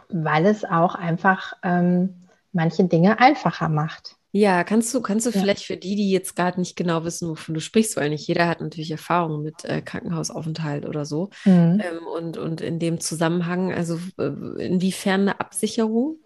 weil 0.07 0.45
es 0.45 0.63
auch 0.63 0.95
einfach 0.95 1.53
ähm, 1.63 2.27
manche 2.51 2.83
Dinge 2.83 3.19
einfacher 3.19 3.69
macht. 3.69 4.18
Ja, 4.31 4.63
kannst 4.63 4.93
du, 4.93 5.01
kannst 5.01 5.25
du 5.25 5.31
ja. 5.31 5.39
vielleicht 5.39 5.65
für 5.65 5.77
die, 5.77 5.95
die 5.95 6.11
jetzt 6.11 6.35
gerade 6.35 6.59
nicht 6.59 6.75
genau 6.75 7.03
wissen, 7.03 7.29
wovon 7.29 7.55
du 7.55 7.61
sprichst, 7.61 7.97
weil 7.97 8.09
nicht 8.09 8.27
jeder 8.27 8.47
hat 8.47 8.61
natürlich 8.61 8.91
Erfahrung 8.91 9.41
mit 9.41 9.65
äh, 9.65 9.81
Krankenhausaufenthalt 9.81 10.85
oder 10.85 11.05
so. 11.05 11.29
Mhm. 11.45 11.81
Ähm, 11.83 12.07
und, 12.15 12.37
und 12.37 12.61
in 12.61 12.77
dem 12.77 12.99
Zusammenhang, 12.99 13.73
also 13.73 13.99
äh, 14.19 14.65
inwiefern 14.65 15.21
eine 15.21 15.39
Absicherung? 15.39 16.17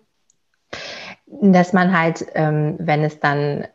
Dass 1.27 1.71
man 1.71 1.97
halt, 1.97 2.25
ähm, 2.33 2.75
wenn 2.79 3.03
es 3.03 3.19
dann 3.19 3.67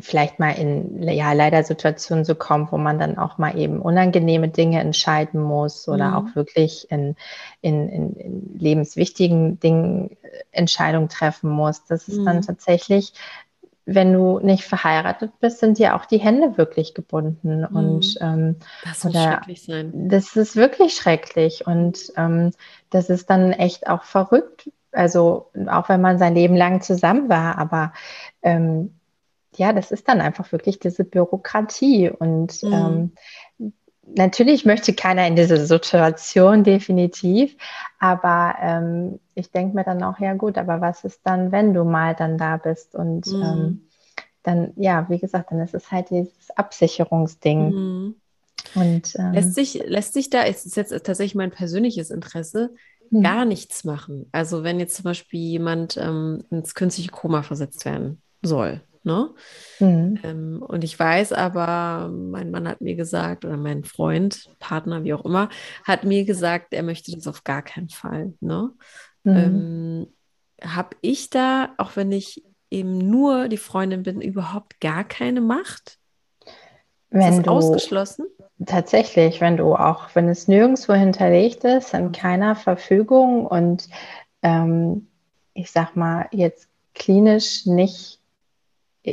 vielleicht 0.00 0.38
mal 0.38 0.52
in 0.52 1.02
ja 1.02 1.32
leider 1.32 1.62
Situationen 1.62 2.24
so 2.24 2.34
kommt, 2.34 2.72
wo 2.72 2.78
man 2.78 2.98
dann 2.98 3.18
auch 3.18 3.38
mal 3.38 3.58
eben 3.58 3.80
unangenehme 3.80 4.48
Dinge 4.48 4.80
entscheiden 4.80 5.40
muss 5.42 5.88
oder 5.88 6.08
mhm. 6.08 6.14
auch 6.14 6.36
wirklich 6.36 6.90
in, 6.90 7.16
in, 7.60 7.88
in, 7.88 8.56
lebenswichtigen 8.58 9.60
Dingen 9.60 10.16
äh, 10.22 10.42
Entscheidungen 10.52 11.08
treffen 11.08 11.50
muss. 11.50 11.84
Das 11.84 12.08
ist 12.08 12.18
mhm. 12.18 12.24
dann 12.24 12.42
tatsächlich, 12.42 13.12
wenn 13.84 14.12
du 14.12 14.40
nicht 14.40 14.64
verheiratet 14.64 15.32
bist, 15.40 15.60
sind 15.60 15.78
dir 15.78 15.94
auch 15.94 16.06
die 16.06 16.18
Hände 16.18 16.58
wirklich 16.58 16.94
gebunden. 16.94 17.60
Mhm. 17.60 17.76
Und 17.76 18.18
ähm, 18.20 18.56
das 18.84 19.04
muss 19.04 19.14
oder, 19.14 19.32
schrecklich 19.32 19.62
sein. 19.62 20.08
Das 20.08 20.34
ist 20.34 20.56
wirklich 20.56 20.94
schrecklich 20.94 21.66
und 21.66 22.12
ähm, 22.16 22.50
das 22.90 23.10
ist 23.10 23.30
dann 23.30 23.52
echt 23.52 23.86
auch 23.86 24.02
verrückt. 24.02 24.70
Also 24.90 25.50
auch 25.66 25.88
wenn 25.88 26.00
man 26.00 26.18
sein 26.18 26.34
Leben 26.34 26.56
lang 26.56 26.80
zusammen 26.80 27.28
war, 27.28 27.58
aber 27.58 27.92
ähm, 28.42 28.96
ja, 29.58 29.72
das 29.72 29.90
ist 29.90 30.08
dann 30.08 30.20
einfach 30.20 30.52
wirklich 30.52 30.78
diese 30.78 31.04
Bürokratie. 31.04 32.10
Und 32.10 32.62
mhm. 32.62 32.72
ähm, 33.60 33.72
natürlich 34.14 34.64
möchte 34.64 34.94
keiner 34.94 35.26
in 35.26 35.36
diese 35.36 35.66
Situation 35.66 36.64
definitiv, 36.64 37.56
aber 37.98 38.54
ähm, 38.60 39.20
ich 39.34 39.50
denke 39.50 39.74
mir 39.74 39.84
dann 39.84 40.02
auch, 40.02 40.18
ja 40.18 40.34
gut, 40.34 40.58
aber 40.58 40.80
was 40.80 41.04
ist 41.04 41.20
dann, 41.24 41.52
wenn 41.52 41.74
du 41.74 41.84
mal 41.84 42.14
dann 42.14 42.38
da 42.38 42.56
bist? 42.56 42.94
Und 42.94 43.26
mhm. 43.26 43.42
ähm, 43.42 43.88
dann, 44.42 44.72
ja, 44.76 45.06
wie 45.08 45.18
gesagt, 45.18 45.50
dann 45.50 45.60
ist 45.60 45.74
es 45.74 45.90
halt 45.90 46.10
dieses 46.10 46.50
Absicherungsding. 46.56 47.70
Mhm. 47.70 48.14
Und, 48.74 49.14
ähm, 49.16 49.32
lässt, 49.32 49.54
sich, 49.54 49.82
lässt 49.86 50.14
sich 50.14 50.30
da, 50.30 50.44
es 50.44 50.66
ist 50.66 50.76
jetzt 50.76 50.90
tatsächlich 50.90 51.34
mein 51.34 51.50
persönliches 51.50 52.10
Interesse, 52.10 52.74
mhm. 53.10 53.22
gar 53.22 53.44
nichts 53.44 53.84
machen. 53.84 54.28
Also 54.32 54.62
wenn 54.62 54.80
jetzt 54.80 54.96
zum 54.96 55.04
Beispiel 55.04 55.40
jemand 55.40 55.96
ähm, 55.96 56.44
ins 56.50 56.74
künstliche 56.74 57.10
Koma 57.10 57.42
versetzt 57.42 57.84
werden 57.84 58.22
soll, 58.42 58.80
Ne? 59.06 59.30
Mhm. 59.78 60.18
Ähm, 60.24 60.64
und 60.66 60.82
ich 60.82 60.98
weiß 60.98 61.32
aber, 61.32 62.10
mein 62.12 62.50
Mann 62.50 62.66
hat 62.66 62.80
mir 62.80 62.96
gesagt, 62.96 63.44
oder 63.44 63.56
mein 63.56 63.84
Freund, 63.84 64.50
Partner, 64.58 65.04
wie 65.04 65.14
auch 65.14 65.24
immer, 65.24 65.48
hat 65.84 66.02
mir 66.02 66.24
gesagt, 66.24 66.74
er 66.74 66.82
möchte 66.82 67.12
das 67.12 67.28
auf 67.28 67.44
gar 67.44 67.62
keinen 67.62 67.88
Fall. 67.88 68.34
Ne? 68.40 68.72
Mhm. 69.22 69.36
Ähm, 69.36 70.06
Habe 70.60 70.96
ich 71.02 71.30
da, 71.30 71.72
auch 71.78 71.94
wenn 71.94 72.10
ich 72.10 72.42
eben 72.68 72.98
nur 72.98 73.46
die 73.46 73.58
Freundin 73.58 74.02
bin, 74.02 74.20
überhaupt 74.20 74.80
gar 74.80 75.04
keine 75.04 75.40
Macht? 75.40 75.98
Wenn 77.10 77.20
ist 77.20 77.36
das 77.36 77.44
du, 77.44 77.50
ausgeschlossen? 77.52 78.26
Tatsächlich, 78.66 79.40
wenn 79.40 79.56
du 79.56 79.76
auch, 79.76 80.08
wenn 80.14 80.28
es 80.28 80.48
nirgendwo 80.48 80.94
hinterlegt 80.94 81.62
ist, 81.62 81.94
in 81.94 82.10
keiner 82.10 82.56
Verfügung 82.56 83.46
und 83.46 83.88
ähm, 84.42 85.06
ich 85.54 85.70
sag 85.70 85.94
mal 85.94 86.26
jetzt 86.32 86.68
klinisch 86.92 87.66
nicht 87.66 88.20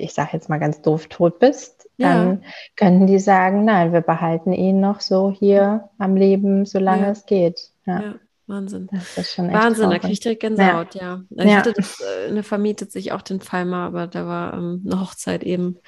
ich 0.02 0.14
sage 0.14 0.32
jetzt 0.34 0.50
mal 0.50 0.60
ganz 0.60 0.82
doof, 0.82 1.08
tot 1.08 1.40
bist, 1.40 1.90
dann 1.98 2.42
ja. 2.42 2.50
könnten 2.76 3.08
die 3.08 3.20
sagen, 3.20 3.66
nein, 3.66 3.94
wir 3.94 4.02
behalten 4.02 4.54
ihn 4.54 4.80
noch 4.80 5.02
so 5.02 5.32
hier 5.32 5.90
am 5.98 6.16
Leben, 6.16 6.66
solange 6.66 7.04
ja. 7.04 7.12
es 7.12 7.26
geht. 7.26 7.72
Ja. 7.86 8.02
ja. 8.02 8.16
Wahnsinn. 8.46 8.90
Das 8.92 9.18
ist 9.18 9.34
schon 9.34 9.50
echt 9.50 9.58
Wahnsinn, 9.58 9.90
da 9.90 10.00
kriegt 10.00 10.26
ihr 10.26 10.36
Gänsehaut, 10.36 10.96
ja. 10.96 11.24
ja. 11.30 11.46
Ich 11.46 11.56
hatte 11.56 11.74
das, 11.74 12.02
äh, 12.02 12.28
eine 12.28 12.44
vermietet 12.44 12.92
sich 12.92 13.12
auch 13.14 13.22
den 13.22 13.40
Fall 13.40 13.66
mal, 13.66 13.88
aber 13.88 14.08
da 14.08 14.28
war 14.28 14.54
ähm, 14.54 14.84
eine 14.86 15.00
Hochzeit 15.00 15.44
eben, 15.44 15.80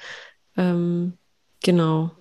ähm, 0.56 1.18
genau, 1.62 2.12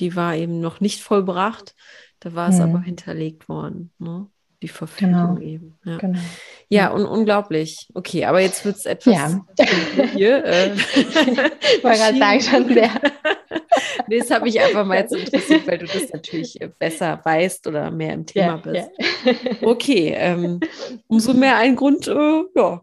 die 0.00 0.16
war 0.16 0.34
eben 0.34 0.60
noch 0.60 0.80
nicht 0.80 1.02
vollbracht, 1.02 1.76
da 2.18 2.34
war 2.34 2.48
es 2.48 2.58
hm. 2.58 2.70
aber 2.70 2.80
hinterlegt 2.80 3.48
worden. 3.48 3.92
Ne? 3.98 4.26
Die 4.62 4.68
Verfügung 4.68 5.36
genau. 5.36 5.40
eben. 5.40 5.78
Ja. 5.84 5.96
Genau. 5.98 6.18
ja, 6.68 6.90
und 6.90 7.06
unglaublich. 7.06 7.88
Okay, 7.94 8.24
aber 8.26 8.40
jetzt 8.40 8.64
wird 8.64 8.76
es 8.76 8.86
etwas 8.86 9.14
ja. 9.14 9.46
hier. 10.14 10.44
Äh, 10.44 10.74
ich 10.74 11.84
wollte 11.84 11.98
gerade 11.98 12.18
sagen, 12.18 12.40
schon 12.40 12.74
sehr. 12.74 12.90
nee, 14.08 14.18
das 14.18 14.30
habe 14.30 14.48
ich 14.48 14.60
einfach 14.60 14.84
mal 14.84 14.98
jetzt 14.98 15.14
interessiert, 15.14 15.66
weil 15.66 15.78
du 15.78 15.86
das 15.86 16.12
natürlich 16.12 16.60
äh, 16.60 16.70
besser 16.78 17.20
weißt 17.24 17.66
oder 17.66 17.90
mehr 17.90 18.12
im 18.12 18.26
Thema 18.26 18.46
ja, 18.46 18.56
bist. 18.56 18.90
Ja. 19.24 19.32
Okay, 19.62 20.14
ähm, 20.16 20.60
umso 21.06 21.32
mehr 21.32 21.56
ein 21.56 21.76
Grund, 21.76 22.06
äh, 22.06 22.42
ja, 22.54 22.82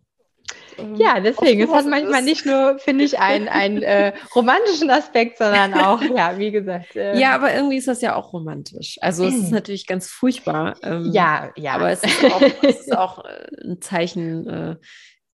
ja, 0.96 1.20
deswegen. 1.20 1.62
Es 1.62 1.72
hat 1.72 1.86
manchmal 1.86 2.22
nicht 2.22 2.46
nur, 2.46 2.80
finde 2.80 3.04
ich, 3.04 3.20
einen, 3.20 3.48
einen 3.48 3.82
äh, 3.84 4.14
romantischen 4.36 4.90
Aspekt, 4.90 5.38
sondern 5.38 5.74
auch, 5.74 6.02
ja, 6.02 6.38
wie 6.38 6.52
gesagt. 6.52 6.96
Äh, 6.96 7.20
ja, 7.20 7.36
aber 7.36 7.54
irgendwie 7.54 7.78
ist 7.78 7.88
das 7.88 8.02
ja 8.02 8.16
auch 8.16 8.34
romantisch. 8.34 8.98
Also 9.02 9.26
es 9.26 9.36
ist 9.36 9.52
natürlich 9.52 9.88
ganz 9.88 10.08
furchtbar. 10.08 10.76
Ähm, 10.84 11.12
ja, 11.12 11.52
ja. 11.56 11.74
Aber 11.74 11.92
es 11.92 12.04
ist 12.04 12.26
auch, 12.26 12.42
es 12.62 12.80
ist 12.80 12.98
auch 12.98 13.26
äh, 13.26 13.48
ein 13.64 13.82
Zeichen, 13.82 14.48
äh, 14.48 14.76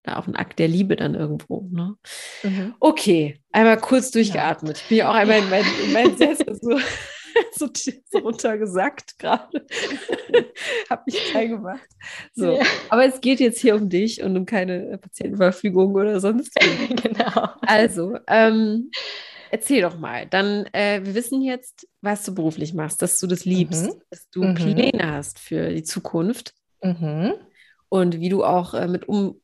auch 0.06 0.26
ein 0.26 0.36
Akt 0.36 0.58
der 0.58 0.68
Liebe 0.68 0.96
dann 0.96 1.14
irgendwo. 1.14 1.66
Ne? 1.70 1.96
Mhm. 2.42 2.74
Okay, 2.80 3.40
einmal 3.52 3.78
kurz 3.78 4.10
durchgeatmet. 4.10 4.78
Ich 4.78 4.88
bin 4.88 4.98
ja 4.98 5.10
auch 5.10 5.14
einmal 5.14 5.38
in 5.38 5.50
mein, 5.50 5.64
in 5.84 5.92
mein 5.92 6.16
Sessel 6.16 6.58
so. 6.60 6.78
so, 7.52 7.68
so 7.74 8.18
runtergesackt 8.18 9.18
gerade. 9.18 9.66
Habe 10.90 11.02
mich 11.06 11.16
klein 11.30 11.50
gemacht. 11.50 11.88
So. 12.34 12.56
Ja. 12.56 12.62
Aber 12.90 13.04
es 13.04 13.20
geht 13.20 13.40
jetzt 13.40 13.60
hier 13.60 13.74
um 13.74 13.88
dich 13.88 14.22
und 14.22 14.36
um 14.36 14.46
keine 14.46 14.98
Patientenverfügung 14.98 15.94
oder 15.94 16.20
sonst 16.20 16.54
genau. 17.02 17.48
Also, 17.62 18.18
ähm, 18.26 18.90
erzähl 19.50 19.82
doch 19.82 19.98
mal. 19.98 20.26
Dann, 20.26 20.66
äh, 20.72 21.00
wir 21.04 21.14
wissen 21.14 21.42
jetzt, 21.42 21.88
was 22.00 22.24
du 22.24 22.34
beruflich 22.34 22.74
machst, 22.74 23.02
dass 23.02 23.18
du 23.18 23.26
das 23.26 23.44
liebst, 23.44 23.86
mhm. 23.86 24.02
dass 24.10 24.28
du 24.30 24.42
mhm. 24.42 24.54
Pläne 24.54 25.12
hast 25.12 25.38
für 25.38 25.70
die 25.70 25.84
Zukunft. 25.84 26.54
Mhm. 26.82 27.34
Und 27.88 28.18
wie 28.18 28.28
du 28.28 28.44
auch 28.44 28.74
äh, 28.74 28.88
mit 28.88 29.08
um, 29.08 29.40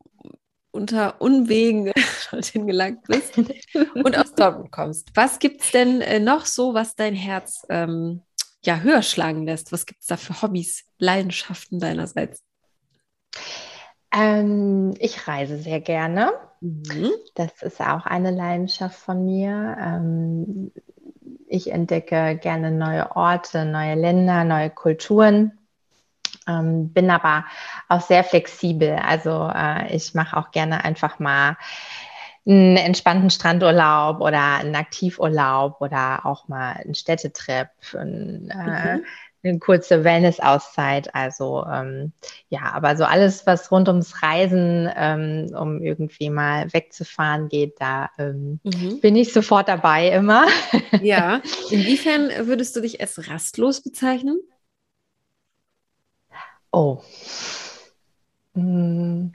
unter 0.73 1.21
Unwegen 1.21 1.93
dorthin 2.31 2.67
gelangt 2.67 3.03
bist 3.07 3.37
und 3.37 4.17
aus 4.17 4.35
Dortmund 4.35 4.71
kommst. 4.71 5.09
Was 5.15 5.39
gibt 5.39 5.63
es 5.63 5.71
denn 5.71 6.01
äh, 6.01 6.21
noch 6.21 6.47
so, 6.47 6.75
was 6.75 6.95
dein 6.95 7.15
Herz 7.15 7.67
ähm, 7.69 8.23
ja, 8.65 8.81
höher 8.81 9.03
schlagen 9.03 9.45
lässt? 9.45 9.73
Was 9.73 9.87
gibt 9.87 10.01
es 10.01 10.07
da 10.07 10.17
für 10.17 10.43
Hobbys, 10.43 10.85
Leidenschaften 10.99 11.81
deinerseits? 11.81 12.43
Ähm, 14.13 14.95
ich 14.99 15.29
reise 15.29 15.59
sehr 15.59 15.81
gerne. 15.81 16.33
Mhm. 16.61 17.11
Das 17.35 17.63
ist 17.63 17.81
auch 17.81 18.07
eine 18.07 18.31
Leidenschaft 18.31 18.99
von 18.99 19.25
mir. 19.25 19.77
Ähm, 19.81 20.73
ich 21.47 21.73
entdecke 21.73 22.39
gerne 22.41 22.71
neue 22.71 23.17
Orte, 23.17 23.65
neue 23.65 23.95
Länder, 23.95 24.45
neue 24.45 24.71
Kulturen. 24.71 25.59
Ähm, 26.51 26.93
bin 26.93 27.11
aber 27.11 27.45
auch 27.89 28.01
sehr 28.01 28.25
flexibel. 28.25 28.97
Also 28.97 29.51
äh, 29.55 29.95
ich 29.95 30.15
mache 30.15 30.37
auch 30.37 30.51
gerne 30.51 30.85
einfach 30.85 31.19
mal 31.19 31.57
einen 32.47 32.77
entspannten 32.77 33.31
Strandurlaub 33.31 34.21
oder 34.21 34.57
einen 34.57 34.75
Aktivurlaub 34.75 35.81
oder 35.81 36.25
auch 36.25 36.49
mal 36.49 36.73
einen 36.73 36.95
Städtetrip. 36.95 37.69
Und, 37.93 38.51
äh, 38.51 38.97
mhm. 38.97 39.05
eine 39.43 39.59
kurze 39.59 40.05
Wellness-Auszeit. 40.05 41.15
Also 41.15 41.65
ähm, 41.71 42.13
ja, 42.49 42.73
aber 42.73 42.97
so 42.97 43.05
alles, 43.05 43.47
was 43.47 43.71
rund 43.71 43.89
ums 43.89 44.23
Reisen, 44.23 44.91
ähm, 44.97 45.55
um 45.55 45.83
irgendwie 45.83 46.31
mal 46.31 46.73
wegzufahren 46.73 47.49
geht, 47.49 47.75
da 47.79 48.11
ähm, 48.19 48.59
mhm. 48.65 49.01
bin 49.01 49.17
ich 49.17 49.33
sofort 49.33 49.69
dabei 49.69 50.09
immer. 50.09 50.47
Ja, 51.03 51.43
inwiefern 51.71 52.31
würdest 52.47 52.75
du 52.75 52.81
dich 52.81 53.01
als 53.01 53.29
rastlos 53.29 53.83
bezeichnen? 53.83 54.41
Oh. 56.73 57.03
Hm. 58.55 59.33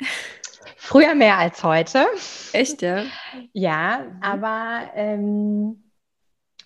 Früher 0.77 1.15
mehr 1.15 1.37
als 1.37 1.63
heute. 1.63 2.05
Echt, 2.53 2.81
ja? 2.81 3.05
Ja, 3.53 3.99
mhm. 3.99 4.21
aber 4.21 4.91
ähm, 4.95 5.91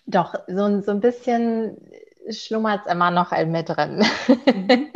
doch, 0.06 0.34
so, 0.46 0.82
so 0.82 0.90
ein 0.90 1.00
bisschen 1.00 1.76
schlummert 2.30 2.86
es 2.86 2.92
immer 2.92 3.10
noch 3.10 3.32
mir 3.50 3.62
drin. 3.62 4.04
Mhm. 4.26 4.92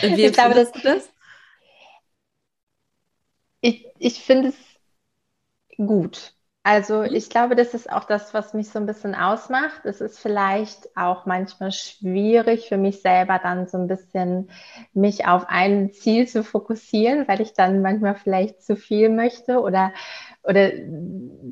Wie 0.16 0.26
ich 0.26 0.32
glaube, 0.32 0.54
das, 0.54 0.72
das? 0.72 1.10
Ich, 3.60 3.86
ich 3.98 4.22
finde 4.22 4.48
es 4.48 4.56
gut. 5.76 6.34
Also 6.64 7.00
mhm. 7.00 7.14
ich 7.14 7.28
glaube, 7.28 7.56
das 7.56 7.74
ist 7.74 7.90
auch 7.90 8.04
das, 8.04 8.34
was 8.34 8.54
mich 8.54 8.68
so 8.68 8.78
ein 8.78 8.86
bisschen 8.86 9.14
ausmacht. 9.14 9.84
Es 9.84 10.00
ist 10.00 10.18
vielleicht 10.18 10.96
auch 10.96 11.26
manchmal 11.26 11.72
schwierig 11.72 12.68
für 12.68 12.76
mich 12.76 13.00
selber 13.00 13.40
dann 13.42 13.66
so 13.66 13.78
ein 13.78 13.88
bisschen 13.88 14.48
mich 14.94 15.26
auf 15.26 15.46
ein 15.48 15.92
Ziel 15.92 16.28
zu 16.28 16.44
fokussieren, 16.44 17.26
weil 17.26 17.40
ich 17.40 17.52
dann 17.54 17.82
manchmal 17.82 18.14
vielleicht 18.14 18.62
zu 18.62 18.76
viel 18.76 19.08
möchte 19.08 19.60
oder 19.60 19.92
oder 20.44 20.72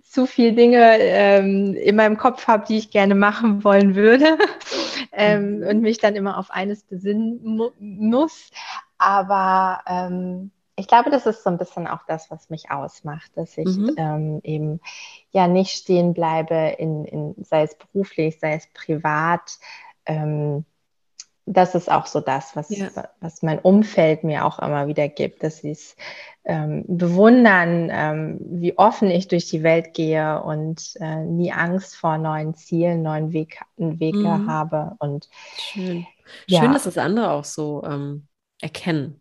zu 0.02 0.26
viele 0.26 0.52
Dinge 0.52 0.98
ähm, 0.98 1.74
in 1.74 1.94
meinem 1.94 2.16
Kopf 2.16 2.48
habe, 2.48 2.66
die 2.66 2.78
ich 2.78 2.90
gerne 2.90 3.14
machen 3.14 3.62
wollen 3.62 3.94
würde 3.94 4.36
ähm, 5.12 5.58
mhm. 5.58 5.66
und 5.66 5.80
mich 5.80 5.98
dann 5.98 6.16
immer 6.16 6.38
auf 6.38 6.50
eines 6.50 6.82
besinnen 6.84 7.40
mu 7.42 7.70
muss. 7.78 8.50
Aber 8.98 9.80
ähm, 9.86 10.50
ich 10.80 10.88
glaube, 10.88 11.10
das 11.10 11.26
ist 11.26 11.44
so 11.44 11.50
ein 11.50 11.58
bisschen 11.58 11.86
auch 11.86 12.00
das, 12.08 12.30
was 12.30 12.48
mich 12.48 12.70
ausmacht, 12.70 13.30
dass 13.36 13.58
ich 13.58 13.76
mhm. 13.76 13.94
ähm, 13.98 14.40
eben 14.42 14.80
ja 15.30 15.46
nicht 15.46 15.72
stehen 15.72 16.14
bleibe, 16.14 16.74
in, 16.78 17.04
in, 17.04 17.34
sei 17.44 17.62
es 17.62 17.76
beruflich, 17.76 18.40
sei 18.40 18.54
es 18.54 18.66
privat. 18.72 19.58
Ähm, 20.06 20.64
das 21.44 21.74
ist 21.74 21.90
auch 21.90 22.06
so 22.06 22.20
das, 22.20 22.56
was, 22.56 22.70
ja. 22.70 22.88
was 23.20 23.42
mein 23.42 23.58
Umfeld 23.58 24.24
mir 24.24 24.46
auch 24.46 24.58
immer 24.58 24.86
wieder 24.86 25.08
gibt, 25.08 25.42
dass 25.42 25.58
sie 25.58 25.72
es 25.72 25.96
ähm, 26.44 26.84
bewundern, 26.86 27.90
ähm, 27.92 28.38
wie 28.40 28.78
offen 28.78 29.10
ich 29.10 29.28
durch 29.28 29.48
die 29.48 29.62
Welt 29.62 29.92
gehe 29.92 30.42
und 30.42 30.94
äh, 31.00 31.24
nie 31.24 31.52
Angst 31.52 31.96
vor 31.96 32.16
neuen 32.16 32.54
Zielen, 32.54 33.02
neuen 33.02 33.32
Weg, 33.32 33.60
Wege 33.76 34.18
mhm. 34.18 34.50
habe. 34.50 34.94
Und 34.98 35.28
schön, 35.58 36.06
ja. 36.46 36.60
schön, 36.60 36.72
dass 36.72 36.84
das 36.84 36.96
andere 36.96 37.32
auch 37.32 37.44
so 37.44 37.82
ähm, 37.84 38.28
erkennen. 38.62 39.19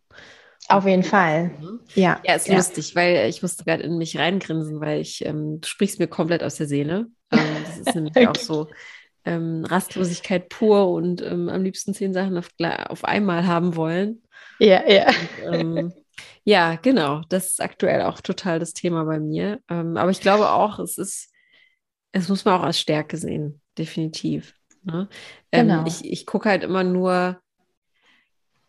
Auf 0.69 0.85
jeden 0.85 1.03
Fall. 1.03 1.49
Mhm. 1.59 1.79
Ja. 1.95 2.21
Ja, 2.23 2.35
ist 2.35 2.47
ja. 2.47 2.55
lustig, 2.55 2.95
weil 2.95 3.27
ich 3.27 3.41
musste 3.41 3.63
gerade 3.63 3.81
in 3.81 3.97
mich 3.97 4.17
reingrinsen, 4.17 4.79
weil 4.79 5.01
ich, 5.01 5.25
ähm, 5.25 5.59
du 5.61 5.67
sprichst 5.67 5.97
mir 5.97 6.07
komplett 6.07 6.43
aus 6.43 6.55
der 6.57 6.67
Seele. 6.67 7.07
Ähm, 7.31 7.39
das 7.65 7.79
ist 7.79 7.95
nämlich 7.95 8.15
auch 8.27 8.35
so 8.35 8.67
ähm, 9.25 9.65
Rastlosigkeit 9.65 10.47
pur 10.47 10.89
und 10.89 11.23
ähm, 11.23 11.49
am 11.49 11.63
liebsten 11.63 11.95
zehn 11.95 12.13
Sachen 12.13 12.37
auf, 12.37 12.49
auf 12.87 13.03
einmal 13.03 13.47
haben 13.47 13.75
wollen. 13.75 14.21
Ja, 14.59 14.87
ja. 14.87 15.07
Und, 15.47 15.53
ähm, 15.53 15.93
ja, 16.43 16.75
genau. 16.75 17.21
Das 17.29 17.47
ist 17.47 17.61
aktuell 17.61 18.03
auch 18.03 18.21
total 18.21 18.59
das 18.59 18.73
Thema 18.73 19.05
bei 19.05 19.19
mir. 19.19 19.59
Ähm, 19.69 19.97
aber 19.97 20.11
ich 20.11 20.21
glaube 20.21 20.51
auch, 20.51 20.77
es 20.77 20.99
ist, 20.99 21.33
es 22.11 22.29
muss 22.29 22.45
man 22.45 22.59
auch 22.59 22.63
als 22.63 22.79
Stärke 22.79 23.17
sehen, 23.17 23.59
definitiv. 23.75 24.53
Ne? 24.83 25.09
Genau. 25.51 25.83
ich 25.87 26.05
ich 26.05 26.27
gucke 26.27 26.47
halt 26.47 26.63
immer 26.63 26.83
nur, 26.83 27.41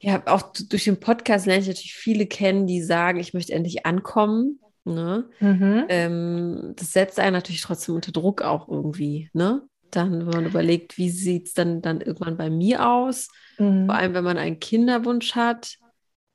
ja, 0.00 0.22
auch 0.26 0.52
durch 0.68 0.84
den 0.84 0.98
Podcast 0.98 1.46
lerne 1.46 1.60
ich 1.60 1.68
natürlich 1.68 1.94
viele 1.94 2.26
kennen, 2.26 2.66
die 2.66 2.82
sagen, 2.82 3.20
ich 3.20 3.34
möchte 3.34 3.52
endlich 3.52 3.84
ankommen. 3.84 4.58
Ne? 4.84 5.28
Mhm. 5.40 5.84
Ähm, 5.88 6.72
das 6.76 6.94
setzt 6.94 7.20
einen 7.20 7.34
natürlich 7.34 7.60
trotzdem 7.60 7.96
unter 7.96 8.10
Druck 8.10 8.40
auch 8.40 8.66
irgendwie. 8.66 9.28
Ne? 9.34 9.62
Dann, 9.90 10.20
wenn 10.20 10.34
man 10.34 10.46
überlegt, 10.46 10.96
wie 10.96 11.10
sieht 11.10 11.48
es 11.48 11.52
dann, 11.52 11.82
dann 11.82 12.00
irgendwann 12.00 12.38
bei 12.38 12.48
mir 12.48 12.88
aus? 12.88 13.28
Mhm. 13.58 13.86
Vor 13.86 13.94
allem, 13.94 14.14
wenn 14.14 14.24
man 14.24 14.38
einen 14.38 14.58
Kinderwunsch 14.58 15.34
hat, 15.34 15.76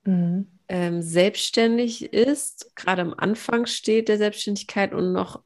mhm. 0.03 0.59
ähm, 0.67 1.01
selbstständig 1.01 2.13
ist, 2.13 2.71
gerade 2.75 3.01
am 3.01 3.15
Anfang 3.17 3.65
steht 3.65 4.09
der 4.09 4.19
Selbstständigkeit 4.19 4.93
und 4.93 5.11
noch 5.11 5.41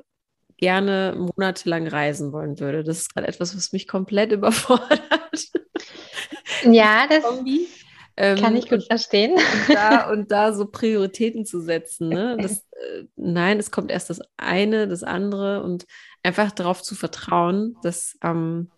gerne 0.57 1.15
monatelang 1.17 1.87
reisen 1.87 2.33
wollen 2.33 2.59
würde. 2.59 2.83
Das 2.83 2.97
ist 2.97 3.13
gerade 3.13 3.29
etwas, 3.29 3.55
was 3.55 3.71
mich 3.71 3.87
komplett 3.87 4.31
überfordert. 4.33 5.01
Ja, 6.63 7.07
das, 7.07 7.23
Kombi. 7.23 7.69
Ähm, 8.21 8.37
Kann 8.37 8.57
ich 8.57 8.69
gut 8.69 8.83
verstehen. 8.83 9.31
Und 9.31 9.41
da, 9.75 10.11
und 10.11 10.29
da 10.29 10.53
so 10.53 10.65
Prioritäten 10.65 11.45
zu 11.45 11.61
setzen. 11.61 12.09
Ne? 12.09 12.37
Das, 12.39 12.67
äh, 12.71 13.05
nein, 13.15 13.59
es 13.59 13.71
kommt 13.71 13.89
erst 13.89 14.09
das 14.09 14.19
eine, 14.35 14.89
das 14.89 15.03
andere 15.03 15.63
und 15.63 15.85
einfach 16.21 16.51
darauf 16.51 16.83
zu 16.83 16.95
vertrauen, 16.95 17.77
dass, 17.81 18.17
ähm, 18.21 18.71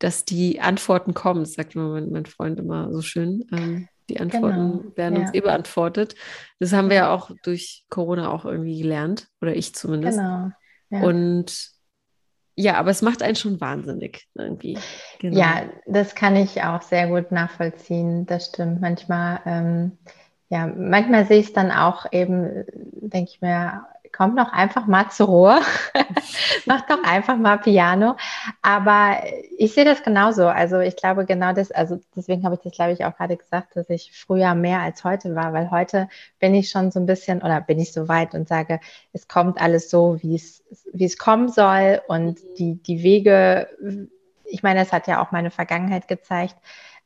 dass 0.00 0.24
die 0.24 0.60
Antworten 0.60 1.14
kommen. 1.14 1.40
Das 1.40 1.52
sagt 1.52 1.76
immer 1.76 1.88
mein, 1.88 2.10
mein 2.10 2.26
Freund 2.26 2.58
immer 2.58 2.92
so 2.92 3.00
schön. 3.00 3.46
Ähm, 3.52 3.88
die 4.08 4.18
Antworten 4.18 4.82
genau. 4.82 4.96
werden 4.96 5.14
ja. 5.14 5.20
uns 5.20 5.34
eh 5.34 5.40
beantwortet. 5.40 6.16
Das 6.58 6.72
haben 6.72 6.90
wir 6.90 6.96
ja 6.96 7.14
auch 7.14 7.30
durch 7.44 7.84
Corona 7.90 8.32
auch 8.32 8.44
irgendwie 8.44 8.82
gelernt, 8.82 9.28
oder 9.40 9.54
ich 9.54 9.72
zumindest. 9.72 10.18
Genau. 10.18 10.50
Ja. 10.90 11.02
Und 11.02 11.75
ja, 12.56 12.76
aber 12.76 12.90
es 12.90 13.02
macht 13.02 13.22
einen 13.22 13.36
schon 13.36 13.60
wahnsinnig 13.60 14.26
irgendwie. 14.34 14.78
Genau. 15.18 15.38
Ja, 15.38 15.62
das 15.86 16.14
kann 16.14 16.36
ich 16.36 16.62
auch 16.62 16.80
sehr 16.80 17.08
gut 17.08 17.30
nachvollziehen. 17.30 18.24
Das 18.24 18.46
stimmt. 18.46 18.80
Manchmal, 18.80 19.40
ähm, 19.44 19.98
ja, 20.48 20.66
manchmal 20.66 21.26
sehe 21.26 21.38
ich 21.40 21.48
es 21.48 21.52
dann 21.52 21.70
auch 21.70 22.06
eben, 22.12 22.64
denke 22.92 23.30
ich 23.30 23.42
mir, 23.42 23.86
kommt 24.16 24.38
doch 24.38 24.52
einfach 24.52 24.86
mal 24.86 25.10
zur 25.10 25.26
Ruhe, 25.26 25.60
mach 26.66 26.86
doch 26.86 27.02
einfach 27.04 27.36
mal 27.36 27.58
Piano. 27.58 28.16
Aber 28.62 29.18
ich 29.58 29.74
sehe 29.74 29.84
das 29.84 30.02
genauso. 30.02 30.46
Also 30.46 30.80
ich 30.80 30.96
glaube 30.96 31.26
genau 31.26 31.52
das, 31.52 31.70
also 31.70 32.00
deswegen 32.14 32.44
habe 32.44 32.54
ich 32.54 32.62
das, 32.62 32.72
glaube 32.72 32.92
ich, 32.92 33.04
auch 33.04 33.16
gerade 33.16 33.36
gesagt, 33.36 33.76
dass 33.76 33.90
ich 33.90 34.12
früher 34.12 34.54
mehr 34.54 34.80
als 34.80 35.04
heute 35.04 35.34
war, 35.34 35.52
weil 35.52 35.70
heute 35.70 36.08
bin 36.38 36.54
ich 36.54 36.70
schon 36.70 36.90
so 36.90 36.98
ein 36.98 37.06
bisschen 37.06 37.42
oder 37.42 37.60
bin 37.60 37.78
ich 37.78 37.92
so 37.92 38.08
weit 38.08 38.34
und 38.34 38.48
sage, 38.48 38.80
es 39.12 39.28
kommt 39.28 39.60
alles 39.60 39.90
so, 39.90 40.18
wie 40.22 40.34
es, 40.34 40.64
wie 40.92 41.04
es 41.04 41.18
kommen 41.18 41.48
soll 41.50 42.00
und 42.08 42.42
mhm. 42.42 42.54
die, 42.58 42.82
die 42.82 43.02
Wege, 43.02 43.68
ich 44.46 44.62
meine, 44.62 44.80
das 44.80 44.92
hat 44.92 45.06
ja 45.08 45.22
auch 45.22 45.30
meine 45.30 45.50
Vergangenheit 45.50 46.08
gezeigt. 46.08 46.56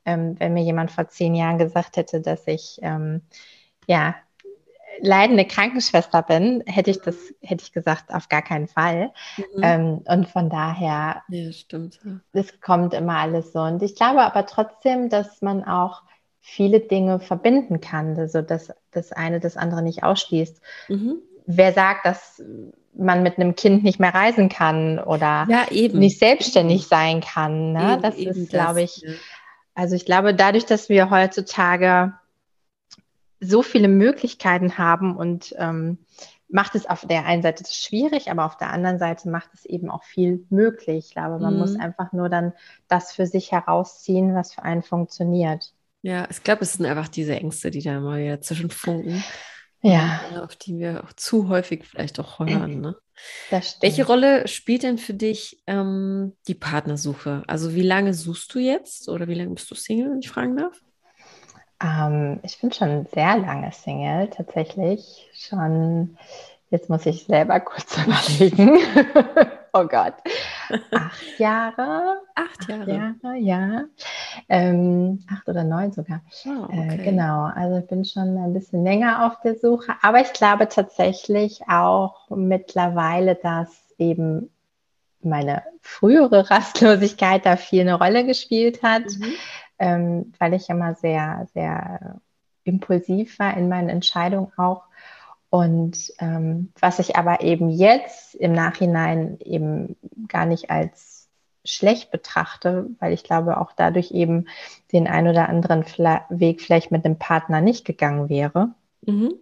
Ähm, 0.05 0.39
wenn 0.39 0.53
mir 0.53 0.63
jemand 0.63 0.91
vor 0.91 1.09
zehn 1.09 1.35
Jahren 1.35 1.59
gesagt 1.59 1.97
hätte, 1.97 2.21
dass 2.21 2.47
ich 2.47 2.79
ähm, 2.81 3.21
ja 3.85 4.15
leidende 4.99 5.45
Krankenschwester 5.45 6.21
bin, 6.21 6.63
hätte 6.65 6.91
ich 6.91 7.01
das, 7.01 7.15
hätte 7.41 7.63
ich 7.63 7.71
gesagt, 7.71 8.13
auf 8.13 8.29
gar 8.29 8.41
keinen 8.41 8.67
Fall. 8.67 9.11
Mhm. 9.37 9.63
Ähm, 9.63 10.01
und 10.05 10.27
von 10.27 10.49
daher, 10.49 11.23
ja, 11.29 11.51
stimmt. 11.51 11.99
Es 12.33 12.59
kommt 12.61 12.93
immer 12.93 13.17
alles 13.17 13.53
so. 13.53 13.59
Und 13.59 13.81
ich 13.81 13.95
glaube 13.95 14.21
aber 14.21 14.45
trotzdem, 14.45 15.09
dass 15.09 15.41
man 15.41 15.63
auch 15.63 16.03
viele 16.41 16.79
Dinge 16.79 17.19
verbinden 17.19 17.81
kann, 17.81 18.17
also 18.17 18.41
dass 18.41 18.73
das 18.91 19.11
eine 19.11 19.39
das 19.39 19.57
andere 19.57 19.81
nicht 19.81 20.03
ausschließt. 20.03 20.61
Mhm. 20.89 21.17
Wer 21.45 21.73
sagt, 21.73 22.05
dass 22.05 22.41
man 22.93 23.23
mit 23.23 23.37
einem 23.37 23.55
Kind 23.55 23.83
nicht 23.83 23.99
mehr 23.99 24.13
reisen 24.13 24.49
kann 24.49 24.99
oder 24.99 25.47
ja, 25.49 25.65
nicht 25.71 26.19
selbstständig 26.19 26.87
sein 26.87 27.21
kann. 27.21 27.73
Ne? 27.73 27.93
Eben, 27.93 28.01
das 28.01 28.15
ist, 28.17 28.49
glaube 28.49 28.81
ich, 28.81 28.97
ja. 28.97 29.13
also 29.75 29.95
ich 29.95 30.05
glaube, 30.05 30.33
dadurch, 30.33 30.65
dass 30.65 30.89
wir 30.89 31.09
heutzutage 31.09 32.13
so 33.41 33.63
viele 33.63 33.87
Möglichkeiten 33.87 34.77
haben 34.77 35.17
und 35.17 35.53
ähm, 35.57 35.97
macht 36.47 36.75
es 36.75 36.85
auf 36.85 37.05
der 37.07 37.25
einen 37.25 37.41
Seite 37.41 37.63
schwierig, 37.69 38.29
aber 38.29 38.45
auf 38.45 38.57
der 38.57 38.71
anderen 38.71 38.99
Seite 38.99 39.29
macht 39.29 39.49
es 39.53 39.65
eben 39.65 39.89
auch 39.89 40.03
viel 40.03 40.45
möglich. 40.49 41.07
Ich 41.07 41.13
glaube, 41.13 41.39
man 41.39 41.55
mhm. 41.55 41.59
muss 41.59 41.75
einfach 41.75 42.11
nur 42.13 42.29
dann 42.29 42.53
das 42.87 43.13
für 43.13 43.25
sich 43.25 43.51
herausziehen, 43.51 44.35
was 44.35 44.53
für 44.53 44.63
einen 44.63 44.83
funktioniert. 44.83 45.73
Ja, 46.03 46.27
ich 46.29 46.43
glaube, 46.43 46.63
es 46.63 46.73
sind 46.73 46.85
einfach 46.85 47.07
diese 47.07 47.35
Ängste, 47.35 47.71
die 47.71 47.81
da 47.81 47.99
mal 47.99 48.21
wieder 48.21 48.41
zwischen 48.41 48.69
funken. 48.69 49.23
Ja. 49.81 50.21
Auf 50.43 50.55
die 50.55 50.77
wir 50.77 51.03
auch 51.03 51.13
zu 51.13 51.47
häufig 51.47 51.85
vielleicht 51.85 52.19
auch 52.19 52.39
hören. 52.39 52.81
Ne? 52.81 52.95
Welche 53.81 54.05
Rolle 54.05 54.47
spielt 54.47 54.83
denn 54.83 54.97
für 54.97 55.13
dich 55.13 55.61
ähm, 55.67 56.33
die 56.47 56.55
Partnersuche? 56.55 57.43
Also 57.47 57.73
wie 57.73 57.81
lange 57.81 58.13
suchst 58.13 58.53
du 58.53 58.59
jetzt 58.59 59.09
oder 59.09 59.27
wie 59.27 59.33
lange 59.33 59.55
bist 59.55 59.71
du 59.71 59.75
Single, 59.75 60.11
wenn 60.11 60.19
ich 60.19 60.29
fragen 60.29 60.57
darf? 60.57 60.79
Ähm, 61.81 62.39
ich 62.43 62.59
bin 62.59 62.71
schon 62.71 63.05
sehr 63.07 63.37
lange 63.37 63.71
Single, 63.71 64.29
tatsächlich. 64.29 65.29
Schon, 65.33 66.17
jetzt 66.69 66.89
muss 66.89 67.05
ich 67.05 67.25
selber 67.25 67.59
kurz 67.61 67.97
überlegen. 67.97 68.79
oh 69.73 69.85
Gott. 69.85 70.13
Acht 70.91 71.23
Jahre. 71.39 72.21
Acht 72.35 72.69
Jahre. 72.69 72.81
Acht 72.81 73.23
Jahre, 73.23 73.37
ja. 73.37 73.83
Ähm, 74.47 75.23
acht 75.31 75.47
oder 75.47 75.63
neun 75.63 75.91
sogar. 75.91 76.21
Oh, 76.45 76.63
okay. 76.65 76.95
äh, 76.95 76.97
genau, 76.97 77.45
also 77.45 77.77
ich 77.77 77.87
bin 77.87 78.05
schon 78.05 78.37
ein 78.37 78.53
bisschen 78.53 78.83
länger 78.83 79.25
auf 79.25 79.41
der 79.41 79.55
Suche. 79.55 79.93
Aber 80.01 80.21
ich 80.21 80.33
glaube 80.33 80.67
tatsächlich 80.67 81.61
auch 81.67 82.29
mittlerweile, 82.29 83.35
dass 83.35 83.69
eben 83.97 84.49
meine 85.23 85.63
frühere 85.81 86.49
Rastlosigkeit 86.49 87.45
da 87.45 87.55
viel 87.55 87.81
eine 87.81 87.95
Rolle 87.95 88.25
gespielt 88.25 88.81
hat, 88.83 89.03
mhm. 89.03 89.33
Ähm, 89.81 90.31
weil 90.37 90.53
ich 90.53 90.69
immer 90.69 90.93
sehr, 90.93 91.47
sehr 91.53 92.21
impulsiv 92.63 93.39
war 93.39 93.57
in 93.57 93.67
meinen 93.67 93.89
Entscheidungen 93.89 94.51
auch. 94.57 94.83
Und 95.49 96.13
ähm, 96.19 96.71
was 96.79 96.99
ich 96.99 97.17
aber 97.17 97.41
eben 97.41 97.69
jetzt 97.69 98.35
im 98.35 98.53
Nachhinein 98.53 99.37
eben 99.39 99.97
gar 100.27 100.45
nicht 100.45 100.69
als 100.69 101.27
schlecht 101.65 102.11
betrachte, 102.11 102.91
weil 102.99 103.11
ich 103.11 103.23
glaube, 103.23 103.59
auch 103.59 103.71
dadurch 103.75 104.11
eben 104.11 104.47
den 104.93 105.07
ein 105.07 105.27
oder 105.27 105.49
anderen 105.49 105.83
Weg 106.29 106.61
vielleicht 106.61 106.91
mit 106.91 107.03
dem 107.03 107.17
Partner 107.17 107.59
nicht 107.59 107.83
gegangen 107.83 108.29
wäre. 108.29 108.69
Mhm. 109.01 109.33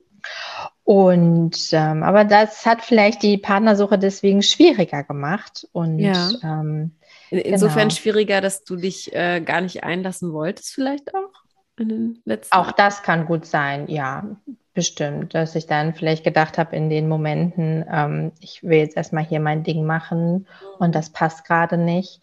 Und 0.83 1.69
ähm, 1.73 2.01
aber 2.01 2.23
das 2.23 2.65
hat 2.65 2.81
vielleicht 2.81 3.23
die 3.23 3.37
Partnersuche 3.37 3.99
deswegen 3.99 4.41
schwieriger 4.41 5.03
gemacht. 5.03 5.67
Und 5.73 5.99
ja. 5.99 6.29
ähm, 6.41 6.91
insofern 7.29 7.89
genau. 7.89 7.95
schwieriger, 7.95 8.41
dass 8.41 8.63
du 8.63 8.75
dich 8.75 9.13
äh, 9.13 9.41
gar 9.41 9.61
nicht 9.61 9.83
einlassen 9.83 10.33
wolltest, 10.33 10.73
vielleicht 10.73 11.13
auch 11.13 11.43
in 11.77 11.89
den 11.89 12.21
letzten. 12.25 12.55
Auch 12.55 12.71
das 12.71 13.03
kann 13.03 13.25
gut 13.25 13.45
sein, 13.45 13.87
ja, 13.87 14.37
bestimmt, 14.73 15.33
dass 15.33 15.55
ich 15.55 15.67
dann 15.67 15.93
vielleicht 15.93 16.23
gedacht 16.23 16.57
habe 16.57 16.75
in 16.75 16.89
den 16.89 17.07
Momenten, 17.07 17.85
ähm, 17.91 18.31
ich 18.39 18.63
will 18.63 18.77
jetzt 18.77 18.95
erstmal 18.95 19.25
hier 19.25 19.39
mein 19.39 19.63
Ding 19.63 19.85
machen 19.85 20.47
und 20.77 20.95
das 20.95 21.09
passt 21.09 21.45
gerade 21.45 21.77
nicht. 21.77 22.21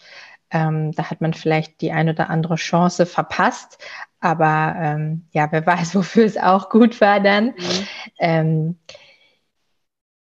Ähm, 0.51 0.93
da 0.93 1.11
hat 1.11 1.21
man 1.21 1.35
vielleicht 1.35 1.81
die 1.81 1.93
ein 1.93 2.09
oder 2.09 2.31
andere 2.31 2.55
Chance 2.55 3.05
verpasst. 3.05 3.79
Aber 4.21 4.75
ähm, 4.79 5.27
ja, 5.33 5.49
wer 5.51 5.67
weiß, 5.67 5.95
wofür 5.97 6.25
es 6.25 6.39
auch 6.39 6.71
gut 6.71 7.01
war 7.01 7.21
dann. 7.21 7.47
Mhm. 7.47 7.87
Ähm, 8.19 8.79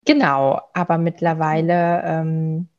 genau, 0.06 0.62
aber 0.74 0.98
mittlerweile, 0.98 2.02
ähm, 2.06 2.70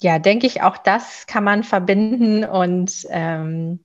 ja, 0.00 0.18
denke 0.18 0.46
ich, 0.46 0.62
auch 0.62 0.76
das 0.76 1.26
kann 1.26 1.44
man 1.44 1.64
verbinden 1.64 2.44
und 2.44 3.06
ähm, 3.10 3.80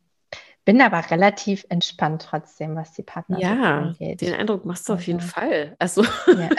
bin 0.65 0.81
aber 0.81 1.09
relativ 1.09 1.65
entspannt 1.69 2.27
trotzdem, 2.29 2.75
was 2.75 2.93
die 2.93 3.03
Partner 3.03 3.39
ja, 3.39 3.77
angeht. 3.79 4.21
Den 4.21 4.33
Eindruck 4.33 4.65
machst 4.65 4.87
du 4.89 4.93
auf 4.93 5.07
jeden 5.07 5.19
also. 5.19 5.31
Fall. 5.31 5.75
Also, 5.79 6.03
ja. 6.03 6.49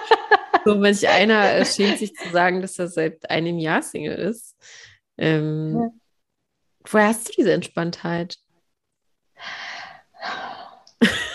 so 0.64 0.76
manch 0.76 1.06
einer 1.08 1.64
schämt 1.64 1.98
sich 1.98 2.14
zu 2.14 2.30
sagen, 2.30 2.62
dass 2.62 2.78
er 2.78 2.88
seit 2.88 3.28
einem 3.30 3.58
Jahr 3.58 3.82
Single 3.82 4.16
ist. 4.16 4.56
Ähm, 5.18 5.78
ja. 5.80 5.88
Woher 6.84 7.08
hast 7.08 7.28
du 7.28 7.32
diese 7.36 7.52
Entspanntheit? 7.52 8.38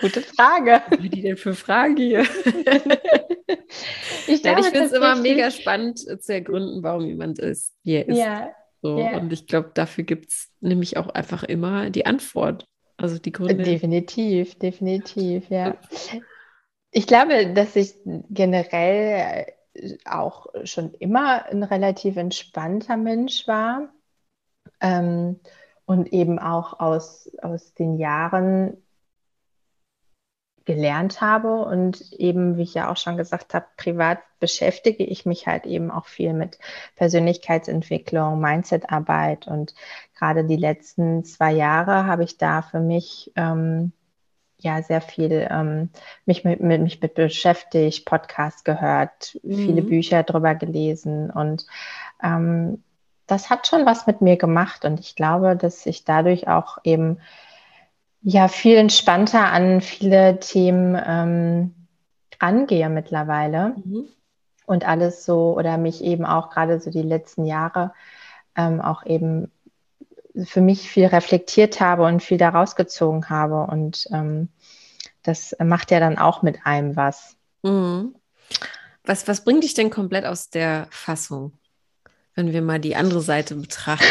Gute 0.00 0.22
Frage. 0.22 0.82
Was 0.88 0.98
sind 1.00 1.14
die 1.14 1.22
denn 1.22 1.36
für 1.36 1.54
Fragen 1.54 1.96
hier? 1.96 2.20
ich, 4.26 4.44
ich 4.44 4.66
finde 4.66 4.84
es 4.84 4.92
immer 4.92 5.16
mega 5.16 5.50
spannend 5.50 5.98
zu 5.98 6.32
ergründen, 6.32 6.82
warum 6.82 7.04
jemand 7.06 7.38
ist, 7.38 7.74
wie 7.82 7.96
er 7.96 8.08
ist. 8.08 8.18
Ja. 8.18 8.50
So, 8.82 8.98
ja. 8.98 9.18
Und 9.18 9.32
ich 9.32 9.46
glaube, 9.46 9.70
dafür 9.74 10.04
gibt 10.04 10.30
es 10.30 10.50
nämlich 10.60 10.96
auch 10.96 11.08
einfach 11.08 11.42
immer 11.42 11.90
die 11.90 12.06
Antwort. 12.06 12.66
Also 12.96 13.18
die 13.18 13.32
Gründe. 13.32 13.62
Definitiv, 13.62 14.58
definitiv, 14.58 15.48
ja. 15.50 15.76
Ich 16.90 17.06
glaube, 17.06 17.52
dass 17.52 17.76
ich 17.76 17.94
generell 18.30 19.46
auch 20.04 20.46
schon 20.64 20.94
immer 20.94 21.46
ein 21.46 21.62
relativ 21.62 22.16
entspannter 22.16 22.96
Mensch 22.96 23.46
war 23.46 23.92
ähm, 24.80 25.40
und 25.84 26.12
eben 26.12 26.38
auch 26.38 26.80
aus, 26.80 27.30
aus 27.42 27.74
den 27.74 27.98
Jahren 27.98 28.76
gelernt 30.70 31.20
habe. 31.20 31.64
Und 31.64 32.12
eben, 32.12 32.56
wie 32.56 32.62
ich 32.62 32.74
ja 32.74 32.90
auch 32.90 32.96
schon 32.96 33.16
gesagt 33.16 33.54
habe, 33.54 33.66
privat 33.76 34.18
beschäftige 34.38 35.04
ich 35.04 35.26
mich 35.26 35.46
halt 35.46 35.66
eben 35.66 35.90
auch 35.90 36.06
viel 36.06 36.32
mit 36.32 36.58
Persönlichkeitsentwicklung, 36.96 38.40
Mindsetarbeit. 38.40 39.46
Und 39.46 39.74
gerade 40.18 40.44
die 40.44 40.56
letzten 40.56 41.24
zwei 41.24 41.52
Jahre 41.52 42.06
habe 42.06 42.24
ich 42.24 42.38
da 42.38 42.62
für 42.62 42.80
mich 42.80 43.32
ähm, 43.36 43.92
ja 44.58 44.82
sehr 44.82 45.00
viel 45.00 45.48
ähm, 45.50 45.90
mich, 46.24 46.44
mit, 46.44 46.60
mit, 46.60 46.80
mich 46.80 47.00
mit 47.00 47.14
beschäftigt, 47.14 48.06
Podcast 48.06 48.64
gehört, 48.64 49.38
mhm. 49.42 49.56
viele 49.56 49.82
Bücher 49.82 50.22
drüber 50.22 50.54
gelesen. 50.54 51.30
Und 51.30 51.66
ähm, 52.22 52.82
das 53.26 53.50
hat 53.50 53.66
schon 53.66 53.86
was 53.86 54.06
mit 54.06 54.20
mir 54.20 54.36
gemacht. 54.36 54.84
Und 54.84 55.00
ich 55.00 55.16
glaube, 55.16 55.56
dass 55.56 55.86
ich 55.86 56.04
dadurch 56.04 56.48
auch 56.48 56.78
eben 56.84 57.18
ja 58.22 58.48
viel 58.48 58.76
entspannter 58.76 59.50
an 59.52 59.80
viele 59.80 60.40
Themen 60.40 61.00
ähm, 61.04 61.74
rangehe 62.40 62.88
mittlerweile 62.88 63.74
mhm. 63.84 64.06
und 64.66 64.86
alles 64.86 65.24
so 65.24 65.56
oder 65.56 65.78
mich 65.78 66.02
eben 66.02 66.24
auch 66.24 66.50
gerade 66.50 66.80
so 66.80 66.90
die 66.90 67.02
letzten 67.02 67.44
Jahre 67.44 67.92
ähm, 68.56 68.80
auch 68.80 69.04
eben 69.06 69.50
für 70.44 70.60
mich 70.60 70.90
viel 70.90 71.06
reflektiert 71.06 71.80
habe 71.80 72.04
und 72.04 72.22
viel 72.22 72.38
daraus 72.38 72.76
gezogen 72.76 73.28
habe. 73.28 73.70
Und 73.70 74.06
ähm, 74.12 74.48
das 75.22 75.56
macht 75.62 75.90
ja 75.90 76.00
dann 76.00 76.18
auch 76.18 76.42
mit 76.42 76.60
einem 76.64 76.96
was. 76.96 77.36
Mhm. 77.62 78.14
Was, 79.04 79.26
was 79.28 79.44
bringt 79.44 79.64
dich 79.64 79.74
denn 79.74 79.90
komplett 79.90 80.24
aus 80.24 80.50
der 80.50 80.86
Fassung, 80.90 81.52
wenn 82.34 82.52
wir 82.52 82.62
mal 82.62 82.78
die 82.78 82.96
andere 82.96 83.20
Seite 83.20 83.54
betrachten? 83.54 84.04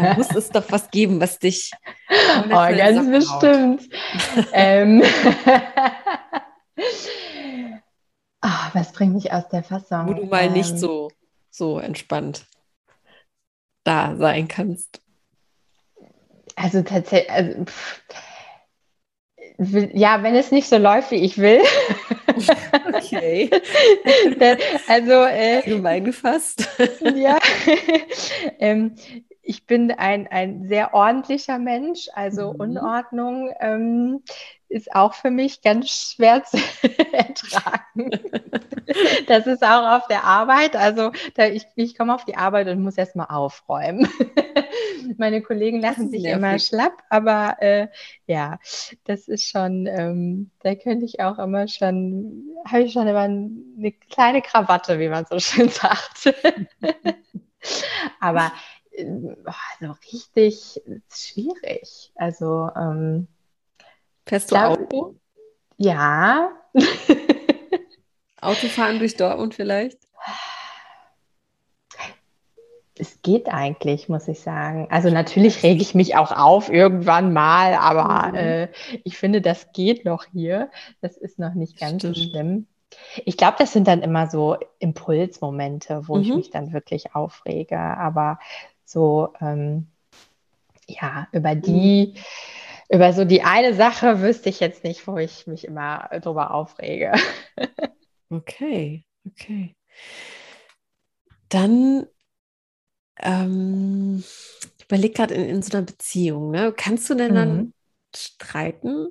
da 0.00 0.14
muss 0.16 0.30
es 0.34 0.50
doch 0.50 0.70
was 0.70 0.90
geben, 0.90 1.20
was 1.20 1.38
dich. 1.38 1.72
Oh, 2.08 2.50
ganz 2.50 3.10
bestimmt. 3.10 3.88
ähm, 4.52 5.02
oh, 8.42 8.48
was 8.74 8.92
bringt 8.92 9.14
mich 9.14 9.32
aus 9.32 9.48
der 9.48 9.62
Fassung? 9.62 10.06
Wo 10.06 10.14
du 10.14 10.26
mal 10.26 10.44
ähm, 10.44 10.52
nicht 10.52 10.78
so, 10.78 11.10
so 11.50 11.78
entspannt 11.78 12.46
da 13.84 14.16
sein 14.16 14.48
kannst. 14.48 15.00
Also 16.56 16.82
tatsächlich, 16.82 17.30
also, 17.30 17.66
ja, 19.92 20.22
wenn 20.22 20.34
es 20.34 20.50
nicht 20.50 20.68
so 20.68 20.76
läuft, 20.76 21.10
wie 21.10 21.16
ich 21.16 21.38
will. 21.38 21.60
Okay. 23.16 23.50
also 24.88 25.12
äh, 25.12 25.56
allgemein 25.56 26.04
gefasst. 26.04 26.68
ja. 27.14 27.38
ähm, 28.58 28.94
ich 29.46 29.64
bin 29.64 29.92
ein, 29.92 30.26
ein 30.26 30.66
sehr 30.66 30.92
ordentlicher 30.92 31.58
Mensch, 31.58 32.08
also 32.12 32.52
mhm. 32.52 32.60
Unordnung 32.60 33.50
ähm, 33.60 34.22
ist 34.68 34.92
auch 34.92 35.14
für 35.14 35.30
mich 35.30 35.62
ganz 35.62 35.88
schwer 35.88 36.42
zu 36.42 36.56
ertragen. 37.12 38.10
das 39.28 39.46
ist 39.46 39.62
auch 39.62 39.98
auf 39.98 40.08
der 40.08 40.24
Arbeit. 40.24 40.74
Also 40.74 41.12
da, 41.34 41.46
ich, 41.46 41.64
ich 41.76 41.96
komme 41.96 42.14
auf 42.14 42.24
die 42.24 42.36
Arbeit 42.36 42.66
und 42.68 42.82
muss 42.82 42.98
erstmal 42.98 43.28
aufräumen. 43.28 44.08
Meine 45.16 45.40
Kollegen 45.42 45.80
lachen 45.80 46.10
sich 46.10 46.24
nervig. 46.24 46.38
immer 46.38 46.58
schlapp, 46.58 47.04
aber 47.08 47.56
äh, 47.60 47.86
ja, 48.26 48.58
das 49.04 49.28
ist 49.28 49.48
schon, 49.48 49.86
ähm, 49.86 50.50
da 50.62 50.74
könnte 50.74 51.04
ich 51.04 51.20
auch 51.20 51.38
immer 51.38 51.68
schon, 51.68 52.50
habe 52.68 52.82
ich 52.82 52.92
schon 52.92 53.06
immer 53.06 53.20
eine 53.20 53.92
kleine 54.10 54.42
Krawatte, 54.42 54.98
wie 54.98 55.08
man 55.08 55.24
so 55.24 55.38
schön 55.38 55.68
sagt. 55.68 56.34
aber 58.20 58.50
also 58.98 59.94
richtig 60.12 60.80
schwierig. 61.10 62.12
Also 62.14 62.70
ähm, 62.76 63.28
Fährst 64.26 64.50
du 64.50 64.56
Auto? 64.56 65.14
Ja. 65.76 66.50
Autofahren 68.40 68.98
durch 68.98 69.16
Dortmund 69.16 69.54
vielleicht? 69.54 69.98
Es 72.98 73.20
geht 73.20 73.48
eigentlich, 73.48 74.08
muss 74.08 74.26
ich 74.26 74.40
sagen. 74.40 74.88
Also 74.90 75.10
natürlich 75.10 75.62
rege 75.62 75.82
ich 75.82 75.94
mich 75.94 76.16
auch 76.16 76.32
auf 76.32 76.70
irgendwann 76.70 77.32
mal, 77.32 77.74
aber 77.74 78.28
mhm. 78.28 78.34
äh, 78.34 78.68
ich 79.04 79.18
finde, 79.18 79.42
das 79.42 79.72
geht 79.72 80.04
noch 80.04 80.24
hier. 80.32 80.70
Das 81.02 81.16
ist 81.16 81.38
noch 81.38 81.54
nicht 81.54 81.78
ganz 81.78 82.02
Stimmt. 82.02 82.16
so 82.16 82.22
schlimm. 82.22 82.66
Ich 83.24 83.36
glaube, 83.36 83.56
das 83.58 83.72
sind 83.72 83.86
dann 83.86 84.02
immer 84.02 84.28
so 84.28 84.56
Impulsmomente, 84.78 86.08
wo 86.08 86.16
mhm. 86.16 86.22
ich 86.22 86.34
mich 86.34 86.50
dann 86.50 86.72
wirklich 86.72 87.14
aufrege. 87.14 87.78
Aber 87.78 88.38
so, 88.86 89.34
ähm, 89.40 89.88
ja, 90.86 91.28
über 91.32 91.54
die, 91.54 92.14
mhm. 92.14 92.94
über 92.96 93.12
so 93.12 93.24
die 93.24 93.42
eine 93.42 93.74
Sache 93.74 94.22
wüsste 94.22 94.48
ich 94.48 94.60
jetzt 94.60 94.84
nicht, 94.84 95.06
wo 95.06 95.18
ich 95.18 95.46
mich 95.46 95.66
immer 95.66 96.08
drüber 96.22 96.52
aufrege. 96.52 97.12
okay, 98.30 99.04
okay. 99.26 99.76
Dann 101.48 102.06
ähm, 103.18 104.22
ich 104.78 104.84
überlege 104.84 105.14
gerade 105.14 105.34
in, 105.34 105.44
in, 105.48 105.62
so 105.62 105.76
einer 105.76 105.86
Beziehung, 105.86 106.50
ne? 106.50 106.72
kannst 106.76 107.08
du 107.10 107.14
denn 107.14 107.32
mhm. 107.32 107.34
dann 107.34 107.74
streiten? 108.14 109.08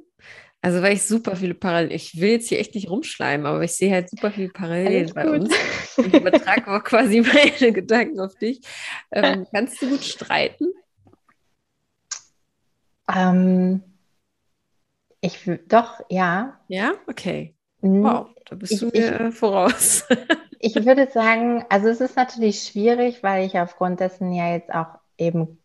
Also, 0.65 0.81
weil 0.81 0.93
ich 0.93 1.03
super 1.03 1.35
viele 1.35 1.53
Parallelen, 1.53 1.91
ich 1.91 2.19
will 2.19 2.31
jetzt 2.31 2.49
hier 2.49 2.57
echt 2.59 2.73
nicht 2.73 2.89
rumschleimen, 2.89 3.45
aber 3.45 3.61
ich 3.61 3.73
sehe 3.73 3.93
halt 3.93 4.09
super 4.09 4.31
viele 4.31 4.49
Parallelen 4.49 5.11
bei 5.13 5.29
uns. 5.29 5.53
Und 5.95 6.07
ich 6.07 6.13
übertrage 6.15 6.71
auch 6.71 6.83
quasi 6.83 7.21
meine 7.21 7.71
Gedanken 7.71 8.19
auf 8.19 8.33
dich. 8.33 8.61
Ähm, 9.11 9.45
kannst 9.53 9.79
du 9.79 9.91
gut 9.91 10.03
streiten? 10.03 10.73
Ähm, 13.15 13.83
ich 15.21 15.47
doch, 15.67 16.01
ja. 16.09 16.59
Ja, 16.67 16.93
okay. 17.05 17.53
Mhm. 17.81 18.03
Wow, 18.03 18.29
da 18.47 18.55
bist 18.55 18.73
ich, 18.73 18.79
du 18.79 18.87
mir 18.87 19.27
ich, 19.29 19.35
voraus. 19.37 20.05
ich 20.57 20.73
würde 20.83 21.11
sagen, 21.11 21.63
also 21.69 21.89
es 21.89 22.01
ist 22.01 22.15
natürlich 22.15 22.63
schwierig, 22.63 23.21
weil 23.21 23.45
ich 23.45 23.59
aufgrund 23.59 23.99
dessen 23.99 24.33
ja 24.33 24.51
jetzt 24.53 24.73
auch 24.73 24.97
eben 25.19 25.59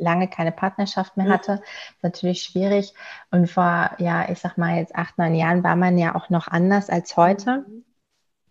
lange 0.00 0.28
keine 0.28 0.52
Partnerschaft 0.52 1.16
mehr 1.16 1.28
hatte. 1.28 1.56
Mhm. 1.56 1.60
Natürlich 2.02 2.42
schwierig. 2.42 2.94
Und 3.30 3.48
vor, 3.48 3.90
ja, 3.98 4.28
ich 4.28 4.38
sag 4.38 4.58
mal 4.58 4.76
jetzt 4.76 4.94
acht, 4.94 5.18
neun 5.18 5.34
Jahren 5.34 5.62
war 5.62 5.76
man 5.76 5.98
ja 5.98 6.14
auch 6.14 6.30
noch 6.30 6.48
anders 6.48 6.90
als 6.90 7.16
heute. 7.16 7.64
Mhm. 7.68 7.84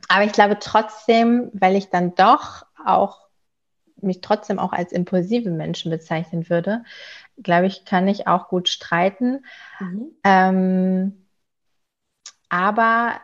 Aber 0.07 0.23
ich 0.23 0.31
glaube 0.31 0.57
trotzdem, 0.59 1.49
weil 1.53 1.75
ich 1.75 1.89
dann 1.89 2.15
doch 2.15 2.65
auch 2.85 3.27
mich 4.01 4.21
trotzdem 4.21 4.59
auch 4.59 4.71
als 4.71 4.91
impulsive 4.91 5.49
Menschen 5.49 5.91
bezeichnen 5.91 6.49
würde, 6.49 6.83
glaube 7.37 7.67
ich, 7.67 7.85
kann 7.85 8.07
ich 8.07 8.27
auch 8.27 8.47
gut 8.47 8.69
streiten. 8.69 9.45
Mhm. 9.79 10.11
Ähm, 10.23 11.25
aber 12.49 13.19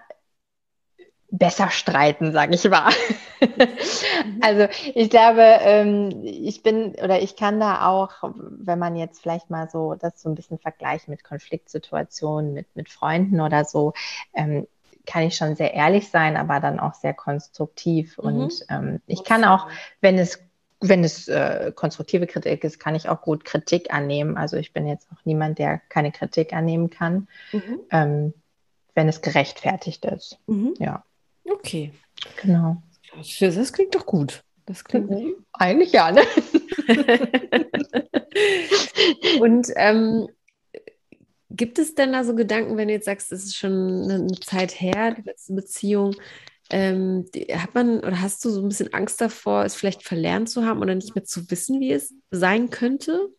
besser 1.38 1.70
streiten, 1.70 2.32
sage 2.32 2.56
ich 2.56 2.70
mal. 2.70 2.92
Mhm. 3.40 4.40
also 4.42 4.68
ich 4.94 5.10
glaube, 5.10 5.42
ähm, 5.42 6.22
ich 6.24 6.64
bin 6.64 6.96
oder 6.96 7.22
ich 7.22 7.36
kann 7.36 7.60
da 7.60 7.88
auch, 7.88 8.12
wenn 8.34 8.80
man 8.80 8.96
jetzt 8.96 9.22
vielleicht 9.22 9.50
mal 9.50 9.70
so 9.70 9.96
das 9.96 10.22
so 10.22 10.30
ein 10.30 10.36
bisschen 10.36 10.60
vergleicht 10.60 11.08
mit 11.08 11.24
Konfliktsituationen, 11.24 12.54
mit, 12.54 12.76
mit 12.76 12.90
Freunden 12.90 13.42
oder 13.42 13.66
so, 13.66 13.94
ähm, 14.34 14.68
kann 15.06 15.24
ich 15.24 15.36
schon 15.36 15.56
sehr 15.56 15.74
ehrlich 15.74 16.10
sein, 16.10 16.36
aber 16.36 16.60
dann 16.60 16.80
auch 16.80 16.96
sehr 16.96 17.14
konstruktiv. 17.14 18.18
Mhm. 18.18 18.24
Und 18.24 18.66
ähm, 18.70 19.02
ich 19.06 19.24
kann 19.24 19.44
auch, 19.44 19.68
wenn 20.02 20.18
es 20.18 20.40
wenn 20.82 21.04
es 21.04 21.28
äh, 21.28 21.72
konstruktive 21.74 22.28
Kritik 22.28 22.64
ist, 22.64 22.80
kann 22.80 22.96
ich 22.96 23.10
auch 23.10 23.22
gut 23.22 23.46
Kritik 23.46 23.94
annehmen. 23.94 24.38
Also 24.38 24.58
ich 24.58 24.74
bin 24.74 24.88
jetzt 24.88 25.08
auch 25.12 25.24
niemand, 25.24 25.58
der 25.58 25.80
keine 25.90 26.12
Kritik 26.12 26.54
annehmen 26.54 26.90
kann, 26.90 27.28
mhm. 27.52 27.80
ähm, 27.92 28.34
wenn 28.94 29.08
es 29.08 29.22
gerechtfertigt 29.22 30.06
ist. 30.06 30.38
Mhm. 30.48 30.74
Ja. 30.78 31.04
Okay. 31.46 31.92
Genau. 32.42 32.82
Das 33.40 33.74
klingt 33.74 33.96
doch 33.96 34.06
gut. 34.06 34.44
Das 34.66 34.84
klingt 34.84 35.12
mhm. 35.12 35.36
eigentlich 35.54 35.92
ja, 35.92 36.12
ne? 36.12 36.22
Und 39.40 39.68
ähm, 39.76 40.28
gibt 41.52 41.80
es 41.80 41.96
denn 41.96 42.14
da 42.14 42.24
so 42.24 42.36
Gedanken, 42.36 42.78
wenn 42.78 42.88
du 42.88 42.94
jetzt 42.94 43.06
sagst, 43.06 43.32
es 43.32 43.46
ist 43.46 43.56
schon 43.56 44.10
eine 44.10 44.28
Zeit 44.42 44.82
her, 44.82 45.12
die 45.12 45.22
letzte 45.22 45.54
Beziehung, 45.54 46.16
ähm, 46.72 47.26
hat 47.54 47.76
man 47.76 48.00
oder 48.00 48.22
hast 48.22 48.44
du 48.44 48.50
so 48.50 48.62
ein 48.62 48.68
bisschen 48.68 48.94
Angst 48.94 49.22
davor, 49.22 49.66
es 49.66 49.76
vielleicht 49.76 50.04
verlernt 50.04 50.50
zu 50.50 50.66
haben 50.66 50.82
oder 50.82 50.96
nicht 50.96 51.14
mehr 51.14 51.24
zu 51.24 51.50
wissen, 51.52 51.80
wie 51.80 51.92
es 51.92 52.16
sein 52.32 52.72
könnte? 52.72 53.30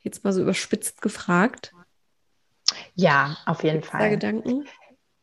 Jetzt 0.00 0.24
mal 0.24 0.32
so 0.32 0.42
überspitzt 0.42 1.00
gefragt. 1.00 1.72
Ja, 2.94 3.36
auf 3.46 3.62
jeden 3.62 3.76
Gibt's 3.76 3.90
Fall. 3.90 4.00
Da 4.00 4.08
Gedanken? 4.08 4.66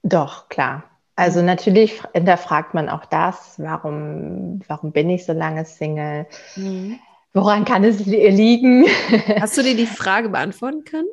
Doch, 0.01 0.47
klar. 0.47 0.90
Also 1.15 1.41
natürlich 1.41 2.01
hinterfragt 2.13 2.73
man 2.73 2.89
auch 2.89 3.05
das, 3.05 3.55
warum, 3.57 4.61
warum 4.67 4.91
bin 4.91 5.09
ich 5.09 5.25
so 5.25 5.33
lange 5.33 5.65
Single? 5.65 6.25
Mhm. 6.55 6.99
Woran 7.33 7.65
kann 7.65 7.83
es 7.83 8.05
liegen? 8.05 8.85
Hast 9.39 9.57
du 9.57 9.63
dir 9.63 9.75
die 9.75 9.85
Frage 9.85 10.29
beantworten 10.29 10.83
können? 10.83 11.07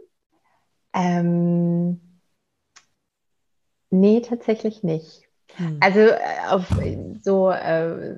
Ähm, 0.92 2.00
nee, 3.90 4.20
tatsächlich 4.20 4.82
nicht. 4.82 5.28
Hm. 5.56 5.78
Also 5.80 6.00
äh, 6.00 6.18
auf 6.48 6.66
so 7.22 7.50
äh, 7.50 8.16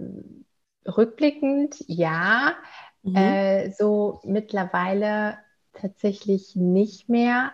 rückblickend 0.86 1.76
ja, 1.86 2.54
mhm. 3.02 3.16
äh, 3.16 3.70
so 3.70 4.20
mittlerweile 4.24 5.38
tatsächlich 5.72 6.56
nicht 6.56 7.08
mehr, 7.08 7.52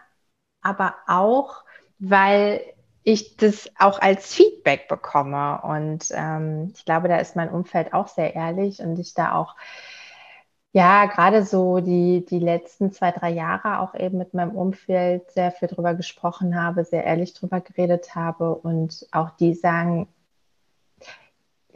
aber 0.61 0.95
auch, 1.07 1.65
weil 1.99 2.61
ich 3.07 3.37
das 3.37 3.71
auch 3.79 4.01
als 4.01 4.35
Feedback 4.35 4.89
bekomme. 4.89 5.61
Und 5.63 6.09
ähm, 6.11 6.73
ich 6.75 6.85
glaube, 6.85 7.07
da 7.07 7.19
ist 7.19 7.37
mein 7.37 7.51
Umfeld 7.51 7.95
auch 7.95 8.09
sehr 8.09 8.35
ehrlich 8.35 8.81
und 8.81 8.99
ich 8.99 9.15
da 9.15 9.37
auch, 9.37 9.55
ja, 10.73 11.07
gerade 11.07 11.45
so 11.45 11.79
die, 11.79 12.27
die 12.27 12.41
letzten 12.41 12.93
zwei, 12.93 13.13
drei 13.13 13.31
Jahre 13.31 13.79
auch 13.79 13.95
eben 13.95 14.19
mit 14.19 14.35
meinem 14.35 14.57
Umfeld 14.57 15.31
sehr 15.31 15.53
viel 15.53 15.69
drüber 15.69 15.95
gesprochen 15.95 16.61
habe, 16.61 16.85
sehr 16.85 17.05
ehrlich 17.05 17.33
drüber 17.33 17.61
geredet 17.61 18.17
habe 18.17 18.57
und 18.57 19.07
auch 19.13 19.31
die 19.31 19.55
sagen, 19.55 20.09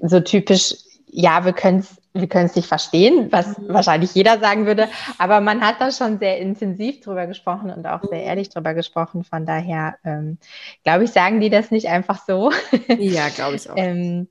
so 0.03 0.19
typisch, 0.19 0.75
ja, 1.13 1.45
wir 1.45 1.53
können 1.53 1.81
es 1.81 2.01
wir 2.13 2.27
können 2.27 2.47
es 2.47 2.57
nicht 2.57 2.67
verstehen, 2.67 3.31
was 3.31 3.57
mhm. 3.57 3.69
wahrscheinlich 3.69 4.15
jeder 4.15 4.41
sagen 4.41 4.67
würde, 4.67 4.89
aber 5.19 5.41
man 5.41 5.61
hat 5.61 5.81
da 5.81 5.93
schon 5.93 6.19
sehr 6.19 6.39
intensiv 6.39 7.01
drüber 7.01 7.27
gesprochen 7.27 7.71
und 7.71 7.87
auch 7.87 8.03
sehr 8.03 8.21
mhm. 8.21 8.27
ehrlich 8.27 8.49
drüber 8.49 8.75
gesprochen. 8.75 9.23
Von 9.23 9.47
daher, 9.47 9.97
ähm, 10.05 10.39
glaube 10.83 11.05
ich, 11.05 11.13
sagen 11.13 11.41
die 11.41 11.51
das 11.51 11.71
nicht 11.71 11.89
einfach 11.89 12.25
so. 12.27 12.51
Ja, 12.99 13.29
glaube 13.29 13.57
ich 13.57 13.71
auch. 13.71 13.75
ähm, 13.77 14.29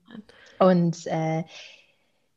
und 0.58 1.06
äh, 1.06 1.44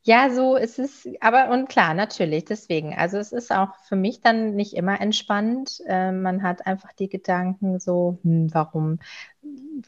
ja, 0.04 0.30
so 0.30 0.56
ist 0.56 0.78
es, 0.78 1.08
aber 1.20 1.50
und 1.50 1.68
klar, 1.68 1.94
natürlich, 1.94 2.44
deswegen. 2.44 2.94
Also 2.94 3.18
es 3.18 3.32
ist 3.32 3.50
auch 3.50 3.74
für 3.88 3.96
mich 3.96 4.20
dann 4.20 4.54
nicht 4.54 4.74
immer 4.74 5.00
entspannt. 5.00 5.80
Äh, 5.86 6.12
man 6.12 6.42
hat 6.42 6.66
einfach 6.66 6.92
die 6.92 7.08
Gedanken 7.08 7.80
so, 7.80 8.18
hm, 8.22 8.52
warum, 8.52 8.98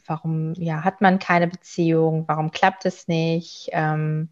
warum, 0.05 0.53
ja, 0.55 0.83
hat 0.83 1.01
man 1.01 1.19
keine 1.19 1.47
Beziehung, 1.47 2.25
warum 2.27 2.51
klappt 2.51 2.85
es 2.85 3.07
nicht? 3.07 3.69
Ähm, 3.73 4.29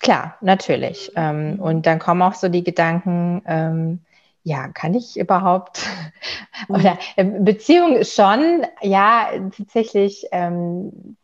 Klar, 0.00 0.36
natürlich. 0.40 1.10
Ähm, 1.16 1.54
mhm. 1.54 1.60
und 1.60 1.86
dann 1.86 1.98
kommen 1.98 2.22
auch 2.22 2.34
so 2.34 2.48
die 2.48 2.64
Gedanken, 2.64 3.42
ähm, 3.46 4.00
ja, 4.42 4.68
kann 4.68 4.94
ich 4.94 5.18
überhaupt? 5.18 5.84
Oder 6.68 6.98
äh, 7.16 7.24
Beziehung 7.24 8.04
schon, 8.04 8.66
ja, 8.82 9.28
tatsächlich 9.56 10.26
ähm, 10.32 11.16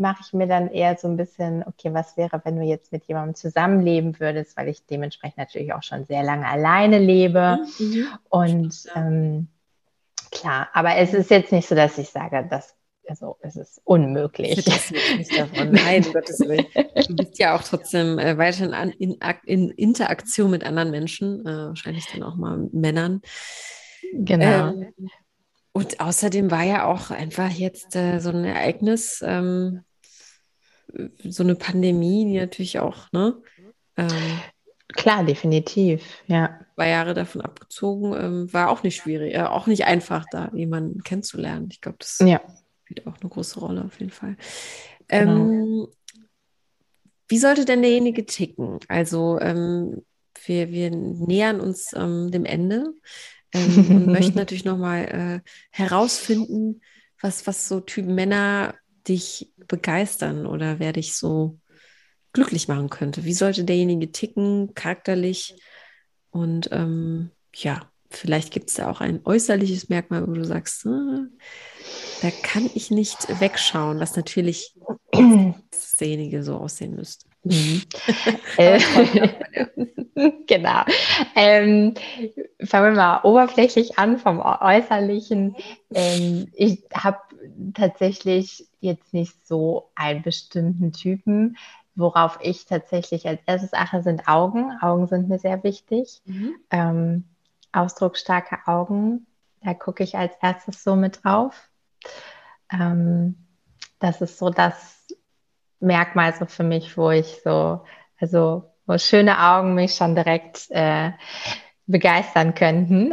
mache 0.00 0.22
ich 0.24 0.32
mir 0.32 0.46
dann 0.46 0.68
eher 0.68 0.96
so 0.96 1.06
ein 1.08 1.16
bisschen, 1.16 1.62
okay, 1.64 1.92
was 1.92 2.16
wäre, 2.16 2.40
wenn 2.44 2.56
du 2.56 2.62
jetzt 2.62 2.92
mit 2.92 3.04
jemandem 3.04 3.34
zusammenleben 3.34 4.18
würdest, 4.18 4.56
weil 4.56 4.68
ich 4.68 4.84
dementsprechend 4.86 5.38
natürlich 5.38 5.72
auch 5.72 5.82
schon 5.82 6.04
sehr 6.06 6.22
lange 6.22 6.46
alleine 6.46 6.98
lebe. 6.98 7.58
Mhm. 7.78 7.86
mhm. 7.86 8.06
Und 8.28 8.86
ähm, 8.96 9.48
klar, 10.32 10.68
aber 10.72 10.96
es 10.96 11.14
ist 11.14 11.30
jetzt 11.30 11.52
nicht 11.52 11.68
so, 11.68 11.74
dass 11.74 11.98
ich 11.98 12.08
sage, 12.10 12.46
das 12.50 12.74
also 13.08 13.36
es 13.40 13.56
ist 13.56 13.80
unmöglich. 13.82 14.64
Das 14.64 14.90
nicht 14.90 15.36
davon. 15.36 15.72
Nein, 15.72 16.04
um 16.06 16.12
Gottes 16.12 16.38
Willen. 16.40 16.66
Du 17.08 17.16
bist 17.16 17.40
ja 17.40 17.56
auch 17.56 17.62
trotzdem 17.62 18.20
äh, 18.20 18.38
weiterhin 18.38 18.72
an, 18.72 18.90
in, 18.90 19.18
in, 19.46 19.70
Interaktion 19.70 20.50
mit 20.50 20.64
anderen 20.64 20.92
Menschen, 20.92 21.44
äh, 21.44 21.68
wahrscheinlich 21.68 22.06
dann 22.12 22.22
auch 22.22 22.36
mal 22.36 22.68
Männern. 22.72 23.20
Genau. 24.12 24.68
Ähm, 24.68 24.94
und 25.72 26.00
außerdem 26.00 26.50
war 26.50 26.62
ja 26.62 26.86
auch 26.86 27.10
einfach 27.10 27.50
jetzt 27.50 27.96
äh, 27.96 28.18
so 28.18 28.30
ein 28.30 28.44
Ereignis, 28.44 29.22
ähm, 29.26 29.82
so 31.24 31.42
eine 31.42 31.54
Pandemie, 31.54 32.24
die 32.24 32.38
natürlich 32.38 32.78
auch, 32.78 33.10
ne? 33.12 33.36
Ähm, 33.96 34.08
Klar, 34.92 35.24
definitiv, 35.24 36.02
ja. 36.26 36.58
Zwei 36.74 36.88
Jahre 36.88 37.14
davon 37.14 37.42
abgezogen, 37.42 38.12
ähm, 38.14 38.52
war 38.52 38.70
auch 38.70 38.82
nicht 38.82 38.96
schwierig, 38.96 39.34
äh, 39.34 39.42
auch 39.42 39.68
nicht 39.68 39.84
einfach, 39.84 40.24
da 40.32 40.50
jemanden 40.52 41.04
kennenzulernen. 41.04 41.68
Ich 41.70 41.80
glaube, 41.80 41.98
das 42.00 42.18
ja 42.18 42.40
spielt 42.90 43.06
auch 43.06 43.20
eine 43.20 43.30
große 43.30 43.60
Rolle 43.60 43.84
auf 43.84 43.98
jeden 44.00 44.10
Fall. 44.10 44.36
Genau. 45.08 45.50
Ähm, 45.50 45.86
wie 47.28 47.38
sollte 47.38 47.64
denn 47.64 47.82
derjenige 47.82 48.26
ticken? 48.26 48.80
Also 48.88 49.38
ähm, 49.40 50.04
wir, 50.44 50.70
wir 50.70 50.90
nähern 50.90 51.60
uns 51.60 51.92
ähm, 51.94 52.30
dem 52.30 52.44
Ende 52.44 52.92
ähm, 53.52 53.86
und 53.90 54.06
möchten 54.06 54.34
natürlich 54.36 54.64
nochmal 54.64 55.04
äh, 55.44 55.50
herausfinden, 55.70 56.80
was, 57.20 57.46
was 57.46 57.68
so 57.68 57.80
Typen 57.80 58.14
Männer 58.14 58.74
dich 59.08 59.52
begeistern 59.68 60.46
oder 60.46 60.78
wer 60.78 60.92
dich 60.92 61.14
so 61.14 61.58
glücklich 62.32 62.68
machen 62.68 62.90
könnte. 62.90 63.24
Wie 63.24 63.32
sollte 63.32 63.64
derjenige 63.64 64.12
ticken, 64.12 64.74
charakterlich? 64.74 65.56
Und 66.30 66.68
ähm, 66.72 67.30
ja, 67.54 67.90
vielleicht 68.10 68.52
gibt 68.52 68.70
es 68.70 68.76
da 68.76 68.90
auch 68.90 69.00
ein 69.00 69.20
äußerliches 69.24 69.88
Merkmal, 69.88 70.26
wo 70.26 70.32
du 70.32 70.44
sagst, 70.44 70.86
äh, 70.86 71.26
da 72.22 72.30
kann 72.42 72.70
ich 72.74 72.90
nicht 72.90 73.40
wegschauen, 73.40 73.98
was 74.00 74.16
natürlich 74.16 74.74
derjenige 76.00 76.42
so 76.42 76.56
aussehen 76.56 76.94
müsste. 76.94 77.29
Mhm. 77.42 77.82
Äh, 78.58 78.78
genau. 80.46 80.82
Ähm, 81.34 81.94
fangen 82.62 82.94
wir 82.94 83.00
mal 83.00 83.20
oberflächlich 83.22 83.98
an 83.98 84.18
vom 84.18 84.40
Äußerlichen. 84.40 85.56
Ähm, 85.94 86.48
ich 86.52 86.84
habe 86.92 87.18
tatsächlich 87.74 88.68
jetzt 88.80 89.14
nicht 89.14 89.46
so 89.46 89.90
einen 89.94 90.22
bestimmten 90.22 90.92
Typen. 90.92 91.56
Worauf 91.94 92.38
ich 92.42 92.66
tatsächlich 92.66 93.26
als 93.26 93.40
erstes 93.46 93.72
achte, 93.72 94.02
sind 94.02 94.28
Augen. 94.28 94.72
Augen 94.80 95.06
sind 95.06 95.28
mir 95.28 95.38
sehr 95.38 95.62
wichtig. 95.64 96.20
Mhm. 96.24 96.54
Ähm, 96.70 97.24
ausdrucksstarke 97.72 98.58
Augen, 98.66 99.26
da 99.62 99.74
gucke 99.74 100.02
ich 100.02 100.16
als 100.16 100.32
erstes 100.40 100.82
so 100.82 100.96
mit 100.96 101.24
drauf. 101.24 101.68
Ähm, 102.72 103.36
das 103.98 104.20
ist 104.20 104.38
so 104.38 104.50
das 104.50 104.99
Merkmal 105.80 106.34
so 106.34 106.46
für 106.46 106.62
mich, 106.62 106.96
wo 106.96 107.10
ich 107.10 107.40
so, 107.42 107.80
also 108.18 108.64
wo 108.86 108.98
schöne 108.98 109.40
Augen 109.40 109.74
mich 109.74 109.94
schon 109.94 110.14
direkt 110.14 110.70
äh, 110.70 111.12
begeistern 111.86 112.54
könnten. 112.54 113.12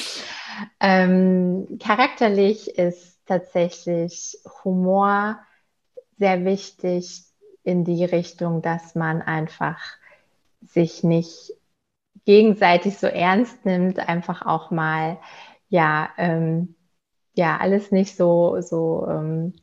ähm, 0.80 1.78
charakterlich 1.82 2.78
ist 2.78 3.18
tatsächlich 3.26 4.38
Humor 4.64 5.38
sehr 6.18 6.44
wichtig 6.44 7.24
in 7.62 7.84
die 7.84 8.04
Richtung, 8.04 8.62
dass 8.62 8.94
man 8.94 9.22
einfach 9.22 9.80
sich 10.62 11.02
nicht 11.02 11.52
gegenseitig 12.24 12.98
so 12.98 13.06
ernst 13.06 13.64
nimmt, 13.64 13.98
einfach 13.98 14.44
auch 14.46 14.70
mal, 14.70 15.18
ja, 15.68 16.10
ähm, 16.16 16.74
ja, 17.34 17.58
alles 17.58 17.90
nicht 17.92 18.16
so, 18.16 18.60
so, 18.60 19.06
ähm, 19.08 19.54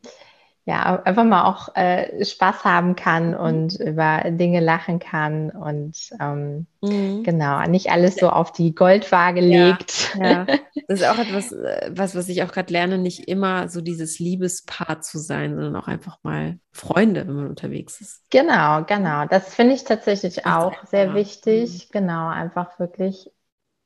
ja, 0.65 1.03
einfach 1.03 1.25
mal 1.25 1.43
auch 1.43 1.75
äh, 1.75 2.23
Spaß 2.23 2.63
haben 2.63 2.95
kann 2.95 3.31
mhm. 3.31 3.37
und 3.37 3.79
über 3.79 4.23
Dinge 4.31 4.61
lachen 4.61 4.99
kann 4.99 5.49
und 5.49 6.09
ähm, 6.21 6.67
mhm. 6.81 7.23
genau, 7.23 7.61
nicht 7.67 7.91
alles 7.91 8.15
so 8.15 8.29
auf 8.29 8.53
die 8.53 8.73
Goldwaage 8.73 9.41
ja, 9.41 9.67
legt. 9.67 10.17
Ja, 10.17 10.45
das 10.87 11.01
ist 11.01 11.05
auch 11.05 11.17
etwas, 11.17 11.51
äh, 11.51 11.91
was, 11.93 12.15
was 12.15 12.29
ich 12.29 12.43
auch 12.43 12.51
gerade 12.51 12.71
lerne, 12.71 12.97
nicht 12.97 13.27
immer 13.27 13.67
so 13.67 13.81
dieses 13.81 14.19
Liebespaar 14.19 15.01
zu 15.01 15.19
sein, 15.19 15.55
sondern 15.55 15.75
auch 15.75 15.87
einfach 15.87 16.19
mal 16.23 16.59
Freunde, 16.71 17.27
wenn 17.27 17.35
man 17.35 17.49
unterwegs 17.49 17.99
ist. 17.99 18.21
Genau, 18.29 18.85
genau. 18.85 19.25
Das 19.25 19.53
finde 19.53 19.75
ich 19.75 19.83
tatsächlich 19.83 20.45
auch 20.45 20.85
sehr 20.85 21.13
wichtig. 21.13 21.89
Mhm. 21.89 21.99
Genau, 21.99 22.29
einfach 22.29 22.79
wirklich 22.79 23.29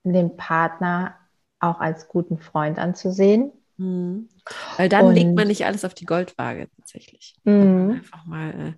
den 0.03 0.38
Partner 0.38 1.15
auch 1.59 1.80
als 1.80 2.07
guten 2.07 2.38
Freund 2.38 2.78
anzusehen. 2.78 3.51
Mhm. 3.78 4.30
Weil 4.78 4.89
dann 4.89 5.05
und, 5.05 5.15
legt 5.15 5.36
man 5.36 5.47
nicht 5.47 5.65
alles 5.65 5.86
auf 5.86 5.93
die 5.93 6.05
Goldwaage 6.05 6.67
tatsächlich. 6.78 7.36
Mhm. 7.43 7.91
einfach 7.91 8.25
mal 8.25 8.49
äh, 8.49 8.73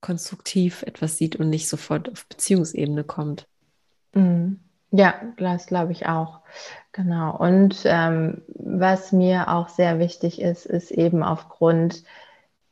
konstruktiv 0.00 0.82
etwas 0.82 1.16
sieht 1.16 1.36
und 1.36 1.48
nicht 1.48 1.68
sofort 1.68 2.10
auf 2.10 2.26
Beziehungsebene 2.26 3.04
kommt. 3.04 3.46
Mhm. 4.12 4.60
Ja, 4.90 5.14
das 5.38 5.66
glaube 5.66 5.92
ich 5.92 6.06
auch. 6.06 6.40
Genau. 6.92 7.34
Und 7.34 7.82
ähm, 7.86 8.42
was 8.48 9.10
mir 9.10 9.48
auch 9.48 9.70
sehr 9.70 9.98
wichtig 9.98 10.40
ist, 10.40 10.66
ist 10.66 10.90
eben 10.90 11.22
aufgrund, 11.22 12.04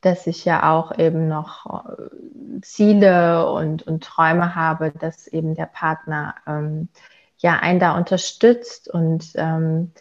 dass 0.02 0.26
ich 0.26 0.44
ja 0.44 0.70
auch 0.70 0.98
eben 0.98 1.28
noch 1.28 1.86
äh, 1.88 2.60
Ziele 2.60 3.50
und, 3.50 3.86
und 3.86 4.04
Träume 4.04 4.54
habe, 4.54 4.92
dass 4.92 5.28
eben 5.28 5.54
der 5.54 5.66
Partner 5.66 6.34
ähm, 6.46 6.88
ja 7.38 7.58
einen 7.58 7.80
da 7.80 7.96
unterstützt 7.96 8.90
und 8.90 9.32
ähm, 9.36 9.92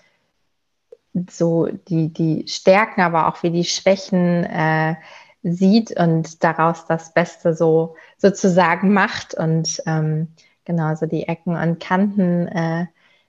so 1.29 1.67
die, 1.87 2.13
die 2.13 2.47
Stärken, 2.47 3.01
aber 3.01 3.27
auch 3.27 3.43
wie 3.43 3.51
die 3.51 3.65
Schwächen 3.65 4.43
äh, 4.43 4.95
sieht 5.43 5.97
und 5.97 6.43
daraus 6.43 6.85
das 6.85 7.13
Beste 7.13 7.53
so 7.53 7.95
sozusagen 8.17 8.93
macht 8.93 9.33
und 9.33 9.81
ähm, 9.85 10.27
genauso 10.65 11.05
die 11.05 11.27
Ecken 11.27 11.55
und 11.55 11.79
Kanten 11.79 12.47
äh, 12.47 12.87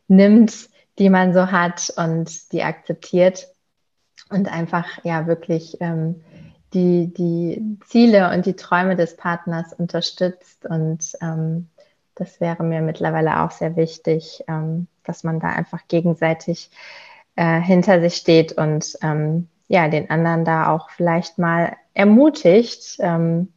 nimmt, 0.09 0.69
die 0.99 1.09
man 1.09 1.33
so 1.33 1.51
hat 1.51 1.93
und 1.97 2.53
die 2.53 2.63
akzeptiert 2.63 3.49
und 4.29 4.53
einfach 4.53 4.87
ja 5.05 5.27
wirklich 5.27 5.81
ähm, 5.81 6.23
die, 6.75 7.13
die 7.13 7.79
Ziele 7.87 8.33
und 8.33 8.47
die 8.47 8.57
Träume 8.57 8.97
des 8.97 9.17
Partners 9.17 9.73
unterstützt 9.73 10.67
und 10.67 11.17
ähm, 11.21 11.69
das 12.15 12.41
wäre 12.41 12.63
mir 12.63 12.83
mittlerweile 12.83 13.41
auch 13.41 13.51
sehr 13.51 13.77
wichtig, 13.77 14.45
ähm, 14.47 14.89
dass 15.05 15.25
man 15.25 15.41
da 15.41 15.49
einfach 15.49 15.89
gegenseitig 15.89 16.71
äh, 17.41 17.59
hinter 17.59 18.03
sich 18.03 18.17
steht 18.17 18.53
und 18.53 18.99
ähm, 19.01 19.49
ja, 19.67 19.89
den 19.89 20.11
anderen 20.11 20.45
da 20.45 20.75
auch 20.75 20.91
vielleicht 20.91 21.39
mal 21.39 21.75
ermutigt, 21.95 22.99
ähm, 22.99 23.49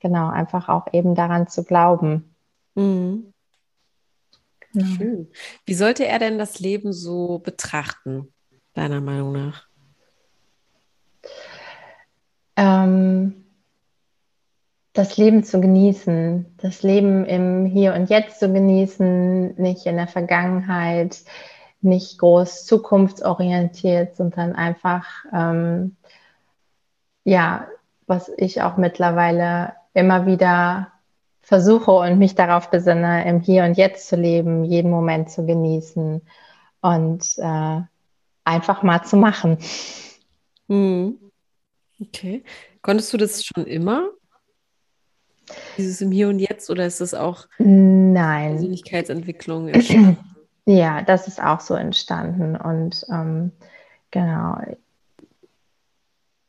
genau, 0.00 0.28
einfach 0.28 0.68
auch 0.68 0.92
eben 0.92 1.14
daran 1.14 1.46
zu 1.46 1.62
glauben. 1.62 2.34
Mhm. 2.74 3.32
Genau. 4.72 4.86
Schön. 4.96 5.28
Wie 5.64 5.74
sollte 5.74 6.04
er 6.04 6.18
denn 6.18 6.36
das 6.36 6.58
Leben 6.58 6.92
so 6.92 7.38
betrachten, 7.38 8.32
deiner 8.74 9.00
Meinung 9.00 9.32
nach? 9.32 9.68
Ähm, 12.56 13.44
das 14.94 15.16
Leben 15.16 15.44
zu 15.44 15.60
genießen, 15.60 16.56
das 16.56 16.82
Leben 16.82 17.24
im 17.26 17.66
Hier 17.66 17.94
und 17.94 18.10
Jetzt 18.10 18.40
zu 18.40 18.52
genießen, 18.52 19.54
nicht 19.62 19.86
in 19.86 19.96
der 19.96 20.08
Vergangenheit, 20.08 21.22
nicht 21.82 22.18
groß 22.18 22.64
zukunftsorientiert, 22.66 24.16
sondern 24.16 24.54
einfach, 24.54 25.06
ähm, 25.32 25.96
ja, 27.24 27.66
was 28.06 28.30
ich 28.36 28.62
auch 28.62 28.76
mittlerweile 28.76 29.74
immer 29.94 30.26
wieder 30.26 30.92
versuche 31.40 31.90
und 31.90 32.18
mich 32.18 32.34
darauf 32.34 32.70
besinne, 32.70 33.26
im 33.26 33.40
Hier 33.40 33.64
und 33.64 33.76
Jetzt 33.76 34.08
zu 34.08 34.16
leben, 34.16 34.64
jeden 34.64 34.90
Moment 34.90 35.30
zu 35.30 35.44
genießen 35.44 36.22
und 36.80 37.38
äh, 37.38 37.80
einfach 38.44 38.82
mal 38.82 39.02
zu 39.02 39.16
machen. 39.16 39.58
Hm. 40.68 41.18
Okay. 42.00 42.44
Konntest 42.80 43.12
du 43.12 43.16
das 43.16 43.44
schon 43.44 43.66
immer? 43.66 44.08
Dieses 45.76 46.00
im 46.00 46.12
Hier 46.12 46.28
und 46.28 46.38
Jetzt 46.38 46.70
oder 46.70 46.86
ist 46.86 47.00
das 47.00 47.14
auch 47.14 47.46
Nein. 47.58 48.52
Persönlichkeitsentwicklung? 48.52 49.72
Ja, 50.64 51.02
das 51.02 51.26
ist 51.26 51.42
auch 51.42 51.60
so 51.60 51.74
entstanden 51.74 52.56
und 52.56 53.04
ähm, 53.10 53.52
genau. 54.10 54.58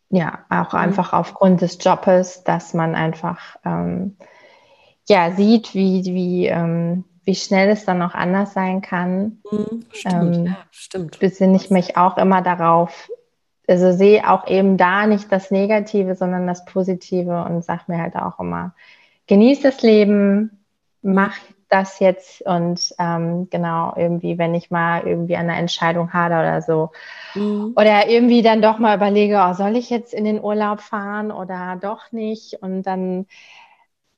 Ja, 0.10 0.46
auch 0.50 0.74
mhm. 0.74 0.80
einfach 0.80 1.14
aufgrund 1.14 1.62
des 1.62 1.80
Jobs, 1.82 2.44
dass 2.44 2.76
man 2.76 2.94
einfach 2.94 3.58
ähm, 3.66 4.16
ja 5.08 5.32
sieht, 5.32 5.74
wie, 5.74 6.04
wie, 6.06 6.46
ähm, 6.46 7.06
wie 7.24 7.34
schnell 7.34 7.70
es 7.70 7.86
dann 7.86 8.04
auch 8.04 8.14
anders 8.14 8.54
sein 8.54 8.84
kann. 8.84 9.40
Mhm, 9.52 9.86
stimmt, 9.92 10.36
ähm, 10.38 10.46
ja, 10.46 10.58
stimmt. 10.70 11.20
Besinne 11.20 11.56
ich 11.56 11.72
mich 11.72 11.98
auch 11.98 12.18
immer 12.18 12.44
darauf, 12.44 13.10
also 13.68 13.92
sehe 13.92 14.30
auch 14.30 14.48
eben 14.48 14.78
da 14.78 15.08
nicht 15.08 15.32
das 15.32 15.50
Negative, 15.50 16.14
sondern 16.14 16.46
das 16.46 16.66
Positive 16.66 17.46
und 17.46 17.64
sage 17.64 17.86
mir 17.88 17.98
halt 17.98 18.16
auch 18.16 18.40
immer, 18.40 18.76
genieß 19.26 19.62
das 19.62 19.82
Leben, 19.82 20.64
mach 21.02 21.36
das 21.74 22.00
jetzt 22.00 22.42
und 22.44 22.94
ähm, 23.00 23.50
genau, 23.50 23.94
irgendwie, 23.96 24.38
wenn 24.38 24.54
ich 24.54 24.70
mal 24.70 25.08
irgendwie 25.08 25.36
an 25.36 25.50
einer 25.50 25.58
Entscheidung 25.58 26.14
habe 26.14 26.36
oder 26.36 26.62
so. 26.62 26.92
Mhm. 27.34 27.74
Oder 27.76 28.08
irgendwie 28.08 28.44
dann 28.44 28.62
doch 28.62 28.78
mal 28.78 28.96
überlege, 28.96 29.44
oh, 29.44 29.54
soll 29.54 29.76
ich 29.76 29.90
jetzt 29.90 30.14
in 30.14 30.26
den 30.26 30.42
Urlaub 30.42 30.82
fahren 30.82 31.32
oder 31.32 31.78
doch 31.82 32.12
nicht? 32.12 32.62
Und 32.62 32.84
dann 32.84 33.26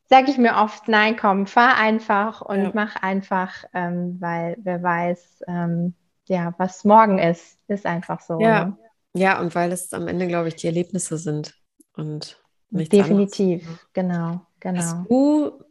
sage 0.07 0.29
ich 0.29 0.37
mir 0.37 0.55
oft, 0.57 0.87
nein, 0.87 1.15
komm, 1.15 1.47
fahr 1.47 1.77
einfach 1.77 2.41
und 2.41 2.61
ja. 2.61 2.71
mach 2.73 2.95
einfach, 2.97 3.63
ähm, 3.73 4.17
weil 4.19 4.57
wer 4.61 4.83
weiß, 4.83 5.43
ähm, 5.47 5.93
ja, 6.25 6.53
was 6.57 6.83
morgen 6.83 7.19
ist, 7.19 7.57
ist 7.67 7.85
einfach 7.85 8.19
so. 8.19 8.39
Ja, 8.39 8.65
ne? 8.65 8.77
ja 9.13 9.39
und 9.39 9.55
weil 9.55 9.71
es 9.71 9.93
am 9.93 10.07
Ende, 10.07 10.27
glaube 10.27 10.49
ich, 10.49 10.55
die 10.55 10.67
Erlebnisse 10.67 11.17
sind 11.17 11.55
und 11.95 12.37
nichts 12.69 12.95
Definitiv, 12.95 13.63
anderes. 13.63 13.87
genau, 13.93 14.41
genau. 14.59 14.79
Hast 14.79 15.09
du 15.09 15.64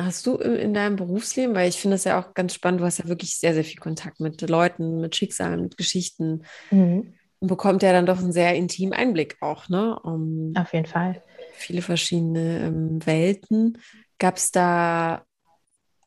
hast 0.00 0.26
du 0.26 0.36
in 0.36 0.74
deinem 0.74 0.96
Berufsleben, 0.96 1.54
weil 1.54 1.68
ich 1.68 1.80
finde 1.80 1.96
es 1.96 2.04
ja 2.04 2.20
auch 2.20 2.34
ganz 2.34 2.54
spannend, 2.54 2.80
du 2.80 2.84
hast 2.84 2.98
ja 2.98 3.08
wirklich 3.08 3.36
sehr, 3.36 3.54
sehr 3.54 3.64
viel 3.64 3.80
Kontakt 3.80 4.20
mit 4.20 4.40
Leuten, 4.48 5.00
mit 5.00 5.16
Schicksalen, 5.16 5.62
mit 5.62 5.76
Geschichten. 5.76 6.44
Mhm. 6.70 7.14
Und 7.40 7.48
bekommt 7.48 7.82
ja 7.82 7.92
dann 7.92 8.06
doch 8.06 8.18
einen 8.18 8.32
sehr 8.32 8.54
intimen 8.54 8.92
Einblick 8.92 9.36
auch, 9.40 9.68
ne? 9.68 9.98
Um 10.00 10.52
Auf 10.56 10.72
jeden 10.72 10.86
Fall. 10.86 11.22
Viele 11.52 11.82
verschiedene 11.82 12.66
ähm, 12.66 13.06
Welten. 13.06 13.78
Gab 14.18 14.38
es 14.38 14.50
da 14.50 15.24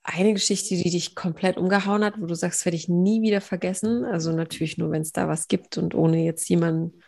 eine 0.03 0.33
Geschichte, 0.33 0.75
die 0.75 0.89
dich 0.89 1.15
komplett 1.15 1.57
umgehauen 1.57 2.03
hat, 2.03 2.19
wo 2.19 2.25
du 2.25 2.35
sagst, 2.35 2.65
werde 2.65 2.75
ich 2.75 2.89
nie 2.89 3.21
wieder 3.21 3.39
vergessen? 3.39 4.03
Also 4.03 4.31
natürlich 4.33 4.77
nur, 4.77 4.91
wenn 4.91 5.03
es 5.03 5.11
da 5.11 5.27
was 5.27 5.47
gibt 5.47 5.77
und 5.77 5.95
ohne 5.95 6.23
jetzt 6.23 6.49
jemanden 6.49 7.01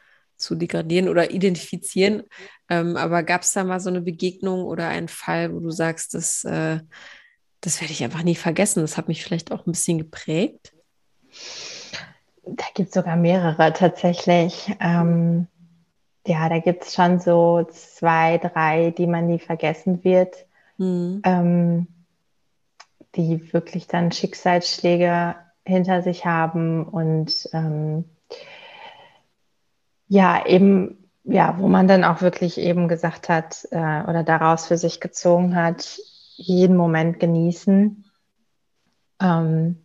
zu 0.44 0.56
degradieren 0.56 1.10
oder 1.10 1.32
identifizieren. 1.32 2.24
Ähm, 2.70 2.98
aber 2.98 3.24
gab 3.24 3.41
es 3.41 3.54
da 3.54 3.64
mal 3.64 3.80
so 3.80 3.89
eine 3.89 4.02
Begegnung 4.02 4.64
oder 4.64 4.88
einen 4.88 5.08
Fall, 5.08 5.54
wo 5.54 5.60
du 5.60 5.72
sagst, 5.72 6.14
das, 6.14 6.44
äh, 6.44 6.80
das 7.62 7.82
werde 7.82 7.94
ich 7.94 8.04
einfach 8.04 8.24
nie 8.24 8.36
vergessen. 8.36 8.82
Das 8.82 8.98
hat 8.98 9.08
mich 9.08 9.24
vielleicht 9.24 9.52
auch 9.52 9.66
ein 9.66 9.72
bisschen 9.72 9.98
geprägt. 9.98 10.74
Da 12.44 12.66
gibt 12.74 12.89
es 12.89 12.94
sogar 12.94 13.16
mehrere 13.16 13.72
tatsächlich. 13.74 14.72
Ähm, 14.80 15.48
ja, 16.28 16.50
da 16.50 16.60
gibt 16.60 16.84
es 16.84 16.94
schon 16.94 17.20
so 17.20 17.66
zwei, 17.72 18.38
drei, 18.38 18.91
die 18.91 19.08
man 19.08 19.28
nie 19.28 19.39
vergessen 19.39 20.04
wird, 20.04 20.46
mhm. 20.78 21.22
ähm, 21.26 21.88
die 23.16 23.54
wirklich 23.54 23.88
dann 23.88 24.12
Schicksalsschläge 24.12 25.36
hinter 25.66 26.02
sich 26.02 26.26
haben 26.26 26.84
und 26.84 27.50
ähm, 27.54 28.06
ja, 30.14 30.45
eben, 30.45 31.09
ja, 31.24 31.57
wo 31.57 31.68
man 31.68 31.88
dann 31.88 32.03
auch 32.03 32.22
wirklich 32.22 32.59
eben 32.59 32.88
gesagt 32.88 33.30
hat 33.30 33.68
äh, 33.72 34.03
oder 34.03 34.24
daraus 34.24 34.68
für 34.68 34.78
sich 34.78 34.99
gezogen 34.99 35.55
hat, 35.55 35.97
jeden 36.36 36.78
Moment 36.78 37.20
genießen. 37.20 38.05
Ähm, 39.20 39.84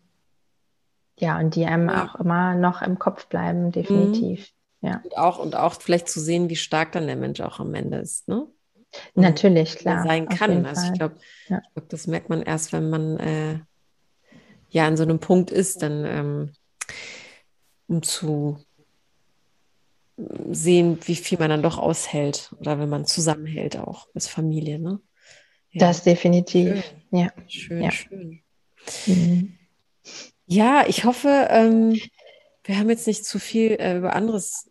ja, 1.18 1.38
und 1.38 1.54
die 1.54 1.64
einem 1.64 1.88
ja. 1.88 2.04
auch 2.04 2.16
immer 2.16 2.54
noch 2.54 2.82
im 2.82 2.98
Kopf 2.98 3.28
bleiben, 3.28 3.72
definitiv. 3.72 4.52
Mhm. 4.82 4.88
Ja. 4.88 5.00
Und 5.02 5.16
auch, 5.16 5.38
und 5.38 5.56
auch 5.56 5.72
vielleicht 5.80 6.10
zu 6.10 6.20
sehen, 6.20 6.50
wie 6.50 6.56
stark 6.56 6.92
dann 6.92 7.06
der 7.06 7.16
Mensch 7.16 7.40
auch 7.40 7.58
am 7.58 7.74
Ende 7.74 7.96
ist, 7.96 8.28
ne? 8.28 8.46
Und 9.14 9.22
Natürlich, 9.22 9.76
klar. 9.76 10.02
Sein 10.02 10.28
kann. 10.28 10.66
Also 10.66 10.92
ich 10.92 10.98
glaube, 10.98 11.16
ja. 11.48 11.62
glaub, 11.72 11.88
das 11.88 12.06
merkt 12.06 12.28
man 12.28 12.42
erst, 12.42 12.74
wenn 12.74 12.90
man 12.90 13.18
äh, 13.18 13.60
ja 14.68 14.86
an 14.86 14.98
so 14.98 15.04
einem 15.04 15.20
Punkt 15.20 15.50
ist, 15.50 15.82
dann 15.82 16.04
ähm, 16.04 16.52
um 17.86 18.02
zu 18.02 18.58
sehen, 20.50 20.98
wie 21.04 21.16
viel 21.16 21.38
man 21.38 21.50
dann 21.50 21.62
doch 21.62 21.78
aushält 21.78 22.52
oder 22.60 22.78
wenn 22.78 22.88
man 22.88 23.06
zusammenhält 23.06 23.76
auch 23.76 24.08
als 24.14 24.28
Familie. 24.28 24.78
Ne? 24.78 25.00
Ja. 25.70 25.86
Das 25.86 26.02
definitiv. 26.02 26.84
Schön. 27.10 27.20
Ja. 27.20 27.32
Schön, 27.46 27.82
ja. 27.82 27.90
schön. 27.90 28.42
Mhm. 29.06 29.58
Ja, 30.46 30.84
ich 30.86 31.04
hoffe, 31.04 31.48
ähm, 31.50 32.00
wir 32.64 32.78
haben 32.78 32.90
jetzt 32.90 33.06
nicht 33.06 33.24
zu 33.24 33.38
viel 33.38 33.72
äh, 33.72 33.98
über 33.98 34.14
anderes 34.16 34.70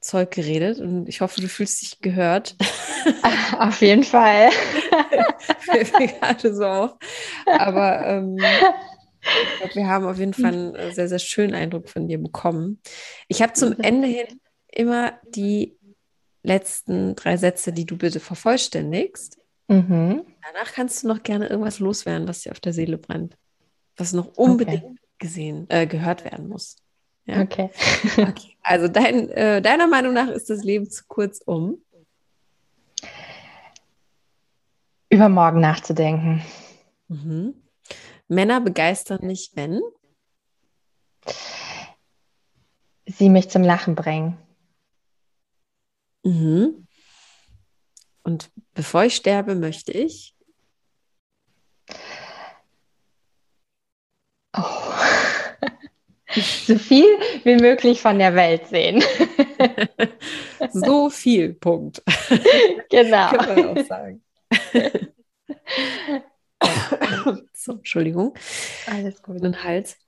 Zeug 0.00 0.30
geredet 0.30 0.80
und 0.80 1.08
ich 1.08 1.20
hoffe, 1.20 1.40
du 1.40 1.48
fühlst 1.48 1.82
dich 1.82 2.00
gehört. 2.00 2.56
Auf 3.58 3.80
jeden 3.80 4.04
Fall. 4.04 4.50
Fällt 5.60 5.98
mir 5.98 6.08
gerade 6.08 6.54
so 6.54 6.64
auf. 6.64 6.96
Aber 7.46 8.06
ähm, 8.06 8.36
ich 8.38 9.58
glaube, 9.58 9.74
wir 9.74 9.86
haben 9.88 10.06
auf 10.06 10.18
jeden 10.18 10.34
Fall 10.34 10.52
einen 10.52 10.74
äh, 10.74 10.92
sehr, 10.92 11.08
sehr 11.08 11.18
schönen 11.18 11.54
Eindruck 11.54 11.88
von 11.88 12.06
dir 12.06 12.18
bekommen. 12.18 12.80
Ich 13.28 13.42
habe 13.42 13.52
zum 13.54 13.78
Ende 13.80 14.08
hin 14.08 14.40
immer 14.72 15.18
die 15.28 15.76
letzten 16.42 17.14
drei 17.16 17.36
Sätze, 17.36 17.72
die 17.72 17.84
du 17.84 17.96
bitte 17.96 18.20
vervollständigst. 18.20 19.38
Mhm. 19.68 20.24
Danach 20.42 20.72
kannst 20.72 21.02
du 21.02 21.08
noch 21.08 21.22
gerne 21.22 21.48
irgendwas 21.48 21.78
loswerden, 21.78 22.26
was 22.28 22.40
dir 22.42 22.52
auf 22.52 22.60
der 22.60 22.72
Seele 22.72 22.98
brennt, 22.98 23.36
was 23.96 24.12
noch 24.12 24.36
unbedingt 24.36 24.84
okay. 24.84 24.98
gesehen, 25.18 25.66
äh, 25.68 25.86
gehört 25.86 26.24
werden 26.24 26.48
muss. 26.48 26.76
Ja? 27.26 27.42
Okay. 27.42 27.70
okay. 28.16 28.56
Also 28.62 28.88
dein, 28.88 29.28
äh, 29.30 29.60
deiner 29.60 29.86
Meinung 29.86 30.14
nach 30.14 30.28
ist 30.28 30.48
das 30.48 30.64
Leben 30.64 30.90
zu 30.90 31.04
kurz, 31.06 31.40
um 31.44 31.82
über 35.10 35.28
morgen 35.28 35.60
nachzudenken. 35.60 36.42
Mhm. 37.08 37.54
Männer 38.28 38.60
begeistern 38.60 39.26
mich, 39.26 39.52
wenn 39.54 39.80
sie 43.06 43.30
mich 43.30 43.48
zum 43.48 43.62
Lachen 43.62 43.94
bringen. 43.94 44.36
Mhm. 46.28 46.86
Und 48.22 48.50
bevor 48.74 49.04
ich 49.04 49.16
sterbe, 49.16 49.54
möchte 49.54 49.92
ich. 49.92 50.34
Oh. 54.54 54.62
so 56.66 56.78
viel 56.78 57.06
wie 57.44 57.56
möglich 57.56 58.02
von 58.02 58.18
der 58.18 58.34
Welt 58.34 58.66
sehen. 58.68 59.02
so 60.72 61.08
viel, 61.08 61.54
Punkt. 61.54 62.02
Genau. 62.90 63.30
Kann 63.30 63.54
man 63.54 63.78
auch 63.78 63.86
sagen. 63.86 64.22
so, 67.52 67.72
Entschuldigung. 67.72 68.34
Alles 68.86 69.22
gut. 69.22 69.42
Den 69.42 69.62
Hals. 69.62 69.98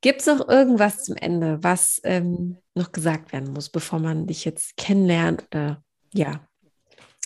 Gibt 0.00 0.20
es 0.20 0.26
noch 0.26 0.48
irgendwas 0.48 1.04
zum 1.04 1.16
Ende, 1.16 1.62
was 1.62 2.00
ähm, 2.04 2.58
noch 2.74 2.92
gesagt 2.92 3.32
werden 3.32 3.52
muss, 3.52 3.70
bevor 3.70 3.98
man 3.98 4.26
dich 4.26 4.44
jetzt 4.44 4.76
kennenlernt 4.76 5.46
oder 5.50 5.82
ja, 6.12 6.46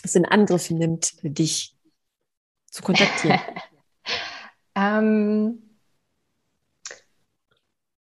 es 0.03 0.15
in 0.15 0.25
Angriff 0.25 0.69
nimmt, 0.69 1.13
dich 1.23 1.75
zu 2.71 2.81
kontaktieren? 2.81 3.39
ähm, 4.75 5.61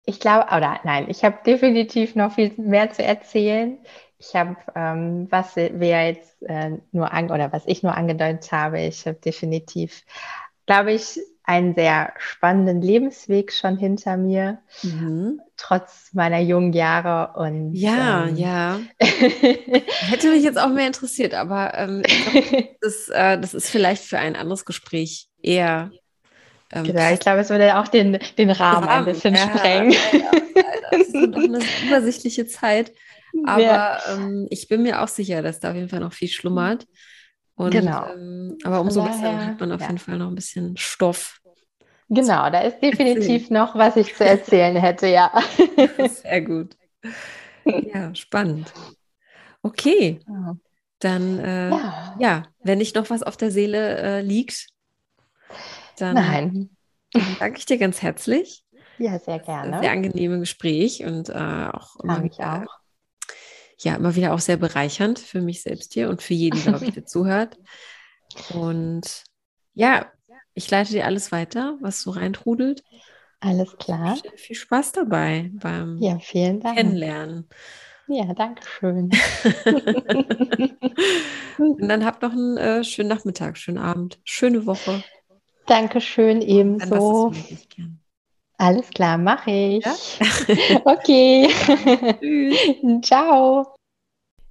ich 0.05 0.19
glaube, 0.19 0.47
oder 0.47 0.79
nein, 0.83 1.09
ich 1.09 1.23
habe 1.23 1.39
definitiv 1.45 2.15
noch 2.15 2.33
viel 2.33 2.53
mehr 2.57 2.91
zu 2.91 3.03
erzählen. 3.03 3.77
Ich 4.19 4.35
habe, 4.35 4.55
ähm, 4.75 5.27
was 5.29 5.55
wir 5.55 6.07
jetzt 6.07 6.41
äh, 6.43 6.77
nur 6.91 7.11
an, 7.11 7.29
oder 7.29 7.51
was 7.51 7.65
ich 7.67 7.83
nur 7.83 7.95
angedeutet 7.95 8.51
habe, 8.51 8.79
ich 8.81 9.05
habe 9.05 9.17
definitiv, 9.17 10.03
glaube 10.65 10.93
ich, 10.93 11.19
einen 11.47 11.75
sehr 11.75 12.13
spannenden 12.19 12.81
Lebensweg 12.81 13.53
schon 13.53 13.77
hinter 13.77 14.17
mir, 14.17 14.59
mhm. 14.83 15.39
trotz 15.55 16.09
meiner 16.13 16.39
jungen 16.39 16.73
Jahre. 16.73 17.39
Und 17.39 17.73
ja, 17.73 18.27
ähm, 18.27 18.35
ja. 18.35 18.79
Hätte 18.99 20.29
mich 20.29 20.43
jetzt 20.43 20.59
auch 20.59 20.69
mehr 20.69 20.87
interessiert, 20.87 21.33
aber 21.33 21.73
ähm, 21.73 22.03
glaub, 22.03 22.43
das, 22.81 23.07
äh, 23.07 23.39
das 23.39 23.53
ist 23.53 23.69
vielleicht 23.69 24.03
für 24.03 24.19
ein 24.19 24.35
anderes 24.35 24.65
Gespräch 24.65 25.29
eher. 25.41 25.89
Ähm, 26.73 26.83
genau, 26.83 27.13
ich 27.13 27.21
glaube, 27.21 27.39
es 27.39 27.49
würde 27.49 27.77
auch 27.77 27.87
den, 27.87 28.19
den 28.37 28.51
Rahmen, 28.51 28.83
Rahmen 28.83 29.07
ein 29.07 29.13
bisschen 29.13 29.33
ja, 29.33 29.43
sprengen. 29.43 29.91
Ja, 29.91 30.61
das 30.91 31.07
ist 31.07 31.13
doch 31.13 31.43
eine 31.43 31.59
übersichtliche 31.87 32.45
Zeit. 32.45 32.91
Aber 33.45 33.99
ähm, 34.09 34.47
ich 34.49 34.67
bin 34.67 34.83
mir 34.83 35.01
auch 35.01 35.07
sicher, 35.07 35.41
dass 35.41 35.61
da 35.61 35.69
auf 35.69 35.75
jeden 35.75 35.89
Fall 35.89 36.01
noch 36.01 36.13
viel 36.13 36.27
schlummert. 36.27 36.87
Und, 37.57 37.71
genau. 37.71 38.13
Ähm, 38.13 38.57
aber 38.63 38.81
umso 38.81 39.01
daher, 39.01 39.13
besser 39.13 39.45
hat 39.47 39.59
man 39.59 39.71
auf 39.71 39.81
ja. 39.81 39.87
jeden 39.87 39.97
Fall 39.97 40.17
noch 40.17 40.27
ein 40.27 40.35
bisschen 40.35 40.77
Stoff. 40.77 41.41
Genau, 42.07 42.49
da 42.51 42.61
ist 42.61 42.79
definitiv 42.79 43.49
noch, 43.49 43.75
was 43.75 43.97
ich 43.97 44.15
zu 44.15 44.23
erzählen 44.25 44.75
hätte, 44.75 45.07
ja. 45.07 45.31
Sehr 46.09 46.41
gut. 46.41 46.77
Ja, 47.65 48.13
spannend. 48.13 48.71
Okay, 49.63 50.19
dann 50.99 51.39
äh, 51.39 51.69
ja. 51.69 52.15
ja. 52.19 52.43
wenn 52.61 52.77
nicht 52.77 52.95
noch 52.95 53.09
was 53.09 53.23
auf 53.23 53.35
der 53.35 53.51
Seele 53.51 53.97
äh, 53.97 54.21
liegt, 54.21 54.67
dann, 55.97 56.13
Nein. 56.13 56.69
dann 57.11 57.35
danke 57.39 57.57
ich 57.57 57.65
dir 57.65 57.79
ganz 57.79 58.03
herzlich. 58.03 58.63
Ja, 58.99 59.19
sehr 59.19 59.39
gerne. 59.39 59.79
Sehr 59.81 59.91
angenehme 59.91 60.39
Gespräch 60.39 61.03
und 61.03 61.29
äh, 61.29 61.33
auch 61.33 61.99
immer 62.01 62.23
ich 62.23 62.39
auch 62.39 62.65
ja 63.85 63.95
immer 63.95 64.15
wieder 64.15 64.33
auch 64.33 64.39
sehr 64.39 64.57
bereichernd 64.57 65.19
für 65.19 65.41
mich 65.41 65.61
selbst 65.61 65.93
hier 65.93 66.09
und 66.09 66.21
für 66.21 66.33
jeden, 66.33 66.61
glaube 66.61 66.85
ich, 66.85 66.93
der 66.93 67.05
zuhört. 67.07 67.57
Und 68.53 69.23
ja, 69.73 70.11
ich 70.53 70.69
leite 70.69 70.91
dir 70.91 71.05
alles 71.05 71.31
weiter, 71.31 71.77
was 71.81 72.01
so 72.01 72.11
reintrudelt. 72.11 72.83
Alles 73.39 73.77
klar. 73.77 74.17
Viel 74.35 74.55
Spaß 74.55 74.93
dabei 74.93 75.51
beim 75.53 75.97
ja, 75.99 76.17
vielen 76.19 76.59
Dank. 76.59 76.77
Kennenlernen. 76.77 77.47
Ja, 78.07 78.33
danke 78.33 78.63
schön. 78.65 79.11
und 81.57 81.87
dann 81.87 82.05
habt 82.05 82.21
noch 82.23 82.31
einen 82.31 82.57
äh, 82.57 82.83
schönen 82.83 83.09
Nachmittag, 83.09 83.57
schönen 83.57 83.77
Abend, 83.77 84.19
schöne 84.23 84.65
Woche. 84.65 85.03
Dankeschön, 85.67 86.41
ebenso. 86.41 87.33
Alles 88.57 88.89
klar, 88.89 89.17
mache 89.17 89.51
ich. 89.51 89.85
Ja? 89.85 89.95
okay. 90.85 91.47
Tschüss. 92.19 92.57
Ciao. 93.03 93.73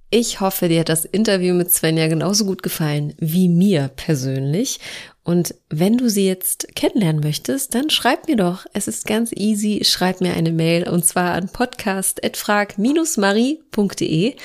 Ich 0.09 0.39
hoffe, 0.39 0.69
dir 0.69 0.79
hat 0.79 0.87
das 0.87 1.03
Interview 1.03 1.53
mit 1.53 1.69
Svenja 1.69 2.07
genauso 2.07 2.45
gut 2.45 2.63
gefallen 2.63 3.13
wie 3.17 3.49
mir 3.49 3.91
persönlich. 3.93 4.79
Und 5.25 5.53
wenn 5.69 5.97
du 5.97 6.09
sie 6.09 6.25
jetzt 6.25 6.69
kennenlernen 6.75 7.21
möchtest, 7.21 7.75
dann 7.75 7.89
schreib 7.89 8.29
mir 8.29 8.37
doch. 8.37 8.65
Es 8.71 8.87
ist 8.87 9.05
ganz 9.05 9.33
easy. 9.33 9.81
Schreib 9.83 10.21
mir 10.21 10.33
eine 10.33 10.53
Mail 10.53 10.87
und 10.87 11.05
zwar 11.05 11.33
an 11.33 11.49
podcast.frag-marie.de. 11.49 14.35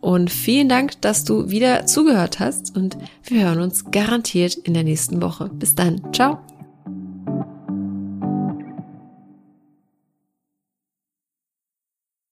Und 0.00 0.30
vielen 0.30 0.68
Dank, 0.68 1.00
dass 1.00 1.24
du 1.24 1.48
wieder 1.48 1.86
zugehört 1.86 2.38
hast 2.38 2.76
und 2.76 2.98
wir 3.22 3.46
hören 3.46 3.60
uns 3.60 3.90
garantiert 3.90 4.54
in 4.54 4.74
der 4.74 4.84
nächsten 4.84 5.22
Woche. 5.22 5.48
Bis 5.48 5.74
dann. 5.74 6.12
Ciao. 6.12 6.53